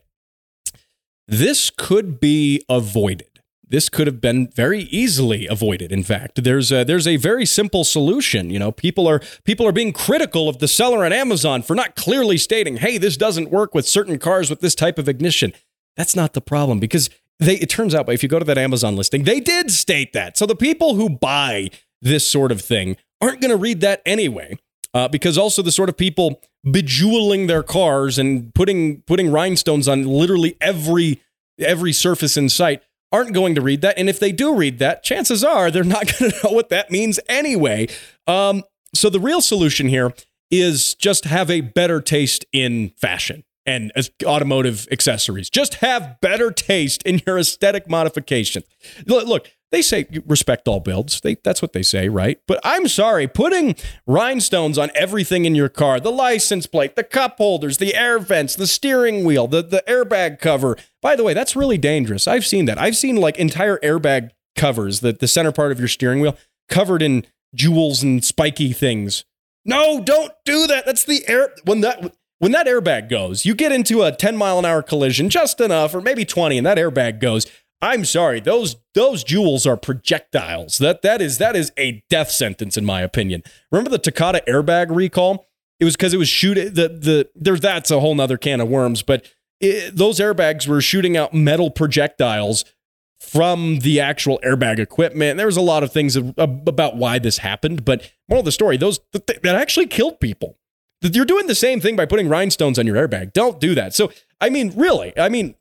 this 1.26 1.70
could 1.70 2.20
be 2.20 2.62
avoided. 2.68 3.35
This 3.68 3.88
could 3.88 4.06
have 4.06 4.20
been 4.20 4.48
very 4.48 4.82
easily 4.82 5.46
avoided. 5.46 5.90
In 5.90 6.02
fact, 6.02 6.44
there's 6.44 6.70
a, 6.70 6.84
there's 6.84 7.06
a 7.06 7.16
very 7.16 7.44
simple 7.44 7.84
solution. 7.84 8.50
You 8.50 8.58
know, 8.58 8.70
people 8.70 9.06
are 9.08 9.20
people 9.44 9.66
are 9.66 9.72
being 9.72 9.92
critical 9.92 10.48
of 10.48 10.58
the 10.58 10.68
seller 10.68 11.04
at 11.04 11.12
Amazon 11.12 11.62
for 11.62 11.74
not 11.74 11.96
clearly 11.96 12.38
stating, 12.38 12.76
"Hey, 12.76 12.98
this 12.98 13.16
doesn't 13.16 13.50
work 13.50 13.74
with 13.74 13.86
certain 13.86 14.18
cars 14.18 14.50
with 14.50 14.60
this 14.60 14.74
type 14.74 14.98
of 14.98 15.08
ignition." 15.08 15.52
That's 15.96 16.14
not 16.14 16.34
the 16.34 16.40
problem 16.40 16.78
because 16.78 17.10
they 17.38 17.56
it 17.56 17.68
turns 17.68 17.94
out 17.94 18.08
if 18.08 18.22
you 18.22 18.28
go 18.28 18.38
to 18.38 18.44
that 18.44 18.58
Amazon 18.58 18.96
listing, 18.96 19.24
they 19.24 19.40
did 19.40 19.70
state 19.70 20.12
that. 20.12 20.36
So 20.36 20.46
the 20.46 20.56
people 20.56 20.94
who 20.94 21.10
buy 21.10 21.70
this 22.00 22.28
sort 22.28 22.52
of 22.52 22.60
thing 22.60 22.96
aren't 23.20 23.40
going 23.40 23.50
to 23.50 23.56
read 23.56 23.80
that 23.80 24.02
anyway. 24.06 24.58
Uh, 24.94 25.06
because 25.08 25.36
also 25.36 25.60
the 25.60 25.72
sort 25.72 25.90
of 25.90 25.96
people 25.96 26.40
bejeweling 26.70 27.48
their 27.48 27.62
cars 27.62 28.18
and 28.18 28.54
putting 28.54 29.02
putting 29.02 29.30
rhinestones 29.30 29.88
on 29.88 30.04
literally 30.04 30.56
every 30.60 31.20
every 31.58 31.92
surface 31.92 32.36
in 32.36 32.48
sight 32.48 32.82
aren't 33.12 33.32
going 33.32 33.54
to 33.54 33.60
read 33.60 33.80
that. 33.82 33.98
And 33.98 34.08
if 34.08 34.18
they 34.18 34.32
do 34.32 34.54
read 34.54 34.78
that, 34.78 35.02
chances 35.02 35.44
are 35.44 35.70
they're 35.70 35.84
not 35.84 36.06
going 36.18 36.30
to 36.30 36.38
know 36.44 36.50
what 36.50 36.68
that 36.70 36.90
means 36.90 37.20
anyway. 37.28 37.88
Um, 38.26 38.62
so 38.94 39.10
the 39.10 39.20
real 39.20 39.40
solution 39.40 39.88
here 39.88 40.14
is 40.50 40.94
just 40.94 41.24
have 41.24 41.50
a 41.50 41.60
better 41.60 42.00
taste 42.00 42.44
in 42.52 42.90
fashion 42.90 43.44
and 43.64 43.90
automotive 44.24 44.86
accessories. 44.92 45.50
Just 45.50 45.74
have 45.76 46.20
better 46.20 46.52
taste 46.52 47.02
in 47.02 47.20
your 47.26 47.38
aesthetic 47.38 47.90
modification. 47.90 48.62
Look, 49.06 49.26
look 49.26 49.50
they 49.72 49.82
say 49.82 50.06
respect 50.26 50.68
all 50.68 50.80
builds. 50.80 51.20
They, 51.20 51.36
that's 51.42 51.60
what 51.60 51.72
they 51.72 51.82
say, 51.82 52.08
right? 52.08 52.40
But 52.46 52.60
I'm 52.62 52.86
sorry, 52.88 53.26
putting 53.26 53.74
rhinestones 54.06 54.78
on 54.78 54.90
everything 54.94 55.44
in 55.44 55.54
your 55.54 55.68
car 55.68 55.98
the 55.98 56.12
license 56.12 56.66
plate, 56.66 56.96
the 56.96 57.02
cup 57.04 57.38
holders, 57.38 57.78
the 57.78 57.94
air 57.94 58.18
vents, 58.18 58.54
the 58.54 58.66
steering 58.66 59.24
wheel, 59.24 59.48
the, 59.48 59.62
the 59.62 59.82
airbag 59.88 60.38
cover. 60.38 60.76
By 61.02 61.16
the 61.16 61.24
way, 61.24 61.34
that's 61.34 61.56
really 61.56 61.78
dangerous. 61.78 62.28
I've 62.28 62.46
seen 62.46 62.66
that. 62.66 62.78
I've 62.78 62.96
seen 62.96 63.16
like 63.16 63.36
entire 63.38 63.78
airbag 63.78 64.30
covers, 64.54 65.00
the, 65.00 65.12
the 65.12 65.28
center 65.28 65.52
part 65.52 65.72
of 65.72 65.78
your 65.78 65.88
steering 65.88 66.20
wheel, 66.20 66.36
covered 66.68 67.02
in 67.02 67.26
jewels 67.54 68.02
and 68.02 68.24
spiky 68.24 68.72
things. 68.72 69.24
No, 69.64 70.00
don't 70.00 70.32
do 70.44 70.66
that. 70.68 70.86
That's 70.86 71.04
the 71.04 71.24
air. 71.28 71.52
When 71.64 71.80
that. 71.80 72.14
When 72.38 72.52
that 72.52 72.66
airbag 72.66 73.08
goes, 73.08 73.46
you 73.46 73.54
get 73.54 73.72
into 73.72 74.02
a 74.02 74.12
10 74.12 74.36
mile 74.36 74.58
an 74.58 74.66
hour 74.66 74.82
collision, 74.82 75.30
just 75.30 75.58
enough, 75.58 75.94
or 75.94 76.02
maybe 76.02 76.26
20, 76.26 76.58
and 76.58 76.66
that 76.66 76.76
airbag 76.76 77.18
goes. 77.18 77.46
I'm 77.82 78.04
sorry, 78.04 78.40
those 78.40 78.76
those 78.94 79.22
jewels 79.22 79.66
are 79.66 79.76
projectiles. 79.76 80.78
That 80.78 81.02
that 81.02 81.20
is 81.20 81.38
that 81.38 81.54
is 81.54 81.72
a 81.78 82.02
death 82.08 82.30
sentence 82.30 82.76
in 82.76 82.84
my 82.84 83.02
opinion. 83.02 83.42
Remember 83.70 83.90
the 83.90 83.98
Takata 83.98 84.42
airbag 84.48 84.94
recall? 84.94 85.46
It 85.78 85.84
was 85.84 85.94
because 85.94 86.14
it 86.14 86.18
was 86.18 86.28
shooting 86.28 86.72
the 86.72 87.28
the 87.34 87.58
that's 87.60 87.90
a 87.90 88.00
whole 88.00 88.14
nother 88.14 88.38
can 88.38 88.60
of 88.60 88.68
worms. 88.68 89.02
But 89.02 89.30
it, 89.60 89.94
those 89.94 90.18
airbags 90.20 90.66
were 90.66 90.80
shooting 90.80 91.16
out 91.16 91.34
metal 91.34 91.70
projectiles 91.70 92.64
from 93.20 93.80
the 93.80 94.00
actual 94.00 94.40
airbag 94.44 94.78
equipment. 94.78 95.36
There 95.36 95.46
was 95.46 95.56
a 95.56 95.62
lot 95.62 95.82
of 95.82 95.92
things 95.92 96.16
about 96.16 96.96
why 96.96 97.18
this 97.18 97.38
happened, 97.38 97.84
but 97.84 98.10
moral 98.28 98.40
of 98.40 98.46
the 98.46 98.52
story: 98.52 98.78
those 98.78 99.00
that 99.12 99.44
actually 99.44 99.86
killed 99.86 100.18
people. 100.20 100.58
You're 101.02 101.26
doing 101.26 101.46
the 101.46 101.54
same 101.54 101.80
thing 101.80 101.94
by 101.94 102.06
putting 102.06 102.28
rhinestones 102.28 102.78
on 102.78 102.86
your 102.86 102.96
airbag. 102.96 103.34
Don't 103.34 103.60
do 103.60 103.74
that. 103.74 103.94
So 103.94 104.10
I 104.40 104.48
mean, 104.48 104.72
really, 104.74 105.12
I 105.18 105.28
mean, 105.28 105.56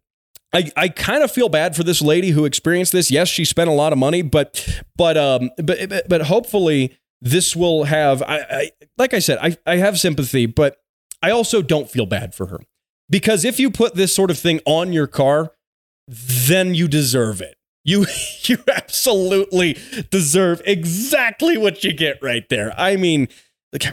I, 0.56 0.72
I 0.78 0.88
kind 0.88 1.22
of 1.22 1.32
feel 1.32 1.50
bad 1.50 1.76
for 1.76 1.84
this 1.84 2.02
lady 2.02 2.30
who 2.30 2.46
experienced 2.46 2.94
this. 2.94 3.12
Yes, 3.12 3.28
she 3.28 3.44
spent 3.44 3.70
a 3.70 3.74
lot 3.74 3.92
of 3.92 4.00
money, 4.00 4.22
but 4.22 4.82
but 4.96 5.18
um 5.18 5.52
but 5.62 6.08
but, 6.08 6.22
hopefully 6.24 6.98
this 7.20 7.58
will 7.58 7.84
have 7.84 8.22
I, 8.24 8.40
I 8.50 8.72
like 8.98 9.14
I 9.14 9.20
said 9.20 9.38
I 9.42 9.58
I 9.66 9.78
have 9.78 10.00
sympathy, 10.00 10.46
but 10.46 10.78
I 11.22 11.32
also 11.32 11.62
don't 11.62 11.90
feel 11.90 12.06
bad 12.06 12.34
for 12.34 12.48
her 12.48 12.62
because 13.10 13.44
if 13.44 13.60
you 13.60 13.70
put 13.70 13.96
this 13.96 14.16
sort 14.16 14.32
of 14.32 14.40
thing 14.40 14.62
on 14.66 14.94
your 14.94 15.08
car, 15.08 15.52
then 16.08 16.74
you 16.74 16.88
deserve 16.88 17.42
it. 17.42 17.58
You 17.84 18.06
you 18.44 18.60
absolutely 18.74 19.78
deserve 20.10 20.62
exactly 20.66 21.58
what 21.58 21.84
you 21.84 21.92
get 21.92 22.18
right 22.22 22.48
there. 22.48 22.74
I 22.80 22.96
mean, 22.96 23.28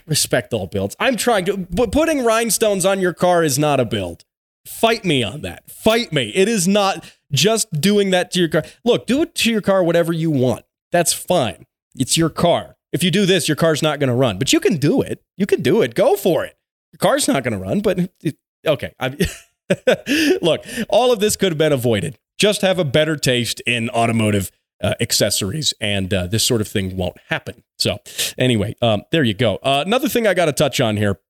respect 0.07 0.53
all 0.53 0.69
builds. 0.69 0.95
I'm 1.01 1.17
trying 1.17 1.45
to 1.47 1.57
but 1.57 1.91
putting 1.91 2.25
rhinestones 2.25 2.87
on 2.87 3.01
your 3.01 3.15
car 3.15 3.43
is 3.43 3.59
not 3.59 3.81
a 3.81 3.85
build. 3.85 4.25
Fight 4.67 5.05
me 5.05 5.23
on 5.23 5.43
that. 5.43 5.71
Fight 5.71 6.13
me. 6.13 6.31
It 6.35 6.49
is 6.49 6.69
not 6.69 7.05
just 7.33 7.81
doing 7.81 8.11
that 8.11 8.31
to 8.33 8.41
your 8.41 8.49
car. 8.49 8.65
Look, 8.85 9.07
do 9.07 9.23
it 9.23 9.35
to 9.37 9.51
your 9.51 9.61
car 9.61 9.83
whatever 9.83 10.13
you 10.13 10.31
want. 10.31 10.65
That's 10.93 11.13
fine. 11.13 11.67
It's 11.97 12.17
your 12.17 12.31
car. 12.31 12.77
If 12.93 13.03
you 13.03 13.11
do 13.11 13.27
this, 13.27 13.49
your 13.49 13.57
car's 13.57 13.83
not 13.83 13.99
going 13.99 14.09
to 14.09 14.15
run. 14.15 14.39
But 14.39 14.53
you 14.53 14.61
can 14.61 14.77
do 14.77 15.01
it. 15.01 15.23
You 15.37 15.47
can 15.47 15.63
do 15.63 15.83
it. 15.83 15.95
Go 15.95 16.17
for 16.17 16.45
it. 16.45 16.57
Your 16.93 16.99
car's 16.99 17.27
not 17.27 17.43
going 17.43 17.53
to 17.53 17.59
run, 17.59 17.81
but 17.81 17.99
it, 18.23 18.37
okay. 18.67 18.95
Look, 20.43 20.65
all 20.89 21.13
of 21.13 21.21
this 21.21 21.37
could 21.37 21.53
have 21.53 21.59
been 21.59 21.73
avoided. 21.73 22.19
Just 22.39 22.61
have 22.61 22.79
a 22.79 22.85
better 22.85 23.17
taste 23.17 23.61
in 23.67 23.89
automotive 23.91 24.51
uh, 24.83 24.95
accessories, 25.01 25.73
and 25.81 26.13
uh, 26.13 26.27
this 26.27 26.45
sort 26.45 26.61
of 26.61 26.67
thing 26.67 26.97
won't 26.97 27.17
happen. 27.29 27.63
So, 27.79 27.99
anyway, 28.37 28.75
um, 28.83 29.03
there 29.13 29.23
you 29.23 29.35
go. 29.35 29.57
Uh, 29.63 29.85
another 29.87 30.09
thing 30.09 30.27
I 30.27 30.35
got 30.35 30.47
to 30.47 30.53
touch 30.53 30.81
on 30.81 30.97
here 30.97 31.21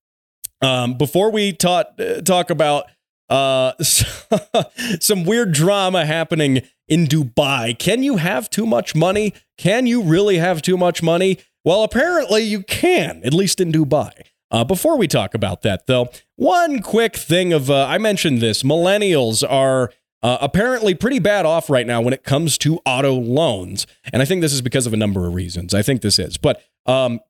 um, 0.62 0.94
before 0.94 1.30
we 1.30 1.52
taught, 1.52 2.00
uh, 2.00 2.22
talk 2.22 2.48
about 2.48 2.86
uh, 3.32 3.72
some 5.00 5.24
weird 5.24 5.52
drama 5.52 6.04
happening 6.04 6.62
in 6.86 7.06
Dubai. 7.06 7.78
Can 7.78 8.02
you 8.02 8.18
have 8.18 8.50
too 8.50 8.66
much 8.66 8.94
money? 8.94 9.32
Can 9.56 9.86
you 9.86 10.02
really 10.02 10.36
have 10.36 10.60
too 10.60 10.76
much 10.76 11.02
money? 11.02 11.38
Well, 11.64 11.82
apparently 11.82 12.42
you 12.42 12.62
can, 12.62 13.22
at 13.24 13.32
least 13.32 13.60
in 13.60 13.72
Dubai. 13.72 14.12
Uh, 14.50 14.64
before 14.64 14.98
we 14.98 15.08
talk 15.08 15.34
about 15.34 15.62
that, 15.62 15.86
though, 15.86 16.10
one 16.36 16.82
quick 16.82 17.16
thing 17.16 17.54
of 17.54 17.70
uh, 17.70 17.86
I 17.86 17.96
mentioned 17.96 18.42
this 18.42 18.62
millennials 18.62 19.42
are 19.48 19.90
uh, 20.22 20.38
apparently 20.42 20.94
pretty 20.94 21.18
bad 21.18 21.46
off 21.46 21.70
right 21.70 21.86
now 21.86 22.02
when 22.02 22.12
it 22.12 22.24
comes 22.24 22.58
to 22.58 22.80
auto 22.84 23.14
loans. 23.14 23.86
And 24.12 24.20
I 24.20 24.26
think 24.26 24.42
this 24.42 24.52
is 24.52 24.60
because 24.60 24.86
of 24.86 24.92
a 24.92 24.98
number 24.98 25.26
of 25.26 25.34
reasons. 25.34 25.72
I 25.72 25.80
think 25.80 26.02
this 26.02 26.18
is. 26.18 26.36
But 26.36 26.62
um, 26.84 27.20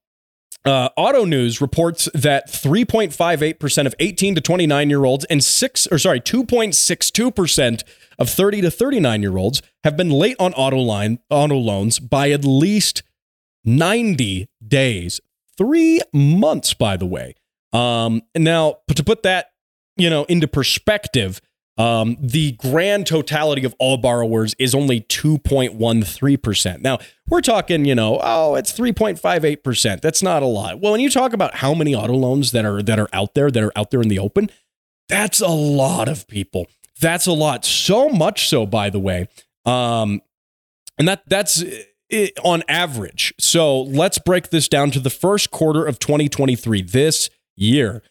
uh, 0.65 0.91
Auto 0.97 1.25
News 1.25 1.61
reports 1.61 2.09
that 2.15 2.49
3.58% 2.49 3.87
of 3.87 3.95
18 3.99 4.35
to 4.37 4.41
29 4.41 4.91
year 4.91 5.05
olds 5.05 5.25
and 5.27 5.43
six, 5.43 5.87
or 5.89 5.99
sorry, 5.99 6.21
2.62% 6.21 7.83
of 8.19 8.29
30 8.29 8.61
to 8.61 8.71
39 8.71 9.23
year 9.23 9.37
olds 9.37 9.63
have 9.85 9.97
been 9.97 10.11
late 10.11 10.37
on 10.39 10.53
auto 10.55 10.79
line 10.79 11.19
auto 11.31 11.57
loans 11.57 11.99
by 11.99 12.31
at 12.31 12.45
least 12.45 13.03
90 13.65 14.49
days. 14.67 15.21
Three 15.59 16.01
months, 16.13 16.75
by 16.75 16.97
the 16.97 17.07
way. 17.07 17.35
Um, 17.73 18.23
now, 18.37 18.77
to 18.95 19.05
put 19.05 19.23
that, 19.23 19.53
you 19.97 20.11
know, 20.11 20.25
into 20.25 20.47
perspective, 20.49 21.41
um, 21.79 22.19
the 22.21 22.53
grand 22.53 23.07
totality 23.07 23.65
of 23.65 23.75
all 23.79 23.97
borrowers 23.97 24.55
is 24.59 24.75
only 24.75 25.01
2.13%. 25.01 26.81
Now, 26.81 26.99
we're 27.29 27.41
talking, 27.41 27.87
you 27.87 27.95
know, 27.95 28.21
oh, 28.23 28.57
it's 28.57 28.73
3.58%. 28.73 30.03
That's 30.03 30.23
not 30.23 30.43
a 30.43 30.47
lot. 30.47 30.81
Well, 30.81 30.93
when 30.93 31.01
you 31.01 31.11
talk 31.11 31.33
about 31.33 31.55
how 31.57 31.73
many 31.73 31.95
auto 31.95 32.13
loans 32.13 32.53
that 32.53 32.67
are 32.67 32.83
that 32.83 32.99
are 32.99 33.09
out 33.13 33.35
there 33.35 33.51
that 33.51 33.63
are 33.63 33.73
out 33.75 33.91
there 33.91 34.03
in 34.03 34.09
the 34.09 34.19
open, 34.19 34.51
that's 35.09 35.41
a 35.41 35.49
lot 35.49 36.09
of 36.09 36.29
people. 36.29 36.67
That's 37.01 37.27
a 37.27 37.33
lot. 37.33 37.65
So 37.65 38.11
much 38.11 38.49
so, 38.49 38.67
by 38.67 38.91
the 38.91 39.01
way. 39.01 39.29
Um, 39.65 40.21
and 40.99 41.09
that 41.09 41.23
that's 41.27 41.65
it, 42.11 42.39
on 42.45 42.63
average. 42.69 43.33
So 43.41 43.81
let's 43.81 44.19
break 44.19 44.51
this 44.51 44.69
down 44.69 44.91
to 44.91 45.01
the 45.01 45.11
first 45.11 45.51
quarter 45.51 45.87
of 45.87 45.99
2023. 45.99 46.83
This 46.83 47.31
year, 47.57 48.03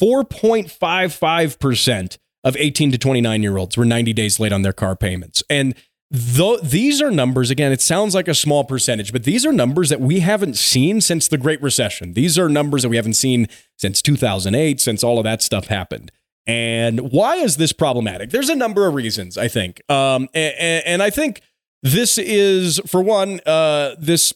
4.55% 0.00 2.18
of 2.46 2.56
18 2.56 2.92
to 2.92 2.98
29 2.98 3.42
year 3.42 3.56
olds 3.56 3.76
were 3.76 3.84
90 3.84 4.12
days 4.12 4.38
late 4.38 4.52
on 4.52 4.62
their 4.62 4.72
car 4.72 4.94
payments. 4.94 5.42
And 5.50 5.74
though 6.10 6.56
these 6.58 7.02
are 7.02 7.10
numbers, 7.10 7.50
again, 7.50 7.72
it 7.72 7.82
sounds 7.82 8.14
like 8.14 8.28
a 8.28 8.34
small 8.34 8.62
percentage, 8.62 9.12
but 9.12 9.24
these 9.24 9.44
are 9.44 9.52
numbers 9.52 9.88
that 9.88 10.00
we 10.00 10.20
haven't 10.20 10.56
seen 10.56 11.00
since 11.00 11.26
the 11.26 11.38
Great 11.38 11.60
Recession. 11.60 12.12
These 12.12 12.38
are 12.38 12.48
numbers 12.48 12.82
that 12.82 12.88
we 12.88 12.96
haven't 12.96 13.14
seen 13.14 13.48
since 13.76 14.00
2008, 14.00 14.80
since 14.80 15.02
all 15.02 15.18
of 15.18 15.24
that 15.24 15.42
stuff 15.42 15.66
happened. 15.66 16.12
And 16.46 17.10
why 17.10 17.36
is 17.36 17.56
this 17.56 17.72
problematic? 17.72 18.30
There's 18.30 18.48
a 18.48 18.54
number 18.54 18.86
of 18.86 18.94
reasons, 18.94 19.36
I 19.36 19.48
think. 19.48 19.82
Um, 19.90 20.28
and, 20.32 20.84
and 20.86 21.02
I 21.02 21.10
think 21.10 21.42
this 21.82 22.16
is, 22.16 22.80
for 22.86 23.02
one, 23.02 23.40
uh, 23.44 23.96
this 23.98 24.32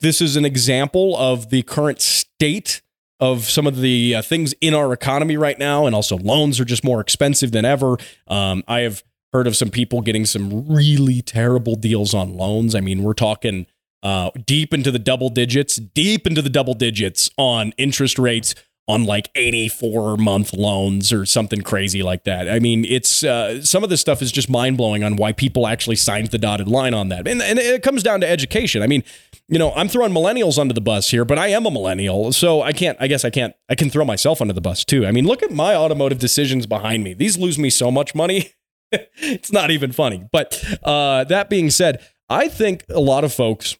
this 0.00 0.20
is 0.20 0.34
an 0.34 0.44
example 0.44 1.16
of 1.16 1.50
the 1.50 1.62
current 1.62 2.00
state 2.00 2.82
of 3.22 3.48
some 3.48 3.68
of 3.68 3.76
the 3.76 4.16
uh, 4.16 4.22
things 4.22 4.52
in 4.60 4.74
our 4.74 4.92
economy 4.92 5.36
right 5.36 5.56
now, 5.56 5.86
and 5.86 5.94
also 5.94 6.18
loans 6.18 6.58
are 6.58 6.64
just 6.64 6.82
more 6.82 7.00
expensive 7.00 7.52
than 7.52 7.64
ever. 7.64 7.96
Um, 8.26 8.64
I 8.66 8.80
have 8.80 9.04
heard 9.32 9.46
of 9.46 9.56
some 9.56 9.70
people 9.70 10.00
getting 10.00 10.26
some 10.26 10.66
really 10.66 11.22
terrible 11.22 11.76
deals 11.76 12.14
on 12.14 12.34
loans. 12.34 12.74
I 12.74 12.80
mean, 12.80 13.04
we're 13.04 13.14
talking 13.14 13.66
uh, 14.02 14.32
deep 14.44 14.74
into 14.74 14.90
the 14.90 14.98
double 14.98 15.28
digits, 15.28 15.76
deep 15.76 16.26
into 16.26 16.42
the 16.42 16.50
double 16.50 16.74
digits 16.74 17.30
on 17.38 17.72
interest 17.78 18.18
rates 18.18 18.56
on 18.88 19.04
like 19.04 19.30
84 19.34 20.16
month 20.16 20.52
loans 20.52 21.12
or 21.12 21.24
something 21.24 21.60
crazy 21.60 22.02
like 22.02 22.24
that. 22.24 22.48
I 22.48 22.58
mean, 22.58 22.84
it's 22.84 23.22
uh, 23.22 23.62
some 23.62 23.84
of 23.84 23.90
this 23.90 24.00
stuff 24.00 24.20
is 24.20 24.32
just 24.32 24.50
mind 24.50 24.76
blowing 24.76 25.04
on 25.04 25.16
why 25.16 25.32
people 25.32 25.66
actually 25.66 25.96
signed 25.96 26.28
the 26.28 26.38
dotted 26.38 26.66
line 26.66 26.92
on 26.92 27.08
that. 27.08 27.28
And, 27.28 27.40
and 27.40 27.58
it 27.58 27.82
comes 27.82 28.02
down 28.02 28.20
to 28.22 28.28
education. 28.28 28.82
I 28.82 28.88
mean, 28.88 29.04
you 29.48 29.58
know, 29.58 29.72
I'm 29.74 29.88
throwing 29.88 30.12
millennials 30.12 30.58
under 30.58 30.74
the 30.74 30.80
bus 30.80 31.10
here, 31.10 31.24
but 31.24 31.38
I 31.38 31.48
am 31.48 31.64
a 31.64 31.70
millennial, 31.70 32.32
so 32.32 32.62
I 32.62 32.72
can't. 32.72 32.96
I 33.00 33.06
guess 33.06 33.24
I 33.24 33.30
can't. 33.30 33.54
I 33.68 33.74
can 33.74 33.90
throw 33.90 34.04
myself 34.04 34.40
under 34.40 34.54
the 34.54 34.60
bus 34.60 34.84
too. 34.84 35.06
I 35.06 35.12
mean, 35.12 35.26
look 35.26 35.42
at 35.42 35.50
my 35.50 35.74
automotive 35.74 36.18
decisions 36.18 36.66
behind 36.66 37.04
me. 37.04 37.14
These 37.14 37.38
lose 37.38 37.58
me 37.58 37.70
so 37.70 37.90
much 37.90 38.14
money. 38.14 38.52
it's 38.92 39.52
not 39.52 39.70
even 39.70 39.92
funny. 39.92 40.26
But 40.32 40.62
uh, 40.82 41.24
that 41.24 41.50
being 41.50 41.70
said, 41.70 42.00
I 42.28 42.48
think 42.48 42.84
a 42.88 43.00
lot 43.00 43.24
of 43.24 43.32
folks, 43.32 43.76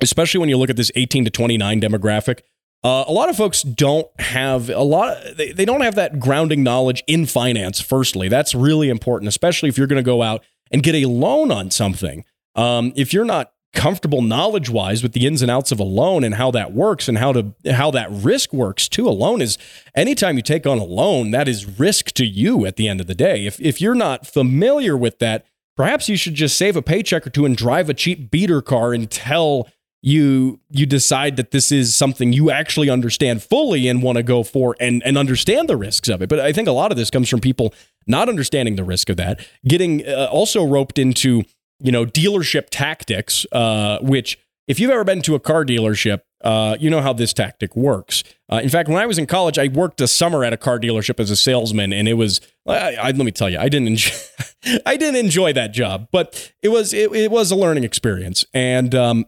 especially 0.00 0.40
when 0.40 0.48
you 0.48 0.56
look 0.56 0.70
at 0.70 0.76
this 0.76 0.92
18 0.94 1.24
to 1.24 1.30
29 1.30 1.80
demographic, 1.80 2.40
uh, 2.84 3.04
a 3.06 3.12
lot 3.12 3.28
of 3.28 3.36
folks 3.36 3.62
don't 3.62 4.08
have 4.20 4.68
a 4.68 4.82
lot. 4.82 5.18
They, 5.36 5.52
they 5.52 5.64
don't 5.64 5.82
have 5.82 5.94
that 5.94 6.18
grounding 6.18 6.62
knowledge 6.62 7.04
in 7.06 7.26
finance. 7.26 7.80
Firstly, 7.80 8.28
that's 8.28 8.54
really 8.54 8.88
important, 8.88 9.28
especially 9.28 9.68
if 9.68 9.78
you're 9.78 9.86
going 9.86 10.02
to 10.02 10.02
go 10.02 10.22
out 10.22 10.44
and 10.70 10.82
get 10.82 10.94
a 10.94 11.06
loan 11.06 11.50
on 11.50 11.70
something. 11.70 12.24
Um, 12.54 12.92
if 12.96 13.12
you're 13.12 13.24
not 13.24 13.52
comfortable 13.72 14.20
knowledge 14.20 14.68
wise 14.68 15.02
with 15.02 15.12
the 15.12 15.26
ins 15.26 15.40
and 15.40 15.50
outs 15.50 15.72
of 15.72 15.80
a 15.80 15.84
loan 15.84 16.24
and 16.24 16.34
how 16.34 16.50
that 16.50 16.72
works 16.72 17.08
and 17.08 17.18
how 17.18 17.32
to 17.32 17.54
how 17.70 17.90
that 17.90 18.10
risk 18.10 18.52
works 18.52 18.88
too. 18.88 19.08
A 19.08 19.10
loan 19.10 19.40
is 19.40 19.56
anytime 19.94 20.36
you 20.36 20.42
take 20.42 20.66
on 20.66 20.78
a 20.78 20.84
loan, 20.84 21.30
that 21.30 21.48
is 21.48 21.78
risk 21.78 22.10
to 22.12 22.26
you 22.26 22.66
at 22.66 22.76
the 22.76 22.86
end 22.86 23.00
of 23.00 23.06
the 23.06 23.14
day. 23.14 23.46
If 23.46 23.60
if 23.60 23.80
you're 23.80 23.94
not 23.94 24.26
familiar 24.26 24.96
with 24.96 25.18
that, 25.20 25.46
perhaps 25.76 26.08
you 26.08 26.16
should 26.16 26.34
just 26.34 26.56
save 26.58 26.76
a 26.76 26.82
paycheck 26.82 27.26
or 27.26 27.30
two 27.30 27.46
and 27.46 27.56
drive 27.56 27.88
a 27.88 27.94
cheap 27.94 28.30
beater 28.30 28.60
car 28.60 28.92
until 28.92 29.68
you 30.02 30.58
you 30.68 30.84
decide 30.84 31.36
that 31.36 31.52
this 31.52 31.70
is 31.70 31.94
something 31.94 32.32
you 32.32 32.50
actually 32.50 32.90
understand 32.90 33.42
fully 33.42 33.86
and 33.86 34.02
want 34.02 34.16
to 34.16 34.22
go 34.22 34.42
for 34.42 34.76
and 34.80 35.02
and 35.04 35.16
understand 35.16 35.68
the 35.68 35.76
risks 35.76 36.08
of 36.08 36.20
it. 36.20 36.28
But 36.28 36.40
I 36.40 36.52
think 36.52 36.66
a 36.68 36.72
lot 36.72 36.90
of 36.90 36.98
this 36.98 37.08
comes 37.08 37.28
from 37.28 37.40
people 37.40 37.72
not 38.06 38.28
understanding 38.28 38.74
the 38.74 38.84
risk 38.84 39.08
of 39.08 39.16
that, 39.18 39.46
getting 39.66 40.06
uh, 40.06 40.28
also 40.30 40.64
roped 40.64 40.98
into 40.98 41.44
you 41.78 41.92
know 41.92 42.04
dealership 42.04 42.66
tactics, 42.70 43.46
uh, 43.52 43.98
which 44.00 44.38
if 44.66 44.80
you've 44.80 44.90
ever 44.90 45.04
been 45.04 45.22
to 45.22 45.36
a 45.36 45.40
car 45.40 45.64
dealership, 45.64 46.22
uh, 46.42 46.76
you 46.80 46.90
know 46.90 47.00
how 47.00 47.12
this 47.12 47.32
tactic 47.32 47.76
works. 47.76 48.24
Uh, 48.50 48.60
in 48.60 48.68
fact, 48.68 48.88
when 48.88 48.98
I 48.98 49.06
was 49.06 49.18
in 49.18 49.26
college, 49.26 49.56
I 49.56 49.68
worked 49.68 50.00
a 50.00 50.08
summer 50.08 50.44
at 50.44 50.52
a 50.52 50.56
car 50.56 50.80
dealership 50.80 51.20
as 51.20 51.30
a 51.30 51.36
salesman, 51.36 51.92
and 51.92 52.08
it 52.08 52.14
was 52.14 52.40
I, 52.66 52.96
I, 52.96 53.06
let 53.06 53.18
me 53.18 53.30
tell 53.30 53.48
you, 53.48 53.58
I 53.58 53.68
didn't 53.68 53.86
enjoy, 53.86 54.16
I 54.86 54.96
didn't 54.96 55.24
enjoy 55.24 55.52
that 55.52 55.72
job, 55.72 56.08
but 56.10 56.52
it 56.60 56.70
was 56.70 56.92
it, 56.92 57.12
it 57.12 57.30
was 57.30 57.52
a 57.52 57.56
learning 57.56 57.84
experience, 57.84 58.44
and 58.52 58.96
um, 58.96 59.26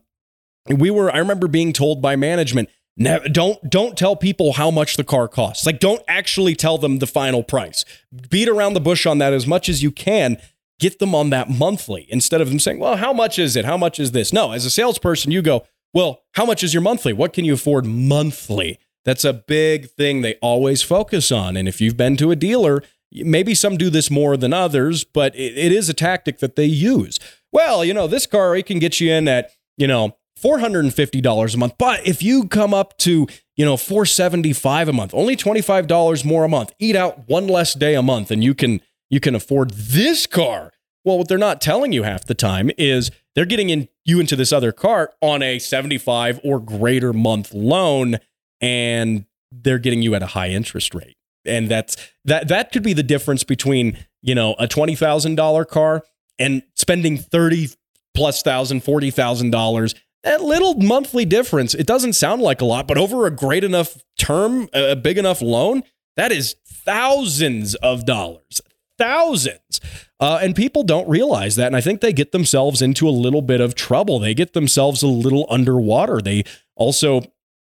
we 0.69 0.91
were 0.91 1.11
I 1.15 1.19
remember 1.19 1.49
being 1.49 1.73
told 1.73 2.01
by 2.01 2.17
management 2.17 2.69
don't 2.97 3.59
don't 3.69 3.99
tell 3.99 4.15
people 4.17 4.53
how 4.53 4.71
much 4.71 4.97
the 4.97 5.05
car 5.05 5.29
costs. 5.29 5.67
Like 5.67 5.81
don't 5.81 6.03
actually 6.07 6.55
tell 6.55 6.79
them 6.79 6.99
the 6.99 7.07
final 7.07 7.43
price. 7.43 7.85
Beat 8.31 8.49
around 8.49 8.75
the 8.75 8.81
bush 8.81 9.05
on 9.07 9.19
that 9.19 9.33
as 9.33 9.47
much 9.47 9.69
as 9.69 9.83
you 9.83 9.91
can. 9.91 10.39
Get 10.81 10.99
them 10.99 11.15
on 11.15 11.31
that 11.31 11.49
monthly 11.49 12.07
instead 12.09 12.41
of 12.41 12.49
them 12.49 12.59
saying, 12.59 12.81
"Well, 12.81 12.97
how 12.97 13.13
much 13.13 13.39
is 13.39 13.57
it? 13.57 13.65
How 13.65 13.77
much 13.77 14.01
is 14.01 14.13
this?" 14.13 14.33
No, 14.33 14.53
as 14.53 14.65
a 14.65 14.71
salesperson, 14.71 15.31
you 15.31 15.41
go, 15.41 15.65
"Well, 15.93 16.23
how 16.33 16.45
much 16.45 16.65
is 16.65 16.75
your 16.75 16.83
monthly? 16.83 17.13
What 17.13 17.33
can 17.33 17.45
you 17.45 17.55
afford 17.55 17.87
monthly?" 17.87 18.79
That's 19.05 19.25
a 19.25 19.33
big 19.33 19.91
thing 19.91 20.23
they 20.23 20.35
always 20.37 20.83
focus 20.83 21.31
on. 21.31 21.57
And 21.57 21.69
if 21.69 21.81
you've 21.81 21.97
been 21.97 22.17
to 22.17 22.31
a 22.31 22.37
dealer, 22.37 22.83
maybe 23.13 23.55
some 23.55 23.77
do 23.77 23.89
this 23.89 24.11
more 24.11 24.37
than 24.37 24.53
others, 24.53 25.05
but 25.05 25.35
it, 25.37 25.57
it 25.57 25.73
is 25.73 25.89
a 25.89 25.95
tactic 25.95 26.39
that 26.39 26.57
they 26.57 26.65
use. 26.65 27.21
Well, 27.53 27.85
you 27.85 27.95
know, 27.95 28.09
this 28.09 28.27
car 28.27 28.57
it 28.57 28.67
can 28.67 28.79
get 28.81 29.01
you 29.01 29.13
in 29.13 29.29
at 29.29 29.53
you 29.77 29.87
know 29.87 30.17
$450 30.41 31.55
a 31.55 31.59
month. 31.59 31.75
But 31.79 32.07
if 32.07 32.23
you 32.23 32.49
come 32.49 32.75
up 32.75 32.97
to, 32.99 33.27
you 33.57 33.65
know, 33.65 33.77
475 33.77 34.89
a 34.89 34.93
month, 34.93 35.15
only 35.15 35.37
$25 35.37 36.25
more 36.25 36.45
a 36.45 36.49
month, 36.49 36.73
eat 36.79 36.97
out 36.97 37.29
one 37.29 37.47
less 37.47 37.75
day 37.75 37.95
a 37.95 38.03
month 38.03 38.31
and 38.31 38.43
you 38.43 38.55
can 38.55 38.81
you 39.11 39.21
can 39.21 39.35
afford 39.35 39.71
this 39.71 40.27
car. 40.27 40.73
Well, 41.05 41.19
what 41.19 41.29
they're 41.29 41.39
not 41.39 41.61
telling 41.61 41.93
you 41.93 42.03
half 42.03 42.25
the 42.25 42.35
time 42.35 42.71
is 42.79 43.11
they're 43.35 43.45
getting 43.45 43.71
in 43.71 43.89
you 44.05 44.21
into 44.21 44.37
this 44.37 44.53
other 44.53 44.73
car 44.73 45.13
on 45.21 45.43
a 45.43 45.59
75 45.59 46.41
or 46.43 46.59
greater 46.59 47.13
month 47.13 47.53
loan 47.53 48.17
and 48.61 49.27
they're 49.53 49.79
getting 49.79 50.03
you 50.03 50.15
at 50.15 50.23
a 50.23 50.27
high 50.27 50.49
interest 50.49 50.95
rate. 50.95 51.17
And 51.45 51.69
that's 51.69 51.97
that 52.25 52.49
that 52.49 52.73
could 52.73 52.83
be 52.83 52.95
the 52.95 53.03
difference 53.03 53.45
between, 53.45 53.99
you 54.23 54.35
know, 54.35 54.55
a 54.55 54.67
$20,000 54.67 55.69
car 55.69 56.03
and 56.39 56.63
spending 56.75 57.19
30 57.19 57.69
plus 58.15 58.43
thousand, 58.43 58.83
forty 58.83 59.11
thousand 59.11 59.51
dollars 59.51 59.95
that 60.25 60.43
little 60.43 60.75
monthly 60.75 61.25
difference, 61.25 61.75
it 61.75 61.87
doesn't 61.87 62.15
sound 62.15 62.43
like 62.43 62.61
a 62.61 62.65
lot, 62.65 62.89
but 62.89 62.99
over 62.99 63.27
a 63.27 63.31
great 63.31 63.63
enough 63.63 63.99
term, 64.19 64.69
a 64.73 64.97
big 64.97 65.19
enough 65.19 65.41
loan, 65.41 65.83
that 66.17 66.33
is 66.33 66.57
thousands 66.67 67.75
of 67.77 68.05
dollars. 68.07 68.61
Thousands. 68.97 69.81
Uh, 70.21 70.39
and 70.41 70.55
people 70.55 70.83
don't 70.83 71.09
realize 71.09 71.57
that. 71.57 71.67
And 71.67 71.77
I 71.77 71.81
think 71.81 72.01
they 72.01 72.13
get 72.13 72.33
themselves 72.33 72.81
into 72.81 73.09
a 73.09 73.11
little 73.11 73.43
bit 73.43 73.61
of 73.61 73.75
trouble. 73.75 74.19
They 74.19 74.35
get 74.35 74.53
themselves 74.53 75.03
a 75.03 75.09
little 75.09 75.47
underwater. 75.51 76.21
They 76.21 76.45
also 76.77 77.23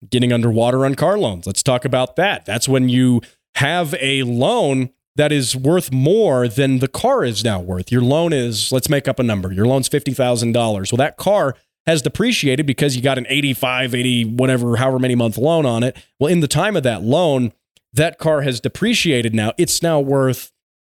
getting 0.10 0.34
underwater 0.34 0.86
on 0.86 0.96
car 0.96 1.18
loans. 1.18 1.46
Let's 1.46 1.64
talk 1.64 1.86
about 1.86 2.16
that. 2.16 2.46
That's 2.46 2.68
when 2.68 2.90
you 2.90 3.22
have 3.56 3.96
a 4.00 4.24
loan 4.24 4.90
that 5.16 5.32
is 5.32 5.56
worth 5.56 5.92
more 5.92 6.48
than 6.48 6.80
the 6.80 6.88
car 6.88 7.24
is 7.24 7.44
now 7.44 7.60
worth. 7.60 7.92
Your 7.92 8.02
loan 8.02 8.34
is, 8.34 8.72
let's 8.72 8.90
make 8.90 9.08
up 9.08 9.20
a 9.20 9.24
number. 9.24 9.52
Your 9.52 9.68
loan's 9.68 9.90
$50,000. 9.90 10.54
Well, 10.92 10.98
that 10.98 11.18
car 11.18 11.56
has 11.90 12.04
depreciated 12.04 12.68
because 12.68 12.96
you 12.96 13.02
got 13.02 13.18
an 13.18 13.26
85, 13.28 13.96
80, 13.96 14.26
whatever, 14.26 14.76
however 14.76 15.00
many 15.00 15.16
month 15.16 15.40
loan 15.40 15.66
on 15.66 15.82
it. 15.82 15.98
Well, 16.20 16.32
in 16.32 16.40
the 16.40 16.48
time 16.48 16.76
of 16.76 16.84
that 16.84 17.02
loan, 17.02 17.52
that 17.92 18.20
car 18.20 18.42
has 18.42 18.60
depreciated 18.60 19.34
now. 19.34 19.54
It's 19.58 19.82
now 19.82 20.00
worth, 20.00 20.52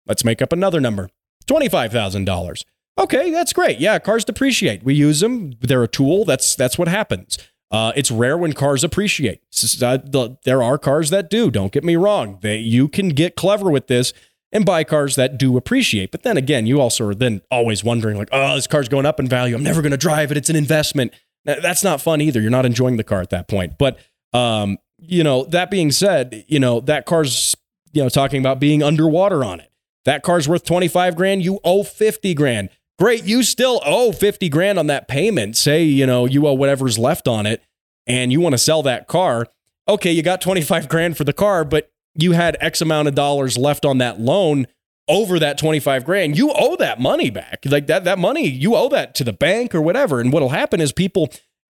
let's 0.07 0.23
make 0.23 0.41
up 0.41 0.53
another 0.53 0.79
number, 0.79 1.09
$25,000. 1.47 2.63
Okay, 2.97 3.29
that's 3.29 3.51
great. 3.51 3.79
Yeah, 3.79 3.99
cars 3.99 4.23
depreciate. 4.23 4.83
We 4.83 4.93
use 4.93 5.19
them. 5.19 5.55
They're 5.59 5.83
a 5.83 5.87
tool. 5.87 6.23
That's 6.23 6.55
that's 6.55 6.77
what 6.77 6.87
happens. 6.87 7.37
Uh, 7.69 7.91
it's 7.97 8.09
rare 8.09 8.37
when 8.37 8.53
cars 8.53 8.81
appreciate. 8.85 9.41
There 9.51 10.63
are 10.63 10.77
cars 10.77 11.09
that 11.09 11.29
do. 11.29 11.51
Don't 11.51 11.73
get 11.73 11.83
me 11.83 11.97
wrong. 11.97 12.39
They, 12.41 12.59
you 12.59 12.87
can 12.87 13.09
get 13.09 13.35
clever 13.35 13.69
with 13.69 13.87
this 13.87 14.13
and 14.55 14.65
buy 14.65 14.85
cars 14.85 15.17
that 15.17 15.37
do 15.37 15.57
appreciate. 15.57 16.11
But 16.11 16.23
then 16.23 16.37
again, 16.37 16.65
you 16.65 16.79
also 16.79 17.09
are 17.09 17.13
then 17.13 17.41
always 17.51 17.83
wondering, 17.83 18.17
like, 18.17 18.29
oh, 18.31 18.55
this 18.55 18.67
car's 18.67 18.87
going 18.87 19.05
up 19.05 19.19
in 19.19 19.27
value. 19.27 19.53
I'm 19.53 19.63
never 19.63 19.81
going 19.81 19.91
to 19.91 19.97
drive 19.97 20.31
it. 20.31 20.37
It's 20.37 20.49
an 20.49 20.55
investment. 20.55 21.13
That's 21.43 21.83
not 21.83 21.99
fun 22.01 22.21
either. 22.21 22.39
You're 22.39 22.49
not 22.51 22.65
enjoying 22.65 22.95
the 22.95 23.03
car 23.03 23.19
at 23.19 23.31
that 23.31 23.49
point. 23.49 23.77
But, 23.77 23.99
um, 24.31 24.77
you 24.97 25.25
know, 25.25 25.43
that 25.45 25.69
being 25.69 25.91
said, 25.91 26.45
you 26.47 26.59
know, 26.59 26.79
that 26.79 27.05
car's, 27.05 27.53
you 27.91 28.01
know, 28.01 28.07
talking 28.07 28.39
about 28.39 28.61
being 28.61 28.81
underwater 28.81 29.43
on 29.43 29.59
it. 29.59 29.69
That 30.05 30.23
car's 30.23 30.47
worth 30.47 30.63
25 30.63 31.17
grand. 31.17 31.43
You 31.43 31.59
owe 31.65 31.83
50 31.83 32.33
grand. 32.33 32.69
Great. 32.97 33.25
You 33.25 33.43
still 33.43 33.81
owe 33.85 34.13
50 34.13 34.47
grand 34.47 34.79
on 34.79 34.87
that 34.87 35.09
payment. 35.09 35.57
Say, 35.57 35.83
you 35.83 36.05
know, 36.05 36.25
you 36.25 36.47
owe 36.47 36.53
whatever's 36.53 36.97
left 36.97 37.27
on 37.27 37.45
it 37.45 37.61
and 38.07 38.31
you 38.31 38.39
want 38.39 38.53
to 38.53 38.57
sell 38.57 38.81
that 38.83 39.07
car. 39.07 39.47
Okay, 39.87 40.11
you 40.11 40.23
got 40.23 40.39
25 40.39 40.87
grand 40.87 41.17
for 41.17 41.25
the 41.25 41.33
car, 41.33 41.65
but 41.65 41.91
you 42.15 42.31
had 42.31 42.57
X 42.59 42.81
amount 42.81 43.07
of 43.07 43.15
dollars 43.15 43.57
left 43.57 43.85
on 43.85 43.97
that 43.99 44.19
loan 44.19 44.67
over 45.07 45.37
that 45.39 45.57
25 45.57 46.03
grand, 46.03 46.37
you 46.37 46.51
owe 46.55 46.75
that 46.77 46.99
money 46.99 47.29
back. 47.29 47.59
Like 47.65 47.87
that, 47.87 48.03
that 48.05 48.17
money, 48.17 48.47
you 48.47 48.75
owe 48.75 48.89
that 48.89 49.13
to 49.15 49.23
the 49.23 49.33
bank 49.33 49.75
or 49.75 49.81
whatever. 49.81 50.19
And 50.19 50.31
what'll 50.31 50.49
happen 50.49 50.81
is 50.81 50.91
people 50.91 51.29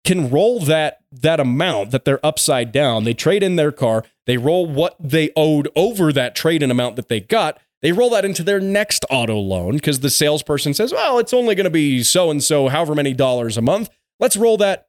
can 0.04 0.30
roll 0.30 0.60
that 0.60 0.98
that 1.12 1.40
amount 1.40 1.90
that 1.90 2.04
they're 2.04 2.24
upside 2.24 2.72
down. 2.72 3.04
They 3.04 3.14
trade 3.14 3.42
in 3.42 3.56
their 3.56 3.72
car, 3.72 4.04
they 4.26 4.38
roll 4.38 4.66
what 4.66 4.96
they 4.98 5.30
owed 5.36 5.68
over 5.76 6.12
that 6.12 6.34
trade 6.34 6.62
in 6.62 6.70
amount 6.70 6.96
that 6.96 7.08
they 7.08 7.20
got. 7.20 7.58
They 7.82 7.92
roll 7.92 8.10
that 8.10 8.26
into 8.26 8.42
their 8.42 8.60
next 8.60 9.06
auto 9.08 9.38
loan 9.38 9.76
because 9.76 10.00
the 10.00 10.10
salesperson 10.10 10.74
says, 10.74 10.92
"Well, 10.92 11.18
it's 11.18 11.32
only 11.32 11.54
going 11.54 11.64
to 11.64 11.70
be 11.70 12.02
so 12.02 12.30
and 12.30 12.42
so, 12.42 12.68
however 12.68 12.94
many 12.94 13.14
dollars 13.14 13.56
a 13.56 13.62
month. 13.62 13.88
Let's 14.18 14.36
roll 14.36 14.58
that. 14.58 14.86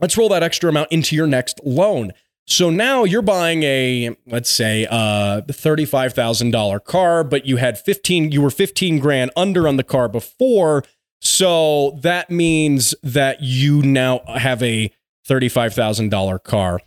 Let's 0.00 0.16
roll 0.16 0.28
that 0.30 0.42
extra 0.42 0.68
amount 0.70 0.90
into 0.90 1.14
your 1.14 1.26
next 1.28 1.60
loan." 1.64 2.12
So 2.48 2.70
now 2.70 3.02
you're 3.02 3.22
buying 3.22 3.64
a, 3.64 4.16
let's 4.26 4.50
say, 4.50 4.84
a 4.84 5.42
$35,000 5.48 6.84
car, 6.84 7.24
but 7.24 7.44
you 7.44 7.56
had 7.56 7.78
15, 7.78 8.30
you 8.30 8.40
were 8.40 8.50
15 8.50 9.00
grand 9.00 9.32
under 9.36 9.66
on 9.66 9.76
the 9.76 9.82
car 9.82 10.08
before. 10.08 10.84
So 11.20 11.98
that 12.02 12.30
means 12.30 12.94
that 13.02 13.42
you 13.42 13.82
now 13.82 14.20
have 14.28 14.62
a 14.62 14.92
$35,000 15.28 16.42
car 16.44 16.80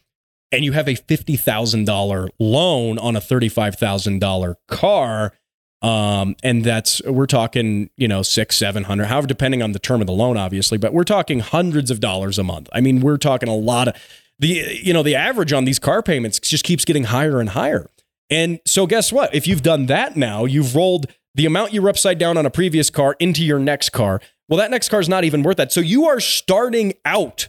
and 0.51 0.63
you 0.63 0.71
have 0.71 0.87
a 0.87 0.93
$50,000 0.93 2.29
loan 2.39 2.97
on 2.97 3.15
a 3.17 3.19
$35,000 3.19 4.55
car. 4.67 5.33
Um, 5.81 6.35
and 6.41 6.63
that's, 6.63 7.01
we're 7.03 7.25
talking, 7.25 7.89
you 7.97 8.07
know, 8.07 8.21
six, 8.21 8.55
700, 8.57 9.05
however, 9.05 9.27
depending 9.27 9.61
on 9.61 9.73
the 9.73 9.79
term 9.79 9.99
of 9.99 10.07
the 10.07 10.13
loan, 10.13 10.37
obviously, 10.37 10.77
but 10.77 10.93
we're 10.93 11.03
talking 11.03 11.39
hundreds 11.39 11.91
of 11.91 11.99
dollars 11.99 12.39
a 12.39 12.43
month. 12.43 12.69
I 12.71 12.79
mean, 12.81 13.01
we're 13.01 13.17
talking 13.17 13.49
a 13.49 13.55
lot 13.55 13.89
of, 13.89 13.95
the 14.39 14.79
you 14.81 14.93
know 14.93 15.03
the 15.03 15.15
average 15.15 15.53
on 15.53 15.65
these 15.65 15.79
car 15.79 16.01
payments 16.01 16.39
just 16.39 16.63
keeps 16.63 16.85
getting 16.85 17.05
higher 17.05 17.39
and 17.39 17.49
higher. 17.49 17.89
And 18.29 18.59
so 18.65 18.87
guess 18.87 19.11
what? 19.11 19.33
If 19.33 19.47
you've 19.47 19.63
done 19.63 19.87
that 19.87 20.15
now, 20.15 20.45
you've 20.45 20.75
rolled 20.75 21.07
the 21.35 21.45
amount 21.45 21.73
you 21.73 21.81
were 21.81 21.89
upside 21.89 22.17
down 22.17 22.37
on 22.37 22.45
a 22.45 22.49
previous 22.49 22.89
car 22.89 23.15
into 23.19 23.43
your 23.43 23.59
next 23.59 23.89
car. 23.89 24.21
Well, 24.47 24.57
that 24.57 24.71
next 24.71 24.89
car 24.89 24.99
is 24.99 25.09
not 25.09 25.23
even 25.23 25.43
worth 25.43 25.57
that. 25.57 25.71
So 25.71 25.81
you 25.81 26.05
are 26.05 26.19
starting 26.19 26.93
out 27.05 27.47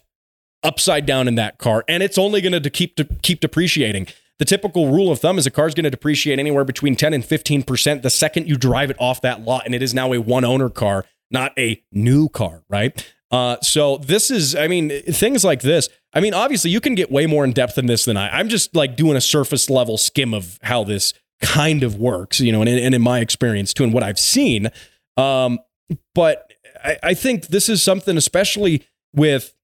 upside 0.62 1.06
down 1.06 1.28
in 1.28 1.34
that 1.36 1.58
car, 1.58 1.84
and 1.88 2.02
it's 2.02 2.18
only 2.18 2.40
going 2.40 2.60
to 2.60 2.70
keep 2.70 2.98
keep 3.22 3.40
depreciating. 3.40 4.06
The 4.38 4.44
typical 4.46 4.90
rule 4.90 5.12
of 5.12 5.20
thumb 5.20 5.38
is 5.38 5.46
a 5.46 5.50
car 5.50 5.66
is 5.66 5.74
going 5.74 5.84
to 5.84 5.90
depreciate 5.90 6.38
anywhere 6.38 6.64
between 6.64 6.96
10 6.96 7.12
and 7.12 7.22
15% 7.22 8.00
the 8.00 8.08
second 8.08 8.48
you 8.48 8.56
drive 8.56 8.88
it 8.88 8.96
off 8.98 9.20
that 9.20 9.42
lot, 9.42 9.66
and 9.66 9.74
it 9.74 9.82
is 9.82 9.92
now 9.92 10.14
a 10.14 10.18
one 10.18 10.44
owner 10.44 10.70
car, 10.70 11.04
not 11.30 11.52
a 11.58 11.82
new 11.92 12.28
car, 12.30 12.62
right? 12.68 13.06
Uh, 13.30 13.58
so 13.60 13.98
this 13.98 14.30
is, 14.30 14.56
I 14.56 14.66
mean, 14.66 14.88
things 15.02 15.44
like 15.44 15.60
this. 15.60 15.88
I 16.12 16.20
mean, 16.20 16.34
obviously, 16.34 16.70
you 16.70 16.80
can 16.80 16.94
get 16.94 17.10
way 17.10 17.26
more 17.26 17.44
in 17.44 17.52
depth 17.52 17.78
in 17.78 17.86
this 17.86 18.04
than 18.04 18.16
I. 18.16 18.28
I'm 18.30 18.48
just 18.48 18.74
like 18.74 18.96
doing 18.96 19.16
a 19.16 19.20
surface 19.20 19.70
level 19.70 19.96
skim 19.96 20.34
of 20.34 20.58
how 20.62 20.84
this 20.84 21.14
kind 21.40 21.82
of 21.82 21.96
works, 21.96 22.40
you 22.40 22.52
know, 22.52 22.60
and, 22.60 22.68
and 22.68 22.94
in 22.94 23.02
my 23.02 23.20
experience 23.20 23.72
too, 23.72 23.84
and 23.84 23.92
what 23.92 24.02
I've 24.02 24.18
seen. 24.18 24.70
Um, 25.16 25.60
but 26.14 26.52
I, 26.84 26.96
I 27.02 27.14
think 27.14 27.48
this 27.48 27.68
is 27.68 27.82
something, 27.82 28.16
especially 28.16 28.86
with 29.14 29.54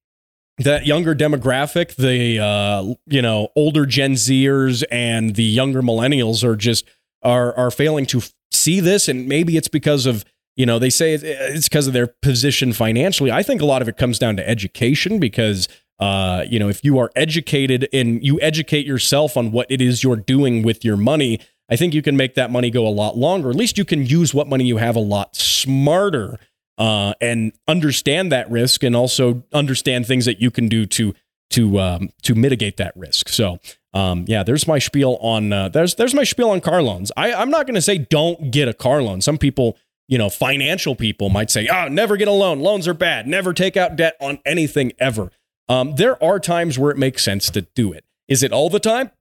that 0.59 0.85
younger 0.85 1.13
demographic, 1.13 1.95
the 1.95 2.39
uh, 2.39 2.93
you 3.05 3.21
know 3.21 3.49
older 3.55 3.85
Gen 3.85 4.13
Zers 4.13 4.83
and 4.89 5.35
the 5.35 5.43
younger 5.43 5.81
millennials 5.81 6.43
are 6.43 6.55
just 6.55 6.85
are 7.21 7.55
are 7.55 7.71
failing 7.71 8.05
to 8.07 8.21
see 8.51 8.79
this, 8.79 9.07
and 9.07 9.27
maybe 9.27 9.57
it's 9.57 9.67
because 9.67 10.05
of 10.05 10.25
you 10.55 10.65
know 10.65 10.79
they 10.79 10.89
say 10.89 11.13
it's 11.13 11.69
because 11.69 11.87
of 11.87 11.93
their 11.93 12.07
position 12.07 12.73
financially. 12.73 13.31
I 13.31 13.43
think 13.43 13.61
a 13.61 13.65
lot 13.65 13.81
of 13.81 13.87
it 13.87 13.97
comes 13.97 14.17
down 14.17 14.37
to 14.37 14.49
education 14.49 15.19
because 15.19 15.67
uh, 15.99 16.45
you 16.47 16.59
know 16.59 16.69
if 16.69 16.83
you 16.83 16.97
are 16.99 17.11
educated 17.15 17.87
and 17.93 18.23
you 18.23 18.39
educate 18.41 18.85
yourself 18.85 19.37
on 19.37 19.51
what 19.51 19.67
it 19.69 19.81
is 19.81 20.03
you're 20.03 20.15
doing 20.15 20.63
with 20.63 20.83
your 20.85 20.97
money. 20.97 21.39
I 21.69 21.75
think 21.75 21.93
you 21.93 22.01
can 22.01 22.15
make 22.15 22.35
that 22.35 22.49
money 22.49 22.69
go 22.69 22.87
a 22.87 22.89
lot 22.89 23.17
longer. 23.17 23.49
At 23.49 23.57
least 23.57 23.77
you 23.77 23.83
can 23.83 24.05
use 24.05 24.33
what 24.33 24.47
money 24.47 24.63
you 24.63 24.77
have 24.77 24.95
a 24.95 25.01
lot 25.01 25.35
smarter 25.35 26.39
uh, 26.77 27.13
and 27.19 27.51
understand 27.67 28.31
that 28.31 28.49
risk 28.49 28.83
and 28.83 28.95
also 28.95 29.43
understand 29.51 30.07
things 30.07 30.25
that 30.25 30.39
you 30.39 30.49
can 30.49 30.69
do 30.69 30.85
to 30.85 31.13
to 31.49 31.79
um, 31.79 32.09
to 32.23 32.35
mitigate 32.35 32.77
that 32.77 32.95
risk. 32.95 33.29
So 33.29 33.59
um, 33.93 34.25
yeah, 34.27 34.43
there's 34.43 34.67
my 34.67 34.79
spiel 34.79 35.17
on 35.21 35.51
uh, 35.51 35.69
there's 35.69 35.95
there's 35.95 36.13
my 36.13 36.23
spiel 36.23 36.51
on 36.51 36.61
car 36.61 36.81
loans. 36.81 37.11
I, 37.17 37.33
I'm 37.33 37.49
not 37.49 37.65
going 37.65 37.75
to 37.75 37.81
say 37.81 37.97
don't 37.97 38.51
get 38.51 38.67
a 38.67 38.73
car 38.73 39.01
loan. 39.01 39.21
Some 39.21 39.37
people, 39.37 39.77
you 40.07 40.17
know, 40.17 40.29
financial 40.29 40.95
people 40.95 41.29
might 41.29 41.49
say, 41.49 41.67
oh, 41.67 41.87
never 41.87 42.17
get 42.17 42.27
a 42.27 42.31
loan. 42.31 42.59
Loans 42.59 42.87
are 42.87 42.93
bad. 42.93 43.27
Never 43.27 43.53
take 43.53 43.75
out 43.75 43.95
debt 43.95 44.15
on 44.21 44.39
anything 44.45 44.93
ever. 44.99 45.31
Um, 45.69 45.95
there 45.95 46.21
are 46.23 46.39
times 46.39 46.79
where 46.79 46.91
it 46.91 46.97
makes 46.97 47.23
sense 47.23 47.49
to 47.51 47.61
do 47.61 47.91
it. 47.91 48.05
Is 48.27 48.43
it 48.43 48.51
all 48.51 48.69
the 48.69 48.79
time? 48.79 49.11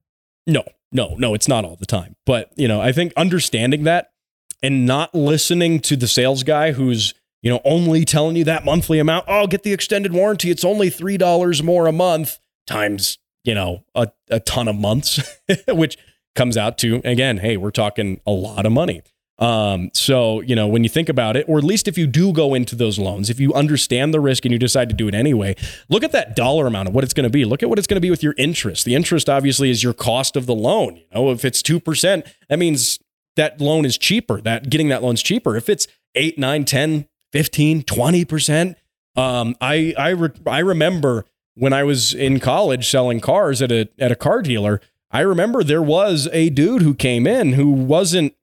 No, 0.47 0.65
no, 0.93 1.15
no, 1.19 1.35
it's 1.35 1.49
not 1.49 1.65
all 1.65 1.77
the 1.77 1.87
time. 1.87 2.17
But 2.25 2.53
you 2.57 2.69
know, 2.69 2.81
I 2.81 2.93
think 2.93 3.13
understanding 3.17 3.85
that 3.85 4.13
and 4.63 4.87
not 4.87 5.15
listening 5.15 5.81
to 5.81 5.97
the 5.97 6.09
sales 6.09 6.43
guy 6.43 6.73
who's 6.73 7.15
you 7.47 7.53
know, 7.53 7.61
only 7.65 8.05
telling 8.05 8.35
you 8.35 8.43
that 8.43 8.65
monthly 8.65 8.99
amount. 8.99 9.25
Oh, 9.29 9.47
get 9.47 9.63
the 9.63 9.73
extended 9.73 10.13
warranty. 10.13 10.51
It's 10.51 10.65
only 10.65 10.91
$3 10.91 11.63
more 11.63 11.87
a 11.87 11.93
month 11.93 12.41
times, 12.67 13.19
you 13.45 13.55
know, 13.55 13.85
a, 13.95 14.09
a 14.29 14.41
ton 14.41 14.67
of 14.67 14.75
months, 14.75 15.21
which 15.69 15.97
comes 16.35 16.57
out 16.57 16.77
to, 16.79 17.01
again, 17.05 17.39
hey, 17.39 17.57
we're 17.57 17.71
talking 17.71 18.21
a 18.27 18.33
lot 18.33 18.67
of 18.67 18.73
money. 18.73 19.03
Um, 19.39 19.91
so, 19.93 20.41
you 20.41 20.57
know, 20.57 20.67
when 20.67 20.83
you 20.83 20.89
think 20.89 21.09
about 21.09 21.37
it, 21.37 21.45
or 21.49 21.59
at 21.59 21.65
least 21.65 21.89
if 21.89 21.99
you 21.99 22.07
do 22.07 22.33
go 22.33 22.55
into 22.55 22.75
those 22.75 22.99
loans, 22.99 23.29
if 23.29 23.39
you 23.39 23.53
understand 23.53 24.15
the 24.15 24.21
risk 24.21 24.45
and 24.47 24.53
you 24.53 24.59
decide 24.59 24.89
to 24.89 24.95
do 24.95 25.09
it 25.09 25.15
anyway, 25.15 25.55
look 25.91 26.03
at 26.03 26.13
that 26.13 26.35
dollar 26.35 26.67
amount 26.67 26.89
of 26.89 26.95
what 26.95 27.05
it's 27.05 27.13
going 27.13 27.25
to 27.25 27.31
be. 27.31 27.45
Look 27.45 27.63
at 27.63 27.69
what 27.69 27.79
it's 27.79 27.87
going 27.87 27.97
to 27.97 28.01
be 28.01 28.11
with 28.11 28.23
your 28.23 28.35
interest. 28.39 28.85
The 28.87 28.95
interest 28.95 29.29
obviously 29.29 29.71
is 29.71 29.83
your 29.83 29.93
cost 29.93 30.37
of 30.37 30.47
the 30.47 30.55
loan. 30.55 30.97
You 30.97 31.05
know, 31.15 31.31
if 31.31 31.45
it's 31.45 31.63
2%, 31.63 32.27
that 32.49 32.59
means 32.59 32.99
that 33.37 33.61
loan 33.61 33.85
is 33.85 33.99
cheaper, 33.99 34.41
that 34.41 34.71
getting 34.71 34.89
that 34.89 35.03
loan's 35.03 35.23
cheaper. 35.23 35.55
If 35.55 35.69
it's 35.69 35.87
8, 36.15 36.39
9, 36.39 36.65
10, 36.65 37.09
15, 37.33 37.83
20%. 37.83 38.75
Um, 39.15 39.57
I, 39.61 39.95
I, 39.97 40.09
re- 40.11 40.31
I 40.47 40.59
remember 40.61 41.25
when 41.55 41.73
I 41.73 41.85
was 41.85 42.15
in 42.15 42.41
college 42.41 42.89
selling 42.89 43.21
cars 43.21 43.63
at 43.63 43.71
a, 43.71 43.89
at 43.99 44.11
a 44.11 44.17
car 44.17 44.43
dealer, 44.43 44.81
I 45.11 45.21
remember 45.21 45.63
there 45.63 45.83
was 45.83 46.29
a 46.33 46.51
dude 46.51 46.83
who 46.83 46.95
came 46.95 47.27
in 47.27 47.53
who 47.53 47.71
wasn't 47.71 48.35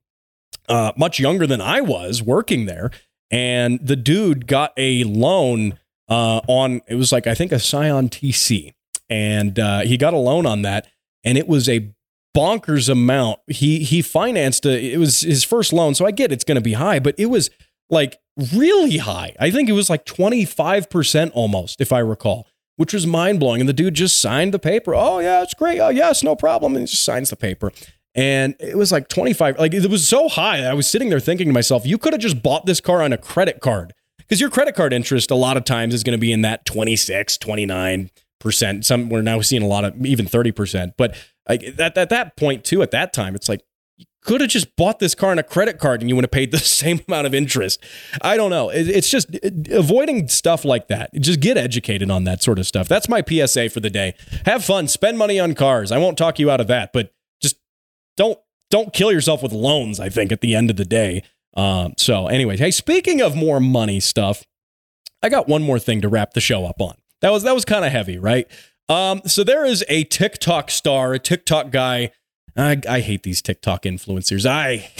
uh, 0.68 0.92
much 0.96 1.18
younger 1.18 1.46
than 1.46 1.60
I 1.60 1.80
was 1.80 2.22
working 2.22 2.66
there. 2.66 2.90
And 3.30 3.84
the 3.84 3.96
dude 3.96 4.46
got 4.46 4.72
a 4.76 5.04
loan 5.04 5.78
uh, 6.08 6.40
on, 6.46 6.82
it 6.86 6.94
was 6.96 7.12
like, 7.12 7.26
I 7.26 7.34
think 7.34 7.52
a 7.52 7.58
Scion 7.58 8.08
TC. 8.08 8.74
And 9.08 9.58
uh, 9.58 9.80
he 9.80 9.96
got 9.96 10.14
a 10.14 10.18
loan 10.18 10.46
on 10.46 10.62
that. 10.62 10.86
And 11.24 11.38
it 11.38 11.48
was 11.48 11.68
a 11.68 11.90
bonkers 12.36 12.88
amount. 12.88 13.40
He, 13.46 13.84
he 13.84 14.02
financed 14.02 14.66
a, 14.66 14.92
it 14.92 14.98
was 14.98 15.20
his 15.20 15.44
first 15.44 15.72
loan. 15.72 15.94
So 15.94 16.06
I 16.06 16.10
get 16.10 16.32
it's 16.32 16.44
going 16.44 16.56
to 16.56 16.60
be 16.60 16.74
high, 16.74 16.98
but 16.98 17.14
it 17.18 17.26
was 17.26 17.50
like 17.90 18.18
really 18.52 18.98
high. 18.98 19.34
I 19.38 19.50
think 19.50 19.68
it 19.68 19.72
was 19.72 19.88
like 19.88 20.04
25% 20.04 21.30
almost, 21.34 21.80
if 21.80 21.92
I 21.92 22.00
recall, 22.00 22.46
which 22.76 22.92
was 22.92 23.06
mind 23.06 23.40
blowing. 23.40 23.60
And 23.60 23.68
the 23.68 23.74
dude 23.74 23.94
just 23.94 24.20
signed 24.20 24.52
the 24.52 24.58
paper. 24.58 24.94
Oh, 24.94 25.18
yeah, 25.20 25.42
it's 25.42 25.54
great. 25.54 25.80
Oh, 25.80 25.88
yes, 25.90 26.22
no 26.22 26.36
problem. 26.36 26.74
And 26.74 26.82
he 26.82 26.86
just 26.86 27.04
signs 27.04 27.30
the 27.30 27.36
paper. 27.36 27.72
And 28.14 28.54
it 28.60 28.76
was 28.76 28.92
like 28.92 29.08
25, 29.08 29.58
like 29.58 29.74
it 29.74 29.90
was 29.90 30.08
so 30.08 30.28
high. 30.28 30.64
I 30.64 30.72
was 30.72 30.88
sitting 30.88 31.08
there 31.10 31.20
thinking 31.20 31.48
to 31.48 31.52
myself, 31.52 31.84
you 31.84 31.98
could 31.98 32.12
have 32.12 32.22
just 32.22 32.42
bought 32.42 32.64
this 32.64 32.80
car 32.80 33.02
on 33.02 33.12
a 33.12 33.18
credit 33.18 33.60
card 33.60 33.92
because 34.18 34.40
your 34.40 34.50
credit 34.50 34.74
card 34.74 34.92
interest 34.92 35.30
a 35.30 35.34
lot 35.34 35.56
of 35.56 35.64
times 35.64 35.94
is 35.94 36.02
going 36.02 36.16
to 36.16 36.20
be 36.20 36.32
in 36.32 36.42
that 36.42 36.64
26, 36.64 37.38
29%. 37.38 38.84
Some 38.84 39.08
we're 39.08 39.22
now 39.22 39.40
seeing 39.40 39.62
a 39.62 39.66
lot 39.66 39.84
of 39.84 40.06
even 40.06 40.26
30%. 40.26 40.92
But 40.96 41.16
like 41.48 41.62
at, 41.78 41.98
at 41.98 42.08
that 42.10 42.36
point, 42.36 42.64
too, 42.64 42.82
at 42.82 42.92
that 42.92 43.12
time, 43.12 43.34
it's 43.34 43.48
like, 43.48 43.62
you 43.96 44.06
could 44.22 44.40
have 44.40 44.50
just 44.50 44.74
bought 44.76 44.98
this 44.98 45.14
car 45.14 45.30
on 45.30 45.38
a 45.38 45.42
credit 45.42 45.78
card 45.78 46.00
and 46.00 46.08
you 46.08 46.14
would 46.14 46.24
have 46.24 46.30
paid 46.30 46.52
the 46.52 46.58
same 46.80 47.00
amount 47.08 47.26
of 47.26 47.34
interest. 47.34 47.82
I 48.22 48.36
don't 48.36 48.50
know. 48.50 48.70
It's 48.70 49.10
just 49.10 49.28
avoiding 49.70 50.28
stuff 50.28 50.64
like 50.64 50.86
that. 50.86 51.10
Just 51.14 51.40
get 51.40 51.56
educated 51.56 52.10
on 52.10 52.24
that 52.24 52.42
sort 52.42 52.60
of 52.60 52.66
stuff. 52.66 52.86
That's 52.86 53.08
my 53.08 53.22
PSA 53.26 53.70
for 53.70 53.80
the 53.80 53.90
day. 53.90 54.14
Have 54.46 54.64
fun, 54.64 54.86
spend 54.86 55.18
money 55.18 55.40
on 55.40 55.54
cars. 55.54 55.90
I 55.90 55.98
won't 55.98 56.16
talk 56.16 56.38
you 56.38 56.48
out 56.50 56.60
of 56.60 56.68
that, 56.68 56.92
but 56.92 57.12
don't 58.16 58.38
don't 58.70 58.92
kill 58.92 59.12
yourself 59.12 59.42
with 59.42 59.52
loans. 59.52 60.00
I 60.00 60.08
think 60.08 60.32
at 60.32 60.40
the 60.40 60.54
end 60.54 60.70
of 60.70 60.76
the 60.76 60.84
day. 60.84 61.22
Um, 61.56 61.94
so, 61.96 62.26
anyway, 62.26 62.56
hey, 62.56 62.72
speaking 62.72 63.20
of 63.20 63.36
more 63.36 63.60
money 63.60 64.00
stuff, 64.00 64.44
I 65.22 65.28
got 65.28 65.48
one 65.48 65.62
more 65.62 65.78
thing 65.78 66.00
to 66.00 66.08
wrap 66.08 66.34
the 66.34 66.40
show 66.40 66.66
up 66.66 66.80
on. 66.80 66.96
That 67.20 67.30
was 67.30 67.42
that 67.44 67.54
was 67.54 67.64
kind 67.64 67.84
of 67.84 67.92
heavy, 67.92 68.18
right? 68.18 68.46
Um, 68.88 69.22
so 69.26 69.44
there 69.44 69.64
is 69.64 69.84
a 69.88 70.04
TikTok 70.04 70.70
star, 70.70 71.14
a 71.14 71.18
TikTok 71.18 71.70
guy 71.70 72.10
I, 72.56 72.80
I 72.88 73.00
hate 73.00 73.22
these 73.22 73.42
TikTok 73.42 73.82
influencers. 73.82 74.46
I 74.46 74.90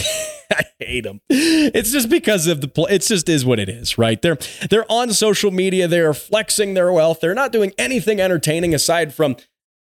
I 0.51 0.65
hate 0.79 1.05
them. 1.05 1.21
It's 1.29 1.91
just 1.91 2.09
because 2.09 2.47
of 2.47 2.61
the 2.61 2.69
pl- 2.69 2.87
it's 2.87 3.09
just 3.09 3.29
is 3.29 3.45
what 3.45 3.59
it 3.59 3.69
is, 3.69 3.97
right? 3.97 4.21
They're 4.21 4.39
they're 4.71 4.91
on 4.91 5.13
social 5.13 5.51
media, 5.51 5.89
they're 5.89 6.15
flexing 6.15 6.75
their 6.75 6.93
wealth. 6.93 7.21
They're 7.21 7.35
not 7.35 7.53
doing 7.53 7.73
anything 7.79 8.21
entertaining 8.21 8.75
aside 8.75 9.15
from 9.15 9.37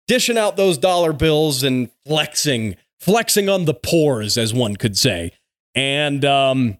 dishing 0.07 0.37
out 0.37 0.57
those 0.57 0.77
dollar 0.77 1.13
bills 1.13 1.63
and 1.63 1.89
flexing, 2.05 2.75
flexing 3.03 3.49
on 3.49 3.65
the 3.65 3.73
pores 3.73 4.37
as 4.37 4.53
one 4.53 4.75
could 4.75 4.97
say. 4.97 5.31
And 5.75 6.23
um 6.25 6.77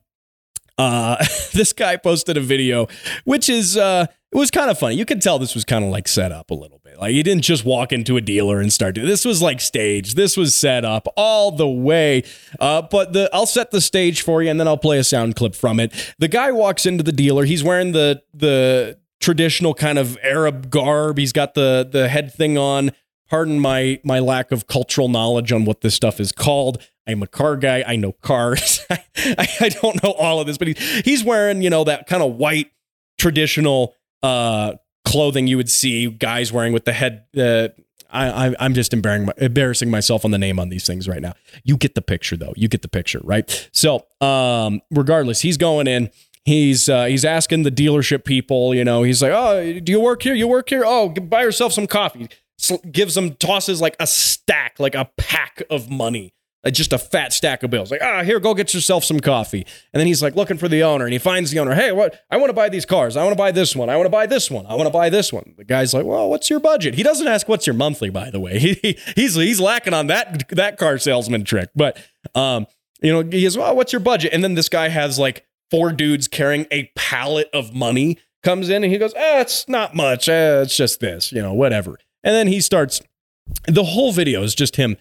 uh 0.77 1.17
this 1.53 1.73
guy 1.73 1.97
posted 1.97 2.37
a 2.37 2.41
video 2.41 2.87
which 3.25 3.49
is 3.49 3.77
uh 3.77 4.05
it 4.33 4.37
was 4.37 4.49
kind 4.49 4.71
of 4.71 4.79
funny. 4.79 4.95
You 4.95 5.05
could 5.05 5.21
tell 5.21 5.37
this 5.37 5.53
was 5.53 5.63
kind 5.63 5.85
of 5.85 5.91
like 5.91 6.07
set 6.07 6.31
up 6.31 6.49
a 6.49 6.55
little 6.55 6.79
bit. 6.83 6.99
Like 6.99 7.11
he 7.11 7.21
didn't 7.21 7.43
just 7.43 7.65
walk 7.65 7.93
into 7.93 8.17
a 8.17 8.21
dealer 8.21 8.59
and 8.59 8.73
start 8.73 8.95
doing 8.95 9.07
this 9.07 9.25
was 9.25 9.43
like 9.43 9.61
staged. 9.61 10.15
This 10.15 10.35
was 10.35 10.55
set 10.55 10.83
up 10.83 11.07
all 11.15 11.51
the 11.51 11.67
way. 11.67 12.23
Uh, 12.59 12.81
but 12.81 13.13
the 13.13 13.29
I'll 13.31 13.45
set 13.45 13.69
the 13.69 13.81
stage 13.81 14.21
for 14.21 14.41
you 14.41 14.49
and 14.49 14.59
then 14.59 14.67
I'll 14.67 14.77
play 14.77 14.97
a 14.97 15.03
sound 15.03 15.35
clip 15.35 15.53
from 15.53 15.79
it. 15.79 16.13
The 16.17 16.27
guy 16.27 16.51
walks 16.51 16.87
into 16.87 17.03
the 17.03 17.11
dealer. 17.11 17.45
He's 17.45 17.63
wearing 17.63 17.91
the 17.91 18.23
the 18.33 18.97
traditional 19.21 19.73
kind 19.73 19.99
of 19.99 20.17
Arab 20.23 20.69
garb. 20.69 21.17
He's 21.17 21.31
got 21.31 21.53
the 21.53 21.87
the 21.89 22.09
head 22.09 22.33
thing 22.33 22.57
on. 22.57 22.91
Pardon 23.29 23.59
my 23.59 23.99
my 24.03 24.19
lack 24.19 24.51
of 24.51 24.67
cultural 24.67 25.07
knowledge 25.07 25.51
on 25.51 25.65
what 25.65 25.81
this 25.81 25.95
stuff 25.95 26.19
is 26.19 26.31
called. 26.31 26.81
I'm 27.07 27.21
a 27.23 27.27
car 27.27 27.57
guy. 27.57 27.83
I 27.85 27.95
know 27.95 28.11
cars. 28.11 28.85
I, 28.89 29.47
I 29.59 29.69
don't 29.69 30.01
know 30.03 30.11
all 30.11 30.39
of 30.39 30.47
this, 30.47 30.57
but 30.57 30.67
he, 30.69 30.73
he's 31.03 31.23
wearing 31.23 31.61
you 31.61 31.69
know 31.69 31.83
that 31.83 32.07
kind 32.07 32.23
of 32.23 32.35
white 32.35 32.71
traditional 33.17 33.95
uh, 34.21 34.73
clothing 35.05 35.47
you 35.47 35.57
would 35.57 35.69
see 35.69 36.09
guys 36.09 36.51
wearing 36.51 36.73
with 36.73 36.85
the 36.85 36.93
head. 36.93 37.25
Uh, 37.37 37.69
I, 38.13 38.55
I'm 38.59 38.75
just 38.75 38.93
embarrassing 38.93 39.89
myself 39.89 40.23
on 40.23 40.29
the 40.31 40.37
name 40.37 40.59
on 40.59 40.69
these 40.69 40.85
things 40.85 41.07
right 41.07 41.21
now. 41.21 41.33
You 41.63 41.77
get 41.77 41.95
the 41.95 42.01
picture, 42.01 42.37
though. 42.37 42.53
You 42.55 42.67
get 42.67 42.83
the 42.83 42.87
picture, 42.87 43.19
right? 43.23 43.69
So, 43.71 44.05
um, 44.21 44.81
regardless, 44.91 45.41
he's 45.41 45.57
going 45.57 45.87
in. 45.87 46.11
He's 46.45 46.89
uh, 46.89 47.05
he's 47.05 47.25
asking 47.25 47.63
the 47.63 47.71
dealership 47.71 48.25
people. 48.25 48.75
You 48.75 48.83
know, 48.83 49.03
he's 49.03 49.21
like, 49.21 49.31
"Oh, 49.31 49.79
do 49.79 49.91
you 49.91 49.99
work 49.99 50.21
here? 50.23 50.35
You 50.35 50.47
work 50.47 50.69
here? 50.69 50.83
Oh, 50.85 51.09
buy 51.09 51.41
yourself 51.41 51.73
some 51.73 51.87
coffee." 51.87 52.29
Gives 52.91 53.15
them 53.15 53.35
tosses 53.35 53.81
like 53.81 53.95
a 53.99 54.07
stack, 54.07 54.79
like 54.79 54.95
a 54.95 55.09
pack 55.17 55.63
of 55.69 55.89
money 55.89 56.33
just 56.71 56.93
a 56.93 56.97
fat 56.97 57.33
stack 57.33 57.63
of 57.63 57.69
bills. 57.69 57.91
Like, 57.91 58.01
ah, 58.01 58.23
here, 58.23 58.39
go 58.39 58.53
get 58.53 58.73
yourself 58.73 59.03
some 59.03 59.19
coffee. 59.19 59.65
And 59.93 59.99
then 59.99 60.07
he's 60.07 60.21
like 60.21 60.35
looking 60.35 60.57
for 60.57 60.67
the 60.67 60.83
owner 60.83 61.03
and 61.03 61.11
he 61.11 61.19
finds 61.19 61.51
the 61.51 61.59
owner. 61.59 61.75
Hey, 61.75 61.91
what? 61.91 62.21
I 62.31 62.37
want 62.37 62.49
to 62.49 62.53
buy 62.53 62.69
these 62.69 62.85
cars. 62.85 63.17
I 63.17 63.23
want 63.23 63.33
to 63.33 63.37
buy 63.37 63.51
this 63.51 63.75
one. 63.75 63.89
I 63.89 63.97
want 63.97 64.05
to 64.05 64.11
buy 64.11 64.25
this 64.25 64.49
one. 64.49 64.65
I 64.67 64.75
want 64.75 64.87
to 64.87 64.91
buy 64.91 65.09
this 65.09 65.33
one. 65.33 65.55
The 65.57 65.65
guy's 65.65 65.93
like, 65.93 66.05
well, 66.05 66.29
what's 66.29 66.49
your 66.49 66.59
budget? 66.59 66.95
He 66.95 67.03
doesn't 67.03 67.27
ask 67.27 67.49
what's 67.49 67.67
your 67.67 67.73
monthly, 67.73 68.09
by 68.09 68.29
the 68.29 68.39
way. 68.39 68.59
He, 68.83 68.97
he's 69.15 69.35
he's 69.35 69.59
lacking 69.59 69.93
on 69.93 70.07
that 70.07 70.47
that 70.49 70.77
car 70.77 70.97
salesman 70.97 71.43
trick. 71.43 71.69
But 71.75 71.97
um, 72.33 72.65
you 73.01 73.11
know, 73.11 73.21
he 73.29 73.43
goes, 73.43 73.57
well, 73.57 73.75
what's 73.75 73.91
your 73.91 73.99
budget? 73.99 74.33
And 74.33 74.43
then 74.43 74.55
this 74.55 74.69
guy 74.69 74.87
has 74.87 75.19
like 75.19 75.45
four 75.69 75.91
dudes 75.91 76.27
carrying 76.27 76.65
a 76.71 76.89
pallet 76.95 77.49
of 77.53 77.73
money 77.73 78.19
comes 78.41 78.69
in 78.69 78.83
and 78.83 78.91
he 78.91 78.97
goes, 78.97 79.13
eh, 79.15 79.41
it's 79.41 79.67
not 79.67 79.95
much. 79.95 80.29
Eh, 80.29 80.61
it's 80.61 80.75
just 80.75 81.01
this, 81.01 81.31
you 81.31 81.41
know, 81.41 81.53
whatever. 81.53 81.97
And 82.23 82.35
then 82.35 82.47
he 82.47 82.61
starts. 82.61 83.01
The 83.67 83.83
whole 83.83 84.13
video 84.13 84.41
is 84.43 84.55
just 84.55 84.77
him 84.77 84.95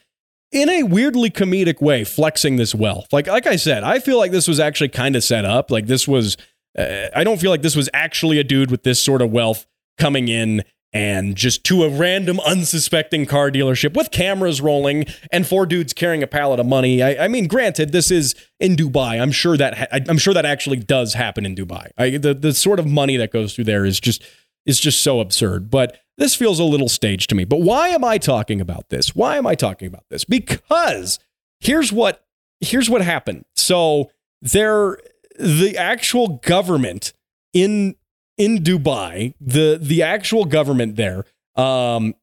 in 0.51 0.69
a 0.69 0.83
weirdly 0.83 1.31
comedic 1.31 1.81
way 1.81 2.05
flexing 2.05 2.57
this 2.57 2.75
wealth. 2.75 3.13
Like 3.13 3.27
like 3.27 3.47
I 3.47 3.57
said, 3.57 3.85
I 3.85 3.99
feel 3.99 4.19
like 4.19 4.33
this 4.33 4.49
was 4.49 4.61
actually 4.61 4.89
kind 4.89 5.17
of 5.17 5.25
set 5.25 5.45
up. 5.45 5.71
Like 5.71 5.87
this 5.87 6.07
was 6.07 6.37
uh, 6.79 7.09
I 7.15 7.25
don't 7.25 7.41
feel 7.41 7.51
like 7.51 7.63
this 7.63 7.77
was 7.77 7.89
actually 7.93 8.39
a 8.39 8.45
dude 8.45 8.71
with 8.71 8.83
this 8.83 9.03
sort 9.03 9.23
of 9.23 9.31
wealth 9.31 9.67
coming 9.99 10.29
in 10.29 10.63
and 10.93 11.37
just 11.37 11.65
to 11.65 11.85
a 11.85 11.89
random 11.89 12.39
unsuspecting 12.41 13.25
car 13.25 13.51
dealership 13.51 13.97
with 13.97 14.11
cameras 14.11 14.61
rolling 14.61 15.07
and 15.31 15.47
four 15.47 15.65
dudes 15.65 15.95
carrying 15.95 16.23
a 16.23 16.27
pallet 16.27 16.61
of 16.61 16.67
money. 16.67 17.03
I, 17.03 17.25
I 17.25 17.29
mean, 17.29 17.47
granted, 17.47 17.93
this 17.93 18.11
is 18.11 18.35
in 18.61 18.77
Dubai. 18.77 19.21
I'm 19.21 19.33
sure 19.33 19.57
that 19.57 19.79
ha- 19.79 19.99
I'm 20.09 20.19
sure 20.19 20.35
that 20.35 20.45
actually 20.45 20.77
does 20.79 21.15
happen 21.15 21.47
in 21.47 21.55
Dubai. 21.55 21.91
I, 21.97 22.17
the 22.19 22.35
the 22.35 22.53
sort 22.53 22.79
of 22.79 22.87
money 22.87 23.17
that 23.17 23.33
goes 23.33 23.55
through 23.55 23.65
there 23.65 23.85
is 23.85 24.01
just 24.01 24.23
is 24.67 24.79
just 24.79 25.03
so 25.03 25.21
absurd. 25.21 25.71
But 25.71 25.99
this 26.23 26.37
feels 26.37 26.61
a 26.61 26.65
little 26.65 26.89
staged 26.89 27.29
to 27.31 27.35
me. 27.35 27.45
But 27.45 27.63
why 27.63 27.89
am 27.89 28.05
I 28.05 28.17
talking 28.17 28.61
about 28.61 28.91
this? 28.91 29.13
Why 29.13 29.37
am 29.37 29.47
I 29.47 29.57
talking 29.57 29.89
about 29.89 30.05
this? 30.09 30.25
Because 30.25 31.19
here's 31.59 31.93
what 31.93 32.25
here's 32.61 32.89
what 32.89 33.03
happened. 33.03 33.45
So 33.57 34.13
there 34.41 34.99
the 35.39 35.77
actual 35.77 36.41
government 36.45 37.13
in 37.53 37.97
in 38.39 38.59
Dubai, 38.59 39.35
the 39.41 39.79
the 39.83 40.03
actual 40.05 40.45
government 40.45 40.95
there, 40.95 41.25
um, 41.57 42.15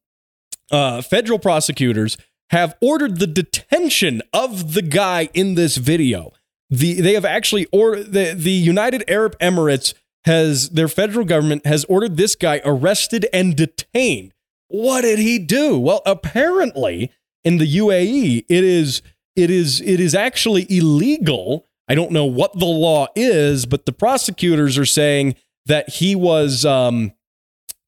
uh, 0.70 1.02
federal 1.02 1.38
prosecutors 1.38 2.16
have 2.48 2.76
ordered 2.80 3.18
the 3.18 3.26
detention 3.26 4.22
of 4.32 4.72
the 4.72 4.82
guy 4.82 5.28
in 5.34 5.56
this 5.56 5.76
video. 5.76 6.32
The 6.70 7.02
they 7.02 7.12
have 7.12 7.26
actually 7.26 7.66
or 7.70 7.96
the 7.96 8.32
the 8.32 8.50
United 8.50 9.04
Arab 9.08 9.38
Emirates 9.40 9.92
has 10.24 10.70
their 10.70 10.88
federal 10.88 11.24
government 11.24 11.66
has 11.66 11.84
ordered 11.84 12.16
this 12.16 12.34
guy 12.34 12.60
arrested 12.64 13.26
and 13.32 13.56
detained. 13.56 14.34
What 14.68 15.02
did 15.02 15.18
he 15.18 15.38
do? 15.38 15.78
Well, 15.78 16.02
apparently 16.06 17.10
in 17.44 17.58
the 17.58 17.76
UAE, 17.78 18.44
it 18.48 18.64
is 18.64 19.02
it 19.36 19.50
is 19.50 19.80
it 19.80 20.00
is 20.00 20.14
actually 20.14 20.66
illegal. 20.68 21.66
I 21.88 21.94
don't 21.94 22.12
know 22.12 22.24
what 22.26 22.58
the 22.58 22.66
law 22.66 23.08
is, 23.16 23.66
but 23.66 23.86
the 23.86 23.92
prosecutors 23.92 24.78
are 24.78 24.86
saying 24.86 25.34
that 25.66 25.88
he 25.88 26.14
was 26.14 26.64
um, 26.64 27.12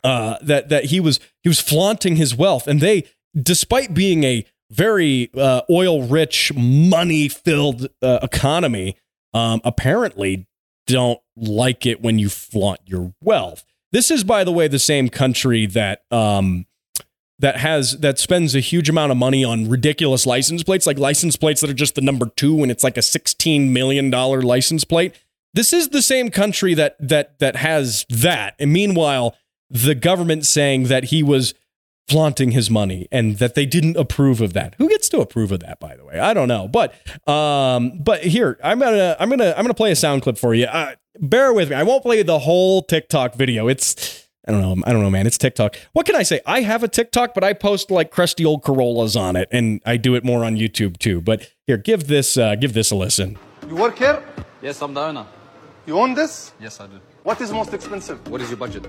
uh, 0.03 0.37
that 0.43 0.71
that 0.71 0.87
he 0.87 1.01
was 1.01 1.21
he 1.43 1.49
was 1.49 1.61
flaunting 1.61 2.17
his 2.17 2.35
wealth, 2.35 2.67
and 2.67 2.81
they, 2.81 3.05
despite 3.41 3.95
being 3.95 4.25
a 4.25 4.45
very 4.71 5.31
uh, 5.37 5.63
oil 5.71 6.03
rich, 6.03 6.53
money 6.55 7.29
filled 7.29 7.89
uh, 8.01 8.19
economy, 8.23 8.97
um, 9.35 9.61
apparently 9.65 10.47
don't 10.87 11.21
like 11.37 11.87
it 11.87 12.03
when 12.03 12.19
you 12.19 12.29
flaunt 12.29 12.81
your 12.85 13.15
wealth. 13.23 13.65
This 13.93 14.11
is, 14.11 14.25
by 14.25 14.45
the 14.45 14.53
way, 14.53 14.69
the 14.69 14.79
same 14.79 15.09
country 15.09 15.67
that 15.67 16.03
um, 16.11 16.67
that 17.39 17.59
has 17.59 17.99
that 17.99 18.19
spends 18.19 18.55
a 18.55 18.61
huge 18.61 18.89
amount 18.89 19.13
of 19.13 19.19
money 19.19 19.45
on 19.45 19.69
ridiculous 19.69 20.27
license 20.27 20.63
plates, 20.63 20.87
like 20.87 20.99
license 20.99 21.37
plates 21.37 21.61
that 21.61 21.71
are 21.71 21.75
just 21.75 21.95
the 21.95 22.01
number 22.01 22.27
two, 22.37 22.63
and 22.63 22.71
it's 22.71 22.85
like 22.85 22.97
a 22.97 23.03
sixteen 23.03 23.73
million 23.73 24.11
dollar 24.11 24.43
license 24.43 24.85
plate. 24.85 25.15
This 25.55 25.73
is 25.73 25.91
the 25.91 26.03
same 26.03 26.31
country 26.31 26.73
that 26.75 26.97
that 27.01 27.39
that 27.41 27.57
has 27.57 28.07
that, 28.09 28.55
and 28.59 28.73
meanwhile, 28.73 29.37
the 29.69 29.95
government 29.95 30.47
saying 30.47 30.85
that 30.85 31.05
he 31.05 31.23
was 31.23 31.53
flaunting 32.13 32.51
his 32.51 32.71
money 32.71 33.09
and 33.11 33.39
that 33.39 33.55
they 33.55 33.67
didn't 33.67 33.97
approve 33.97 34.41
of 34.41 34.53
that. 34.53 34.75
Who 34.79 34.89
gets 34.89 35.09
to 35.11 35.21
approve 35.21 35.51
of 35.51 35.61
that, 35.61 35.81
by 35.81 35.97
the 35.97 36.05
way? 36.05 36.19
I 36.19 36.35
don't 36.35 36.49
know. 36.49 36.69
But 36.69 36.95
um, 37.29 37.99
but 38.03 38.23
here 38.23 38.59
I'm 38.63 38.79
gonna 38.79 39.17
I'm 39.19 39.31
gonna 39.31 39.55
I'm 39.57 39.65
gonna 39.65 39.75
play 39.75 39.91
a 39.91 39.97
sound 39.97 40.23
clip 40.23 40.39
for 40.39 40.55
you. 40.55 40.67
Uh, 40.67 40.95
bear 41.19 41.53
with 41.53 41.71
me. 41.71 41.77
I 41.77 41.83
won't 41.83 42.03
play 42.03 42.23
the 42.23 42.41
whole 42.41 42.83
TikTok 42.83 43.35
video. 43.35 43.67
It's 43.67 44.29
I 44.47 44.53
don't 44.53 44.61
know. 44.61 44.83
I 44.85 44.93
don't 44.93 45.03
know, 45.03 45.11
man. 45.11 45.27
It's 45.27 45.39
TikTok. 45.39 45.77
What 45.93 46.05
can 46.05 46.17
I 46.17 46.23
say? 46.23 46.41
I 46.47 46.63
have 46.63 46.83
a 46.83 46.89
TikTok, 46.89 47.33
but 47.33 47.45
I 47.45 47.53
post 47.53 47.91
like 47.91 48.11
crusty 48.11 48.45
old 48.45 48.63
Corollas 48.63 49.17
on 49.17 49.37
it, 49.37 49.49
and 49.53 49.81
I 49.87 49.97
do 49.97 50.15
it 50.15 50.25
more 50.25 50.45
on 50.45 50.57
YouTube 50.57 50.99
too. 50.99 51.21
But 51.21 51.49
here, 51.67 51.77
give 51.77 52.09
this 52.09 52.37
uh, 52.37 52.57
give 52.57 52.73
this 52.75 52.91
a 52.91 52.97
listen. 52.97 53.39
You 53.69 53.77
work 53.77 53.99
here? 53.99 54.23
Yes, 54.61 54.83
I'm 54.83 54.95
the 54.95 55.01
owner. 55.01 55.27
You 55.87 55.99
own 55.99 56.15
this? 56.15 56.53
Yes, 56.61 56.79
I 56.81 56.87
do. 56.87 57.01
What 57.23 57.41
is 57.41 57.53
most 57.53 57.73
expensive? 57.73 58.29
What 58.29 58.41
is 58.41 58.51
your 58.51 58.59
budget? 58.59 58.87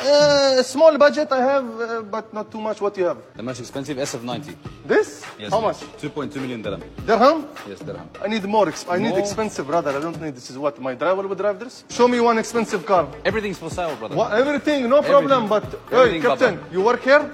Uh, 0.00 0.62
small 0.62 0.96
budget 0.96 1.30
I 1.32 1.40
have, 1.42 1.80
uh, 1.80 2.02
but 2.02 2.32
not 2.32 2.50
too 2.50 2.60
much. 2.60 2.80
What 2.80 2.96
you 2.96 3.04
have? 3.06 3.18
The 3.36 3.42
most 3.42 3.58
expensive 3.60 3.96
SF90. 3.96 4.54
This? 4.86 5.24
Yes. 5.38 5.50
How 5.52 5.60
much? 5.60 5.76
2.2 6.00 6.36
million 6.36 6.62
dirham. 6.62 6.82
Dirham? 7.04 7.46
Yes, 7.68 7.80
dirham. 7.80 8.08
I 8.22 8.28
need 8.28 8.44
more. 8.44 8.66
Exp- 8.66 8.90
I 8.90 8.98
need 8.98 9.10
More? 9.10 9.18
expensive, 9.18 9.66
brother. 9.66 9.90
I 9.90 10.00
don't 10.00 10.20
need 10.20 10.34
this. 10.36 10.50
Is 10.50 10.58
what 10.58 10.80
my 10.80 10.94
driver 10.94 11.26
will 11.26 11.34
drive 11.34 11.58
this? 11.58 11.84
Show 11.90 12.06
me 12.06 12.20
one 12.20 12.38
expensive 12.38 12.86
car. 12.86 13.08
Everything's 13.24 13.58
for 13.58 13.70
sale, 13.70 13.96
brother. 13.96 14.14
What? 14.16 14.32
Everything, 14.32 14.88
no 14.88 15.02
problem. 15.02 15.48
But 15.48 15.64
hey, 15.90 16.20
Captain, 16.20 16.56
Baba. 16.56 16.68
you 16.72 16.80
work 16.82 17.02
here? 17.02 17.32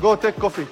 Go 0.00 0.14
take 0.16 0.36
coffee. 0.36 0.66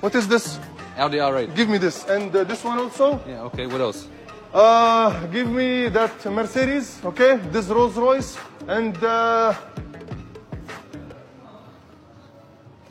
What 0.00 0.14
is 0.14 0.26
this? 0.26 0.58
Audi 0.96 1.18
R8. 1.18 1.54
Give 1.54 1.68
me 1.68 1.78
this, 1.78 2.06
and 2.08 2.34
uh, 2.34 2.44
this 2.44 2.64
one 2.64 2.78
also. 2.78 3.20
Yeah, 3.28 3.42
okay, 3.42 3.66
what 3.66 3.80
else? 3.80 4.08
Uh, 4.52 5.26
give 5.26 5.48
me 5.48 5.88
that 5.90 6.24
Mercedes, 6.24 6.98
okay? 7.04 7.36
This 7.52 7.66
Rolls 7.66 7.96
Royce, 7.96 8.38
and 8.66 8.96
uh, 9.04 9.54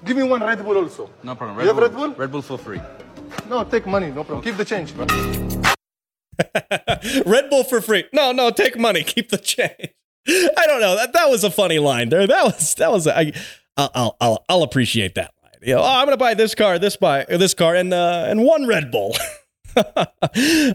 give 0.07 0.17
me 0.17 0.23
one 0.23 0.41
Red 0.41 0.63
Bull 0.63 0.77
also. 0.77 1.09
No 1.23 1.35
problem. 1.35 1.59
You 1.59 1.67
have 1.67 1.77
Red 1.77 1.93
Bull? 1.93 2.13
Red 2.13 2.31
Bull 2.31 2.41
for 2.41 2.57
free. 2.57 2.81
No, 3.49 3.63
take 3.63 3.85
money, 3.85 4.07
no 4.07 4.23
problem. 4.23 4.41
Keep 4.41 4.57
the 4.57 4.65
change. 4.65 4.93
Red 7.25 7.49
Bull 7.49 7.63
for 7.63 7.81
free. 7.81 8.05
No, 8.13 8.31
no, 8.31 8.49
take 8.49 8.77
money, 8.77 9.03
keep 9.13 9.29
the 9.29 9.37
change. 9.37 9.93
I 10.27 10.67
don't 10.67 10.81
know. 10.81 10.95
That 10.95 11.13
that 11.13 11.29
was 11.29 11.43
a 11.43 11.51
funny 11.51 11.79
line 11.79 12.09
there. 12.09 12.27
That 12.27 12.43
was 12.43 12.75
that 12.75 12.91
was 12.91 13.07
I 13.07 13.31
I'll 13.77 13.91
I'll 13.93 14.17
I'll, 14.19 14.45
I'll 14.49 14.63
appreciate 14.63 15.15
that 15.15 15.33
line. 15.41 15.53
You 15.61 15.75
know, 15.75 15.81
oh, 15.81 15.85
I'm 15.85 16.05
gonna 16.05 16.17
buy 16.17 16.33
this 16.33 16.53
car, 16.53 16.79
this 16.79 16.97
buy 16.97 17.25
this 17.29 17.53
car, 17.53 17.75
and 17.75 17.93
uh, 17.93 18.25
and 18.27 18.43
one 18.43 18.67
Red 18.67 18.91
Bull. 18.91 19.15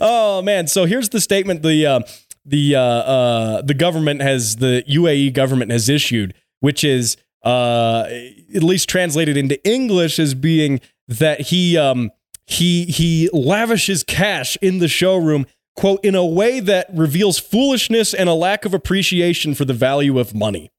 oh 0.00 0.40
man! 0.42 0.68
So 0.68 0.86
here's 0.86 1.10
the 1.10 1.20
statement 1.20 1.62
the 1.62 1.86
uh, 1.86 2.00
the 2.46 2.76
uh, 2.76 2.80
uh, 2.80 3.62
the 3.62 3.74
government 3.74 4.22
has 4.22 4.56
the 4.56 4.84
UAE 4.88 5.34
government 5.34 5.70
has 5.70 5.90
issued, 5.90 6.32
which 6.60 6.82
is 6.82 7.18
uh, 7.44 8.06
at 8.54 8.62
least 8.62 8.88
translated 8.88 9.36
into 9.36 9.62
English 9.66 10.18
as 10.18 10.34
being 10.34 10.80
that 11.08 11.40
he 11.40 11.76
um, 11.76 12.10
he 12.46 12.84
he 12.86 13.28
lavishes 13.32 14.02
cash 14.02 14.56
in 14.62 14.78
the 14.78 14.88
showroom 14.88 15.46
quote 15.74 16.04
in 16.04 16.14
a 16.14 16.24
way 16.24 16.60
that 16.60 16.86
reveals 16.92 17.38
foolishness 17.38 18.12
and 18.12 18.28
a 18.28 18.34
lack 18.34 18.64
of 18.64 18.74
appreciation 18.74 19.54
for 19.54 19.64
the 19.64 19.72
value 19.72 20.18
of 20.18 20.34
money. 20.34 20.70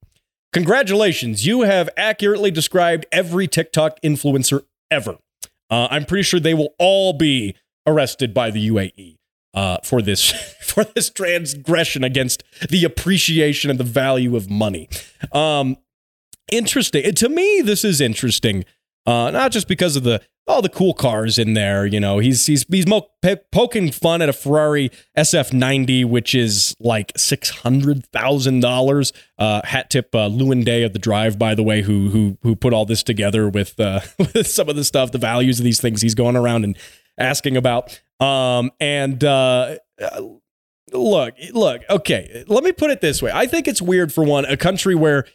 Congratulations, 0.52 1.44
you 1.44 1.62
have 1.62 1.90
accurately 1.96 2.50
described 2.50 3.06
every 3.10 3.48
TikTok 3.48 4.00
influencer 4.02 4.62
ever. 4.90 5.18
Uh, 5.68 5.88
I'm 5.90 6.04
pretty 6.04 6.22
sure 6.22 6.38
they 6.38 6.54
will 6.54 6.74
all 6.78 7.12
be 7.12 7.56
arrested 7.86 8.32
by 8.32 8.50
the 8.50 8.70
UAE 8.70 9.16
uh, 9.52 9.78
for 9.82 10.00
this 10.00 10.30
for 10.60 10.84
this 10.84 11.10
transgression 11.10 12.04
against 12.04 12.44
the 12.68 12.84
appreciation 12.84 13.70
and 13.70 13.80
the 13.80 13.84
value 13.84 14.36
of 14.36 14.48
money. 14.48 14.88
Um, 15.32 15.76
interesting 16.50 17.14
to 17.14 17.28
me. 17.28 17.60
This 17.62 17.84
is 17.84 18.00
interesting, 18.00 18.64
uh, 19.06 19.30
not 19.30 19.52
just 19.52 19.68
because 19.68 19.96
of 19.96 20.02
the 20.02 20.22
all 20.46 20.60
the 20.60 20.68
cool 20.68 20.92
cars 20.92 21.38
in 21.38 21.54
there. 21.54 21.86
You 21.86 22.00
know, 22.00 22.18
he's 22.18 22.46
he's 22.46 22.64
he's 22.68 22.86
mo- 22.86 23.08
poking 23.50 23.90
fun 23.90 24.22
at 24.22 24.28
a 24.28 24.32
Ferrari 24.32 24.90
SF90, 25.16 26.04
which 26.04 26.34
is 26.34 26.76
like 26.80 27.12
six 27.16 27.50
hundred 27.50 28.06
thousand 28.06 28.60
dollars. 28.60 29.12
Uh, 29.38 29.62
hat 29.64 29.90
tip 29.90 30.14
uh, 30.14 30.26
Lewin 30.26 30.64
Day 30.64 30.82
of 30.82 30.92
the 30.92 30.98
Drive, 30.98 31.38
by 31.38 31.54
the 31.54 31.62
way, 31.62 31.82
who 31.82 32.10
who 32.10 32.38
who 32.42 32.54
put 32.56 32.72
all 32.72 32.84
this 32.84 33.02
together 33.02 33.48
with 33.48 33.78
uh, 33.80 34.00
with 34.18 34.46
some 34.46 34.68
of 34.68 34.76
the 34.76 34.84
stuff, 34.84 35.12
the 35.12 35.18
values 35.18 35.58
of 35.58 35.64
these 35.64 35.80
things 35.80 36.02
he's 36.02 36.14
going 36.14 36.36
around 36.36 36.64
and 36.64 36.76
asking 37.18 37.56
about. 37.56 38.00
Um, 38.20 38.70
and 38.80 39.22
uh, 39.22 39.76
look, 40.92 41.34
look, 41.52 41.82
okay, 41.90 42.44
let 42.46 42.64
me 42.64 42.72
put 42.72 42.90
it 42.90 43.00
this 43.00 43.22
way. 43.22 43.30
I 43.32 43.46
think 43.46 43.68
it's 43.68 43.82
weird 43.82 44.12
for 44.12 44.24
one, 44.24 44.44
a 44.44 44.56
country 44.56 44.94
where, 44.94 45.26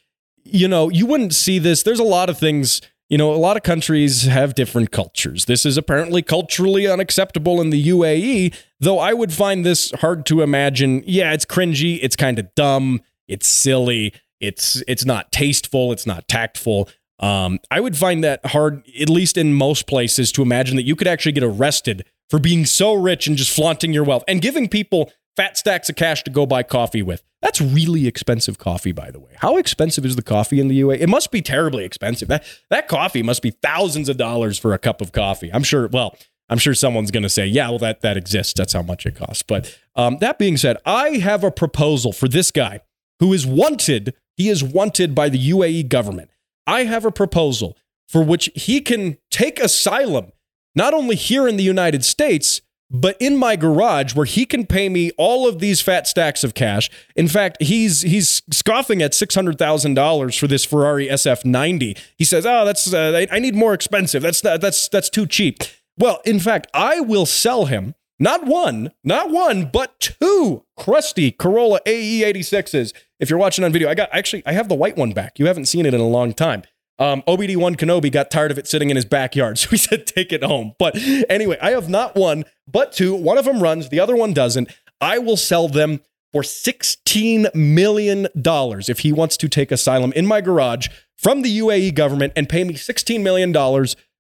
you 0.44 0.68
know, 0.68 0.90
you 0.90 1.06
wouldn't 1.06 1.34
see 1.34 1.60
this. 1.60 1.84
There's 1.84 2.00
a 2.00 2.04
lot 2.04 2.30
of 2.30 2.38
things, 2.38 2.82
you 3.10 3.18
know, 3.18 3.34
a 3.34 3.36
lot 3.36 3.58
of 3.58 3.64
countries 3.64 4.24
have 4.24 4.56
different 4.56 4.92
cultures. 4.92 5.46
This 5.46 5.66
is 5.66 5.78
apparently 5.78 6.22
culturally 6.22 6.88
unacceptable 6.88 7.62
in 7.62 7.70
the 7.70 7.90
UAE, 7.90 8.56
though 8.80 9.00
I 9.00 9.14
would 9.14 9.34
find 9.34 9.66
this 9.66 9.92
hard 9.92 10.26
to 10.28 10.42
imagine. 10.42 11.04
Yeah, 11.06 11.34
it's 11.34 11.46
cringy, 11.46 12.00
it's 12.02 12.16
kind 12.16 12.40
of 12.40 12.54
dumb, 12.56 13.02
it's 13.28 13.48
silly, 13.48 14.14
it's 14.40 14.84
it's 14.88 15.06
not 15.06 15.32
tasteful, 15.32 15.92
it's 15.92 16.06
not 16.06 16.28
tactful. 16.28 16.90
Um, 17.20 17.60
I 17.70 17.82
would 17.82 17.98
find 17.98 18.24
that 18.24 18.46
hard, 18.46 18.84
at 19.00 19.10
least 19.10 19.38
in 19.38 19.54
most 19.54 19.88
places, 19.88 20.32
to 20.34 20.42
imagine 20.42 20.78
that 20.78 20.84
you 20.84 20.96
could 20.96 21.08
actually 21.08 21.34
get 21.34 21.44
arrested 21.44 22.06
for 22.30 22.40
being 22.40 22.66
so 22.66 22.94
rich 22.94 23.28
and 23.28 23.36
just 23.36 23.54
flaunting 23.54 23.92
your 23.92 24.04
wealth 24.04 24.24
and 24.28 24.42
giving 24.42 24.70
people 24.70 25.12
fat 25.36 25.58
stacks 25.58 25.90
of 25.90 25.96
cash 25.96 26.24
to 26.24 26.32
go 26.32 26.46
buy 26.46 26.64
coffee 26.64 27.02
with. 27.02 27.24
That's 27.42 27.62
really 27.62 28.08
expensive 28.08 28.58
coffee, 28.58 28.92
by 28.92 29.12
the 29.12 29.20
way. 29.20 29.32
How 29.38 29.58
expensive 29.58 30.06
is 30.06 30.16
the 30.16 30.22
coffee 30.22 30.60
in 30.60 30.68
the 30.68 30.82
UAE? 30.82 31.00
It 31.00 31.08
must 31.08 31.32
be 31.32 31.42
terribly 31.42 31.86
expensive. 31.86 32.28
That 32.28 32.44
that 32.70 32.88
coffee 32.88 33.24
must 33.24 33.42
be 33.42 33.52
thousands 33.52 34.10
of 34.10 34.18
dollars 34.18 34.60
for 34.60 34.74
a 34.74 34.78
cup 34.78 35.02
of 35.02 35.12
coffee. 35.12 35.50
I'm 35.54 35.64
sure. 35.64 35.88
Well, 35.88 36.18
I'm 36.50 36.58
sure 36.58 36.74
someone's 36.74 37.12
going 37.12 37.24
to 37.24 37.30
say, 37.30 37.46
"Yeah, 37.46 37.70
well, 37.70 37.80
that 37.80 38.02
that 38.02 38.18
exists. 38.18 38.54
That's 38.58 38.74
how 38.74 38.82
much 38.82 39.06
it 39.06 39.16
costs." 39.16 39.44
But 39.44 39.78
um, 39.96 40.18
that 40.18 40.38
being 40.38 40.58
said, 40.58 40.78
I 40.86 41.12
have 41.18 41.44
a 41.44 41.52
proposal 41.52 42.12
for 42.12 42.28
this 42.28 42.52
guy 42.52 42.82
who 43.20 43.32
is 43.32 43.46
wanted. 43.46 44.14
He 44.36 44.50
is 44.50 44.64
wanted 44.64 45.16
by 45.16 45.30
the 45.30 45.50
UAE 45.52 45.88
government. 45.90 46.32
I 46.68 46.84
have 46.84 47.06
a 47.06 47.12
proposal 47.12 47.78
for 48.08 48.24
which 48.24 48.50
he 48.56 48.82
can 48.82 49.18
take 49.30 49.60
asylum, 49.60 50.32
not 50.76 50.94
only 50.94 51.16
here 51.16 51.48
in 51.48 51.58
the 51.58 51.64
United 51.64 52.04
States, 52.04 52.62
but 52.92 53.16
in 53.20 53.38
my 53.38 53.56
garage 53.56 54.16
where 54.16 54.26
he 54.26 54.46
can 54.46 54.66
pay 54.66 54.90
me 54.90 55.12
all 55.18 55.48
of 55.48 55.60
these 55.60 55.82
fat 55.82 56.08
stacks 56.08 56.44
of 56.44 56.54
cash. 56.54 56.90
In 57.16 57.28
fact, 57.28 57.58
he's 57.62 58.02
he's 58.02 58.42
scoffing 58.52 59.02
at 59.02 59.14
six 59.14 59.36
hundred 59.36 59.58
thousand 59.58 59.94
dollars 59.94 60.36
for 60.36 60.48
this 60.48 60.66
Ferrari 60.66 61.08
SF90. 61.08 61.98
He 62.18 62.26
says, 62.26 62.46
"Oh, 62.46 62.66
that's 62.66 62.92
uh, 62.94 63.26
I, 63.32 63.40
need 63.40 63.56
more 63.56 63.74
expensive. 63.74 64.22
That's 64.22 64.42
that's 64.42 64.90
that's 64.90 65.10
too 65.10 65.28
cheap." 65.28 65.64
Well, 65.98 66.22
in 66.26 66.40
fact, 66.40 66.68
I 66.74 67.02
will 67.02 67.26
sell 67.26 67.66
him 67.66 67.94
not 68.20 68.46
one, 68.46 68.92
not 69.04 69.32
one, 69.32 69.66
but 69.66 70.00
two 70.00 70.66
crusty 70.78 71.32
Corolla 71.32 71.80
AE86s. 71.86 72.94
If 73.20 73.30
you're 73.30 73.40
watching 73.40 73.64
on 73.64 73.72
video, 73.72 73.90
I 73.90 73.96
got 73.96 74.10
actually 74.12 74.44
I 74.46 74.54
have 74.54 74.68
the 74.68 74.76
white 74.76 74.98
one 74.98 75.12
back. 75.12 75.40
You 75.40 75.46
haven't 75.46 75.66
seen 75.66 75.86
it 75.86 75.94
in 75.94 76.02
a 76.02 76.08
long 76.08 76.34
time. 76.34 76.64
Um, 77.00 77.24
OBD1 77.24 77.78
Kenobi 77.78 78.12
got 78.12 78.30
tired 78.30 78.52
of 78.52 78.58
it 78.58 78.68
sitting 78.68 78.90
in 78.90 78.96
his 78.96 79.06
backyard, 79.06 79.58
so 79.58 79.70
he 79.70 79.78
said, 79.78 80.06
take 80.06 80.32
it 80.32 80.44
home. 80.44 80.74
But 80.78 80.98
anyway, 81.30 81.58
I 81.62 81.72
have 81.72 81.90
not 81.90 82.16
one, 82.16 82.46
but 82.68 82.92
two. 82.92 83.16
One 83.16 83.38
of 83.38 83.46
them 83.46 83.64
runs, 83.64 83.90
the 83.90 84.00
other 84.00 84.16
one 84.16 84.34
doesn't. 84.34 84.70
I 85.02 85.18
will 85.18 85.38
sell 85.38 85.68
them 85.68 86.02
for 86.32 86.42
$16 86.42 87.54
million 87.56 88.28
if 88.36 89.00
he 89.00 89.12
wants 89.12 89.38
to 89.38 89.50
take 89.50 89.72
asylum 89.72 90.12
in 90.14 90.28
my 90.28 90.42
garage 90.42 90.88
from 91.18 91.42
the 91.42 91.60
UAE 91.60 91.96
government 91.96 92.34
and 92.36 92.48
pay 92.48 92.64
me 92.64 92.76
$16 92.76 93.22
million 93.22 93.52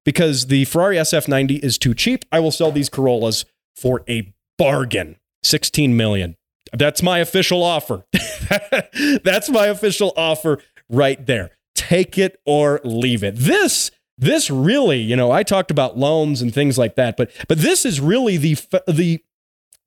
because 0.05 0.47
the 0.47 0.65
Ferrari 0.65 0.95
SF90 0.95 1.59
is 1.59 1.77
too 1.77 1.93
cheap. 1.93 2.25
I 2.31 2.39
will 2.39 2.51
sell 2.51 2.71
these 2.71 2.89
Corollas 2.89 3.45
for 3.75 4.03
a 4.09 4.33
bargain. 4.57 5.17
16 5.43 5.95
million. 5.95 6.35
That's 6.73 7.01
my 7.01 7.19
official 7.19 7.63
offer. 7.63 8.05
That's 9.23 9.49
my 9.49 9.67
official 9.67 10.13
offer 10.17 10.59
right 10.89 11.23
there. 11.25 11.51
Take 11.89 12.19
it 12.19 12.39
or 12.45 12.79
leave 12.83 13.23
it. 13.23 13.35
This 13.35 13.89
this 14.15 14.51
really, 14.51 14.99
you 14.99 15.15
know, 15.15 15.31
I 15.31 15.41
talked 15.41 15.71
about 15.71 15.97
loans 15.97 16.39
and 16.39 16.53
things 16.53 16.77
like 16.77 16.93
that, 16.97 17.17
but 17.17 17.31
but 17.47 17.57
this 17.57 17.83
is 17.83 17.99
really 17.99 18.37
the 18.37 18.55
the 18.87 19.23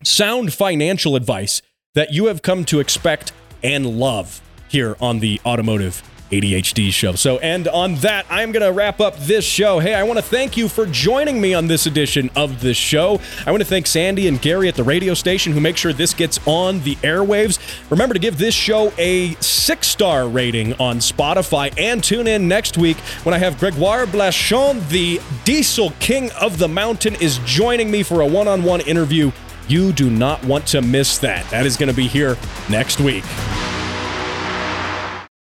sound 0.03 0.53
financial 0.53 1.15
advice 1.15 1.63
that 1.95 2.13
you 2.13 2.27
have 2.27 2.43
come 2.43 2.65
to 2.65 2.81
expect 2.81 3.33
and 3.63 3.87
love 3.87 4.41
here 4.69 4.97
on 5.01 5.21
the 5.21 5.41
automotive 5.47 6.03
ADHD 6.33 6.91
show. 6.93 7.13
So, 7.13 7.39
and 7.39 7.69
on 7.69 7.97
that, 7.97 8.27
I'm 8.31 8.53
going 8.53 8.65
to 8.65 8.73
wrap 8.73 9.01
up 9.01 9.17
this 9.19 9.45
show. 9.45 9.79
Hey, 9.79 9.95
I 9.95 10.03
want 10.03 10.19
to 10.19 10.25
thank 10.25 10.57
you 10.57 10.69
for 10.69 10.87
joining 10.87 11.41
me 11.41 11.55
on 11.55 11.67
this 11.67 11.87
edition 11.87 12.31
of 12.35 12.61
this 12.61 12.77
show. 12.77 13.21
I 13.47 13.51
want 13.51 13.63
to 13.63 13.69
thank 13.69 13.87
Sandy 13.87 14.27
and 14.27 14.41
Gary 14.41 14.69
at 14.69 14.75
the 14.75 14.83
radio 14.83 15.15
station 15.15 15.53
who 15.53 15.61
make 15.61 15.77
sure 15.77 15.93
this 15.93 16.15
gets 16.15 16.41
on 16.47 16.81
the 16.83 16.97
airwaves. 16.97 17.59
Remember 17.91 18.15
to 18.15 18.21
give 18.21 18.39
this 18.39 18.55
show 18.55 18.93
a 18.99 19.35
six 19.35 19.87
star 19.89 20.27
rating 20.29 20.73
on 20.75 20.99
Spotify 20.99 21.73
and 21.79 22.03
tune 22.03 22.27
in 22.27 22.49
next 22.49 22.79
week 22.79 22.97
when 23.25 23.35
I 23.35 23.39
have 23.39 23.59
Gregoire 23.59 24.07
Blachon, 24.07 24.89
the 24.89 25.21
diesel 25.45 25.93
king 26.01 26.31
of 26.41 26.59
the 26.59 26.69
mountain, 26.69 27.15
is 27.17 27.39
joining 27.45 27.91
me 27.91 28.03
for 28.03 28.23
a 28.23 28.27
one 28.27 28.49
on 28.49 28.63
one 28.63 28.81
interview. 28.81 29.31
You 29.69 29.93
do 29.93 30.11
not 30.11 30.45
want 30.45 30.67
to 30.69 30.83
miss 30.83 31.19
that. 31.19 31.49
That 31.51 31.67
is 31.67 31.77
going 31.77 31.89
to 31.89 31.95
be 31.95 32.09
here 32.09 32.37
next 32.69 33.01
week. 33.01 33.25